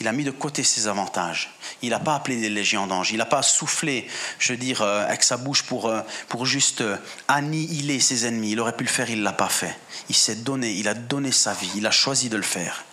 Il 0.00 0.08
a 0.08 0.12
mis 0.12 0.24
de 0.24 0.32
côté 0.32 0.64
ses 0.64 0.88
avantages. 0.88 1.54
Il 1.80 1.90
n'a 1.90 2.00
pas 2.00 2.16
appelé 2.16 2.40
des 2.40 2.50
légions 2.50 2.88
d'anges. 2.88 3.12
Il 3.12 3.18
n'a 3.18 3.26
pas 3.26 3.42
soufflé, 3.42 4.08
je 4.40 4.52
veux 4.52 4.58
dire, 4.58 4.82
euh, 4.82 5.06
avec 5.06 5.22
sa 5.22 5.36
bouche 5.36 5.62
pour, 5.62 5.86
euh, 5.86 6.00
pour 6.28 6.44
juste 6.44 6.80
euh, 6.80 6.96
annihiler 7.28 8.00
ses 8.00 8.26
ennemis. 8.26 8.50
Il 8.50 8.60
aurait 8.60 8.76
pu 8.76 8.82
le 8.82 8.90
faire, 8.90 9.08
il 9.08 9.20
ne 9.20 9.24
l'a 9.24 9.32
pas 9.32 9.48
fait. 9.48 9.78
Il 10.08 10.16
s'est 10.16 10.34
donné, 10.34 10.72
il 10.72 10.88
a 10.88 10.94
donné 10.94 11.30
sa 11.30 11.52
vie, 11.52 11.70
il 11.76 11.86
a 11.86 11.92
choisi 11.92 12.28
de 12.28 12.36
le 12.36 12.42
faire. 12.42 12.84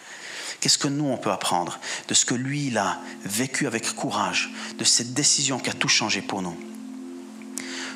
Qu'est-ce 0.60 0.78
que 0.78 0.88
nous, 0.88 1.06
on 1.06 1.18
peut 1.18 1.32
apprendre 1.32 1.80
de 2.08 2.14
ce 2.14 2.26
que 2.26 2.36
lui, 2.36 2.68
il 2.68 2.78
a 2.78 3.00
vécu 3.26 3.66
avec 3.66 3.96
courage, 3.96 4.52
de 4.78 4.84
cette 4.84 5.16
décision 5.16 5.58
qui 5.58 5.72
a 5.72 5.74
tout 5.74 5.88
changé 5.88 6.22
pour 6.22 6.44
nous? 6.44 6.56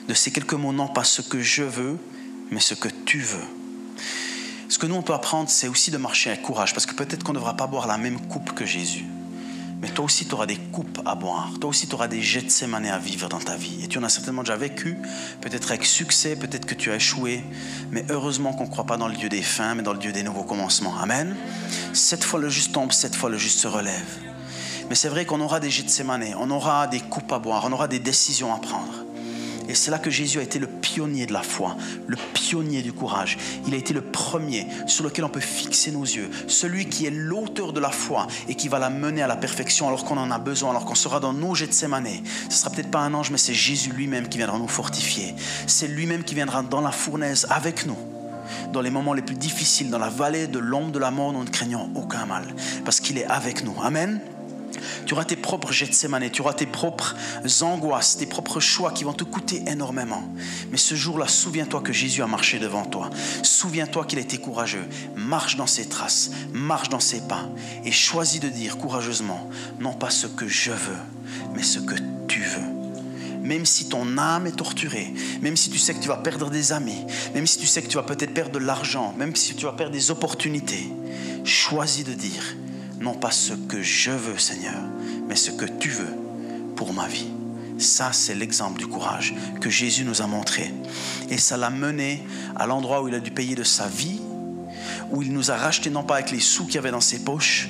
De 0.07 0.13
ces 0.13 0.31
quelques 0.31 0.53
mots, 0.53 0.73
non 0.73 0.87
pas 0.87 1.03
ce 1.03 1.21
que 1.21 1.41
je 1.41 1.63
veux, 1.63 1.97
mais 2.51 2.59
ce 2.59 2.73
que 2.73 2.89
tu 3.05 3.19
veux. 3.19 3.47
Ce 4.69 4.79
que 4.79 4.87
nous, 4.87 4.95
on 4.95 5.01
peut 5.01 5.13
apprendre, 5.13 5.49
c'est 5.49 5.67
aussi 5.67 5.91
de 5.91 5.97
marcher 5.97 6.31
avec 6.31 6.41
courage, 6.41 6.73
parce 6.73 6.85
que 6.85 6.93
peut-être 6.93 7.23
qu'on 7.23 7.33
ne 7.33 7.37
devra 7.37 7.55
pas 7.55 7.67
boire 7.67 7.87
la 7.87 7.97
même 7.97 8.19
coupe 8.27 8.53
que 8.53 8.65
Jésus. 8.65 9.05
Mais 9.81 9.89
toi 9.89 10.05
aussi, 10.05 10.25
tu 10.25 10.33
auras 10.33 10.45
des 10.45 10.55
coupes 10.55 11.01
à 11.05 11.15
boire. 11.15 11.51
Toi 11.59 11.69
aussi, 11.69 11.87
tu 11.87 11.95
auras 11.95 12.07
des 12.07 12.21
jets 12.21 12.41
de 12.41 12.49
sémanées 12.49 12.89
à 12.89 12.97
vivre 12.97 13.27
dans 13.29 13.39
ta 13.39 13.55
vie. 13.55 13.83
Et 13.83 13.87
tu 13.87 13.99
en 13.99 14.03
as 14.03 14.09
certainement 14.09 14.41
déjà 14.41 14.55
vécu, 14.55 14.97
peut-être 15.41 15.69
avec 15.69 15.85
succès, 15.85 16.35
peut-être 16.35 16.65
que 16.65 16.75
tu 16.75 16.91
as 16.91 16.95
échoué. 16.95 17.43
Mais 17.91 18.05
heureusement 18.09 18.53
qu'on 18.53 18.63
ne 18.63 18.69
croit 18.69 18.85
pas 18.85 18.97
dans 18.97 19.07
le 19.07 19.15
Dieu 19.15 19.29
des 19.29 19.41
fins, 19.41 19.75
mais 19.75 19.83
dans 19.83 19.93
le 19.93 19.99
Dieu 19.99 20.11
des 20.11 20.23
nouveaux 20.23 20.43
commencements. 20.43 20.97
Amen. 20.97 21.35
Cette 21.93 22.23
fois, 22.23 22.39
le 22.39 22.49
juste 22.49 22.71
tombe, 22.71 22.91
cette 22.93 23.15
fois, 23.15 23.29
le 23.29 23.37
juste 23.37 23.59
se 23.59 23.67
relève. 23.67 24.17
Mais 24.89 24.95
c'est 24.95 25.09
vrai 25.09 25.25
qu'on 25.25 25.41
aura 25.41 25.59
des 25.59 25.69
jets 25.69 25.83
de 25.83 25.89
sémanées, 25.89 26.35
on 26.39 26.49
aura 26.51 26.87
des 26.87 26.99
coupes 26.99 27.31
à 27.31 27.39
boire, 27.39 27.63
on 27.65 27.71
aura 27.71 27.87
des 27.87 27.99
décisions 27.99 28.53
à 28.53 28.57
prendre. 28.57 29.05
Et 29.67 29.75
c'est 29.75 29.91
là 29.91 29.99
que 29.99 30.09
Jésus 30.09 30.39
a 30.39 30.41
été 30.41 30.59
le 30.59 30.67
pionnier 30.67 31.25
de 31.25 31.33
la 31.33 31.41
foi, 31.41 31.75
le 32.07 32.17
pionnier 32.33 32.81
du 32.81 32.93
courage. 32.93 33.37
Il 33.67 33.73
a 33.73 33.77
été 33.77 33.93
le 33.93 34.01
premier 34.01 34.67
sur 34.87 35.03
lequel 35.03 35.25
on 35.25 35.29
peut 35.29 35.39
fixer 35.39 35.91
nos 35.91 36.03
yeux, 36.03 36.29
celui 36.47 36.87
qui 36.87 37.05
est 37.05 37.11
l'auteur 37.11 37.73
de 37.73 37.79
la 37.79 37.91
foi 37.91 38.27
et 38.47 38.55
qui 38.55 38.67
va 38.67 38.79
la 38.79 38.89
mener 38.89 39.21
à 39.21 39.27
la 39.27 39.35
perfection 39.35 39.87
alors 39.87 40.05
qu'on 40.05 40.17
en 40.17 40.31
a 40.31 40.39
besoin, 40.39 40.71
alors 40.71 40.85
qu'on 40.85 40.95
sera 40.95 41.19
dans 41.19 41.33
nos 41.33 41.55
jets 41.55 41.67
de. 41.67 42.23
Ce 42.49 42.59
sera 42.59 42.69
peut-être 42.69 42.91
pas 42.91 42.99
un 42.99 43.13
ange, 43.13 43.31
mais 43.31 43.37
c'est 43.37 43.53
Jésus 43.53 43.91
lui-même 43.91 44.29
qui 44.29 44.37
viendra 44.37 44.57
nous 44.57 44.67
fortifier. 44.67 45.35
C'est 45.67 45.87
lui-même 45.87 46.23
qui 46.23 46.35
viendra 46.35 46.63
dans 46.63 46.81
la 46.81 46.91
fournaise 46.91 47.47
avec 47.49 47.85
nous 47.85 47.97
dans 48.71 48.81
les 48.81 48.91
moments 48.91 49.13
les 49.13 49.21
plus 49.21 49.35
difficiles, 49.35 49.89
dans 49.89 49.97
la 49.97 50.09
vallée 50.09 50.47
de 50.47 50.59
l'ombre 50.59 50.91
de 50.91 50.99
la 50.99 51.11
mort, 51.11 51.33
nous 51.33 51.43
ne 51.43 51.49
craignons 51.49 51.89
aucun 51.95 52.25
mal, 52.25 52.43
parce 52.83 52.99
qu'il 52.99 53.17
est 53.17 53.25
avec 53.25 53.63
nous. 53.63 53.75
Amen. 53.81 54.19
Tu 55.05 55.13
auras 55.13 55.25
tes 55.25 55.35
propres 55.35 55.71
Gethsemane, 55.71 56.29
tu 56.29 56.41
auras 56.41 56.53
tes 56.53 56.65
propres 56.65 57.15
angoisses, 57.61 58.17
tes 58.17 58.25
propres 58.25 58.59
choix 58.59 58.91
qui 58.91 59.03
vont 59.03 59.13
te 59.13 59.23
coûter 59.23 59.63
énormément. 59.67 60.23
Mais 60.71 60.77
ce 60.77 60.95
jour-là, 60.95 61.27
souviens-toi 61.27 61.81
que 61.81 61.93
Jésus 61.93 62.21
a 62.21 62.27
marché 62.27 62.59
devant 62.59 62.85
toi. 62.85 63.09
Souviens-toi 63.43 64.05
qu'il 64.05 64.19
a 64.19 64.21
été 64.21 64.37
courageux. 64.37 64.85
Marche 65.15 65.57
dans 65.57 65.67
ses 65.67 65.87
traces, 65.87 66.31
marche 66.53 66.89
dans 66.89 66.99
ses 66.99 67.21
pas 67.21 67.49
et 67.83 67.91
choisis 67.91 68.39
de 68.39 68.49
dire 68.49 68.77
courageusement, 68.77 69.49
non 69.79 69.93
pas 69.93 70.09
ce 70.09 70.27
que 70.27 70.47
je 70.47 70.71
veux, 70.71 70.97
mais 71.55 71.63
ce 71.63 71.79
que 71.79 71.95
tu 72.27 72.41
veux 72.41 72.75
même 73.45 73.65
si 73.65 73.87
ton 73.87 74.17
âme 74.17 74.47
est 74.47 74.55
torturée, 74.55 75.13
même 75.41 75.55
si 75.55 75.69
tu 75.69 75.77
sais 75.77 75.93
que 75.93 75.99
tu 75.99 76.07
vas 76.07 76.17
perdre 76.17 76.49
des 76.49 76.73
amis, 76.73 77.05
même 77.33 77.45
si 77.45 77.59
tu 77.59 77.67
sais 77.67 77.81
que 77.81 77.87
tu 77.87 77.97
vas 77.97 78.03
peut-être 78.03 78.33
perdre 78.33 78.59
de 78.59 78.65
l'argent, 78.65 79.13
même 79.17 79.35
si 79.35 79.55
tu 79.55 79.65
vas 79.65 79.71
perdre 79.71 79.93
des 79.93 80.09
opportunités, 80.09 80.89
choisis 81.43 82.03
de 82.03 82.13
dire, 82.13 82.55
non 82.99 83.13
pas 83.13 83.31
ce 83.31 83.53
que 83.53 83.81
je 83.81 84.11
veux, 84.11 84.39
Seigneur, 84.39 84.81
mais 85.27 85.35
ce 85.35 85.51
que 85.51 85.65
tu 85.65 85.89
veux 85.89 86.13
pour 86.75 86.93
ma 86.93 87.07
vie. 87.07 87.29
Ça, 87.77 88.13
c'est 88.13 88.35
l'exemple 88.35 88.79
du 88.79 88.87
courage 88.87 89.35
que 89.59 89.69
Jésus 89.69 90.05
nous 90.05 90.21
a 90.21 90.27
montré. 90.27 90.73
Et 91.29 91.37
ça 91.37 91.57
l'a 91.57 91.69
mené 91.69 92.23
à 92.55 92.67
l'endroit 92.67 93.01
où 93.01 93.07
il 93.07 93.15
a 93.15 93.19
dû 93.19 93.31
payer 93.31 93.55
de 93.55 93.63
sa 93.63 93.87
vie, 93.87 94.21
où 95.11 95.21
il 95.21 95.33
nous 95.33 95.51
a 95.51 95.57
racheté 95.57 95.89
non 95.89 96.03
pas 96.03 96.15
avec 96.15 96.31
les 96.31 96.39
sous 96.39 96.65
qu'il 96.65 96.77
avait 96.77 96.91
dans 96.91 97.01
ses 97.01 97.19
poches, 97.19 97.69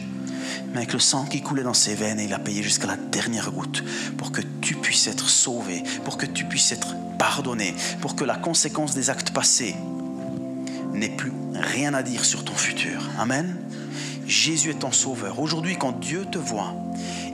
mais 0.69 0.77
avec 0.77 0.93
le 0.93 0.99
sang 0.99 1.25
qui 1.25 1.41
coulait 1.41 1.63
dans 1.63 1.73
ses 1.73 1.95
veines 1.95 2.19
et 2.19 2.25
il 2.25 2.33
a 2.33 2.39
payé 2.39 2.61
jusqu'à 2.61 2.87
la 2.87 2.97
dernière 2.97 3.51
goutte 3.51 3.83
pour 4.17 4.31
que 4.31 4.41
tu 4.61 4.75
puisses 4.75 5.07
être 5.07 5.27
sauvé, 5.29 5.83
pour 6.03 6.17
que 6.17 6.25
tu 6.25 6.45
puisses 6.45 6.71
être 6.71 6.95
pardonné, 7.17 7.73
pour 8.01 8.15
que 8.15 8.25
la 8.25 8.35
conséquence 8.35 8.93
des 8.93 9.09
actes 9.09 9.31
passés 9.31 9.75
n'ait 10.93 11.09
plus 11.09 11.31
rien 11.53 11.93
à 11.93 12.03
dire 12.03 12.25
sur 12.25 12.43
ton 12.43 12.53
futur. 12.53 13.01
Amen. 13.17 13.55
Jésus 14.27 14.71
est 14.71 14.79
ton 14.79 14.91
sauveur. 14.91 15.39
Aujourd'hui, 15.39 15.77
quand 15.77 15.99
Dieu 15.99 16.25
te 16.25 16.37
voit, 16.37 16.73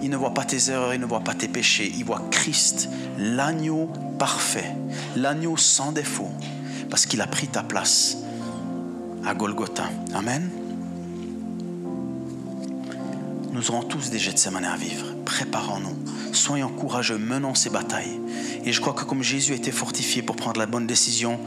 il 0.02 0.10
ne 0.10 0.18
voit 0.18 0.34
pas 0.34 0.44
tes 0.44 0.70
erreurs, 0.70 0.94
il 0.94 1.00
ne 1.00 1.06
voit 1.06 1.22
pas 1.22 1.34
tes 1.34 1.48
péchés, 1.48 1.92
il 1.98 2.04
voit 2.04 2.22
Christ, 2.32 2.90
l'agneau 3.18 3.90
parfait, 4.20 4.76
l'agneau 5.16 5.58
sans 5.58 5.92
défaut, 5.92 6.30
parce 6.90 7.06
qu'il 7.06 7.22
a 7.22 7.28
pris 7.28 7.48
ta 7.48 7.64
place 7.64 8.18
à 9.26 9.34
Golgotha. 9.34 9.90
Amen. 10.14 10.50
Nous 13.52 13.70
aurons 13.70 13.84
tous 13.84 14.10
des 14.10 14.20
jets 14.20 14.34
de 14.34 14.40
semaine 14.40 14.66
à 14.66 14.76
vivre. 14.76 15.06
Préparons-nous. 15.26 15.98
Soyons 16.34 16.70
courageux, 16.70 17.18
menons 17.18 17.54
ces 17.54 17.70
batailles. 17.70 18.20
Et 18.64 18.72
je 18.72 18.80
crois 18.80 18.94
que 18.94 19.04
comme 19.04 19.24
Jésus 19.24 19.52
a 19.52 19.56
été 19.56 19.72
fortifié 19.72 20.22
pour 20.22 20.36
prendre 20.36 20.60
la 20.60 20.66
bonne 20.66 20.88
décision, 20.88 21.40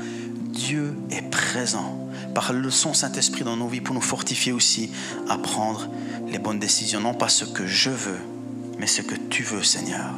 Dieu 0.51 0.95
est 1.11 1.23
présent 1.31 2.04
par 2.35 2.53
le 2.53 2.71
son 2.71 2.93
Saint-Esprit 2.93 3.45
dans 3.45 3.57
nos 3.57 3.69
vies 3.69 3.81
pour 3.81 3.95
nous 3.95 4.01
fortifier 4.01 4.53
aussi 4.53 4.91
à 5.29 5.39
prendre 5.39 5.89
les 6.29 6.39
bonnes 6.39 6.59
décisions. 6.59 7.01
Non 7.01 7.15
pas 7.15 7.29
ce 7.29 7.45
que 7.45 7.67
je 7.67 7.91
veux, 7.91 8.21
mais 8.79 8.87
ce 8.87 9.03
que 9.03 9.15
tu 9.15 9.43
veux, 9.43 9.63
Seigneur. 9.63 10.11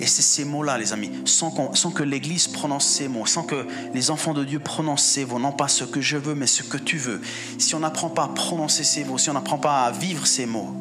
Et 0.00 0.06
c'est 0.06 0.22
ces 0.22 0.44
mots-là, 0.44 0.76
les 0.76 0.92
amis, 0.92 1.10
sans, 1.24 1.50
que 1.50 2.02
l'Église 2.02 2.48
prononce 2.48 2.84
ces 2.84 3.06
mots, 3.06 3.26
sans 3.26 3.44
que 3.44 3.66
les 3.94 4.10
enfants 4.10 4.34
de 4.34 4.44
Dieu 4.44 4.58
prononcent 4.58 5.04
ces 5.04 5.24
mots, 5.24 5.38
non 5.38 5.52
pas 5.52 5.68
ce 5.68 5.84
que 5.84 6.00
je 6.00 6.16
veux, 6.16 6.34
mais 6.34 6.48
ce 6.48 6.62
que 6.62 6.76
tu 6.76 6.98
veux. 6.98 7.20
Si 7.58 7.74
on 7.74 7.80
n'apprend 7.80 8.10
pas 8.10 8.24
à 8.24 8.28
prononcer 8.28 8.82
ces 8.82 9.04
mots, 9.04 9.18
si 9.18 9.30
on 9.30 9.34
n'apprend 9.34 9.58
pas 9.58 9.84
à 9.84 9.92
vivre 9.92 10.26
ces 10.26 10.46
mots, 10.46 10.74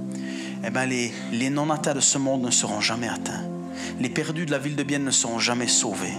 eh 0.65 0.69
ben 0.71 0.85
les, 0.85 1.13
les 1.31 1.49
non-atteints 1.49 1.93
de 1.93 1.99
ce 1.99 2.17
monde 2.17 2.41
ne 2.41 2.51
seront 2.51 2.81
jamais 2.81 3.07
atteints. 3.07 3.52
Les 3.99 4.09
perdus 4.09 4.45
de 4.45 4.51
la 4.51 4.57
ville 4.57 4.75
de 4.75 4.83
Bienne 4.83 5.03
ne 5.03 5.11
seront 5.11 5.39
jamais 5.39 5.67
sauvés. 5.67 6.13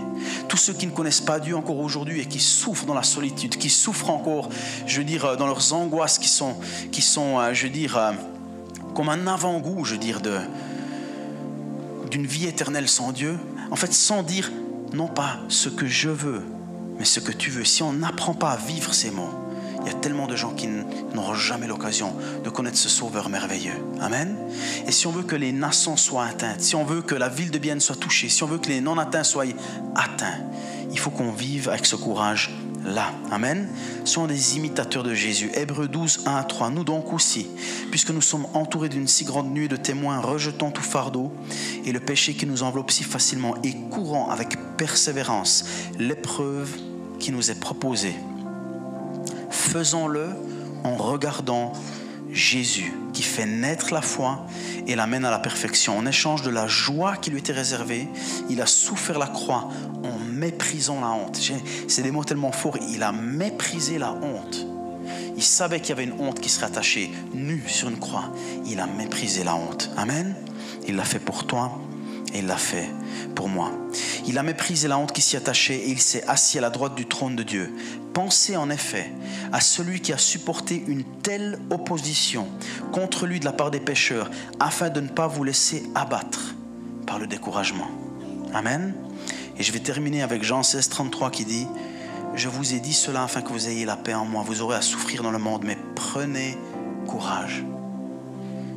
Tous 0.49 0.57
ceux 0.57 0.73
qui 0.73 0.87
ne 0.87 0.93
connaissent 0.93 1.21
pas 1.21 1.41
Dieu 1.41 1.57
encore 1.57 1.79
aujourd'hui 1.79 2.21
et 2.21 2.27
qui 2.27 2.41
souffrent 2.41 2.87
dans 2.87 2.95
la 2.95 3.03
solitude, 3.03 3.57
qui 3.57 3.71
souffrent 3.71 4.11
encore, 4.11 4.49
je 4.87 4.99
veux 4.99 5.05
dire, 5.05 5.37
dans 5.37 5.47
leurs 5.47 5.73
angoisses, 5.73 6.19
qui 6.19 6.29
sont, 6.29 6.57
qui 6.93 7.03
sont 7.03 7.41
euh, 7.41 7.53
je 7.53 7.65
veux 7.65 7.73
dire, 7.73 7.97
euh, 7.97 8.13
comme 8.95 9.09
un 9.09 9.27
avant-goût, 9.27 9.85
je 9.85 9.93
veux 9.93 10.01
dire, 10.01 10.21
de, 10.21 10.39
d'une 12.11 12.27
vie 12.27 12.47
éternelle 12.47 12.89
sans 12.89 13.13
Dieu, 13.13 13.39
en 13.71 13.77
fait, 13.77 13.93
sans 13.93 14.23
dire 14.23 14.51
non 14.93 15.09
pas 15.09 15.41
ce 15.49 15.69
que 15.69 15.87
je 15.87 16.09
veux, 16.09 16.43
mais 16.99 17.05
ce 17.05 17.21
que 17.21 17.33
tu 17.33 17.51
veux. 17.51 17.65
Si 17.65 17.83
on 17.83 17.93
n'apprend 17.93 18.35
pas 18.35 18.51
à 18.51 18.57
vivre 18.57 18.95
ces 18.95 19.11
mots, 19.11 19.44
il 19.85 19.93
y 19.93 19.95
a 19.95 19.99
tellement 19.99 20.27
de 20.27 20.37
gens 20.37 20.53
qui 20.53 20.69
n'auront 21.15 21.35
jamais 21.35 21.67
l'occasion 21.67 22.15
de 22.43 22.51
connaître 22.51 22.79
ce 22.79 22.89
Sauveur 22.89 23.29
merveilleux. 23.29 23.85
Amen. 24.01 24.37
Et 24.87 24.93
si 24.93 25.07
on 25.07 25.11
veut 25.11 25.23
que 25.23 25.37
les 25.37 25.53
nations 25.53 25.97
soient 25.97 26.27
atteintes, 26.27 26.61
si 26.61 26.75
on 26.75 26.85
veut 26.85 27.03
que 27.03 27.15
la 27.15 27.29
ville 27.29 27.51
de 27.51 27.59
Bienne 27.59 27.81
soit 27.81 27.97
touchée, 27.97 28.29
si 28.29 28.43
on 28.43 28.47
veut 28.47 28.59
que 28.59 28.69
les 28.69 28.81
non-atteints 28.81 29.25
soient 29.25 29.45
atteints, 29.95 30.41
il 30.91 30.99
faut 30.99 31.11
qu'on 31.11 31.33
vive 31.33 31.69
avec 31.69 31.87
ce 31.87 31.97
courage 31.97 32.51
là. 32.85 33.13
Amen. 33.31 33.69
Sont 34.05 34.27
des 34.27 34.57
imitateurs 34.57 35.03
de 35.03 35.15
Jésus. 35.15 35.51
Hébreu 35.55 35.89
12, 35.89 36.23
1 36.27 36.37
à 36.37 36.45
3. 36.45 36.71
Nous 36.71 36.85
donc 36.85 37.13
aussi, 37.13 37.47
puisque 37.91 38.11
nous 38.11 38.21
sommes 38.21 38.47
entourés 38.55 38.89
d'une 38.89 39.09
si 39.09 39.25
grande 39.25 39.53
nuée 39.53 39.69
de 39.69 39.77
témoins, 39.77 40.21
rejetons 40.21 40.71
tout 40.71 40.83
fardeau 40.83 41.33
et 41.85 41.93
le 41.93 42.01
péché 42.01 42.35
qui 42.35 42.47
nous 42.47 42.63
enveloppe 42.63 42.91
si 42.91 43.05
facilement 43.05 43.55
et 43.63 43.75
courant 43.91 44.31
avec 44.31 44.57
persévérance 44.77 45.65
l'épreuve 45.99 46.71
qui 47.19 47.33
nous 47.33 47.51
est 47.51 47.59
proposée. 47.59 48.15
Faisons-le 49.75 50.29
en 50.85 50.95
regardant 50.95 51.73
Jésus 52.31 52.95
qui 53.13 53.25
fait 53.25 53.45
naître 53.45 53.93
la 53.93 54.03
foi 54.03 54.47
et 54.87 54.95
l'amène 54.95 55.25
à 55.25 55.33
la 55.33 55.41
perfection. 55.41 55.99
En 55.99 56.07
échange 56.07 56.43
de 56.43 56.51
la 56.51 56.69
joie 56.69 57.17
qui 57.17 57.31
lui 57.31 57.41
était 57.41 57.53
réservée, 57.53 58.07
il 58.49 58.63
a 58.63 58.67
souffert 58.67 59.19
la 59.19 59.27
croix 59.27 59.69
en 60.05 60.17
méprisant 60.31 61.01
la 61.01 61.09
honte. 61.09 61.41
C'est 61.89 62.03
des 62.03 62.13
mots 62.13 62.23
tellement 62.23 62.53
forts. 62.53 62.79
Il 62.89 63.03
a 63.03 63.11
méprisé 63.11 63.99
la 63.99 64.13
honte. 64.13 64.65
Il 65.37 65.43
savait 65.43 65.81
qu'il 65.81 65.89
y 65.89 65.93
avait 65.93 66.05
une 66.05 66.21
honte 66.21 66.39
qui 66.39 66.51
serait 66.51 66.67
attachée 66.67 67.11
nu 67.35 67.61
sur 67.67 67.89
une 67.89 67.99
croix. 67.99 68.33
Il 68.67 68.79
a 68.79 68.87
méprisé 68.87 69.43
la 69.43 69.57
honte. 69.57 69.91
Amen. 69.97 70.37
Il 70.87 70.95
l'a 70.95 71.05
fait 71.05 71.19
pour 71.19 71.49
toi 71.49 71.81
et 72.35 72.39
il 72.39 72.47
l'a 72.47 72.57
fait 72.57 72.91
pour 73.35 73.49
moi. 73.49 73.71
Il 74.27 74.39
a 74.39 74.43
méprisé 74.43 74.89
la 74.89 74.99
honte 74.99 75.13
qui 75.13 75.23
s'y 75.23 75.37
attachait 75.37 75.77
et 75.77 75.91
il 75.91 76.01
s'est 76.01 76.25
assis 76.27 76.59
à 76.59 76.61
la 76.61 76.71
droite 76.71 76.95
du 76.95 77.07
trône 77.07 77.37
de 77.37 77.43
Dieu. 77.43 77.73
Pensez 78.13 78.57
en 78.57 78.71
effet 78.71 79.11
à 79.53 79.61
celui 79.61 80.01
qui 80.01 80.13
a 80.13 80.19
supporté 80.19 80.83
une 80.87 81.05
telle 81.23 81.59
opposition 81.71 82.49
contre 82.93 83.27
lui 83.27 83.41
de 83.41 83.45
la 83.45 83.53
part 83.53 83.71
des 83.71 83.81
pécheurs, 83.81 84.31
afin 84.61 84.91
de 84.91 85.01
ne 85.01 85.09
pas 85.09 85.27
vous 85.27 85.45
laisser 85.45 85.85
abattre 85.95 86.55
par 87.07 87.19
le 87.19 87.27
découragement. 87.27 87.89
Amen. 88.53 88.95
Et 89.57 89.63
je 89.63 89.73
vais 89.73 89.81
terminer 89.81 90.23
avec 90.23 90.43
Jean 90.43 90.63
16, 90.63 90.89
33 90.89 91.31
qui 91.31 91.45
dit, 91.45 91.67
Je 92.35 92.49
vous 92.49 92.75
ai 92.75 92.81
dit 92.81 92.93
cela 92.93 93.25
afin 93.25 93.43
que 93.43 93.53
vous 93.53 93.69
ayez 93.69 93.85
la 93.85 93.97
paix 93.97 94.15
en 94.15 94.25
moi. 94.25 94.45
Vous 94.47 94.63
aurez 94.63 94.77
à 94.77 94.83
souffrir 94.83 95.23
dans 95.23 95.31
le 95.31 95.39
monde, 95.39 95.63
mais 95.65 95.79
prenez 95.95 96.57
courage. 97.07 97.65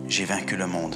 J'ai 0.07 0.25
vaincu 0.25 0.55
le 0.55 0.67
monde. 0.67 0.95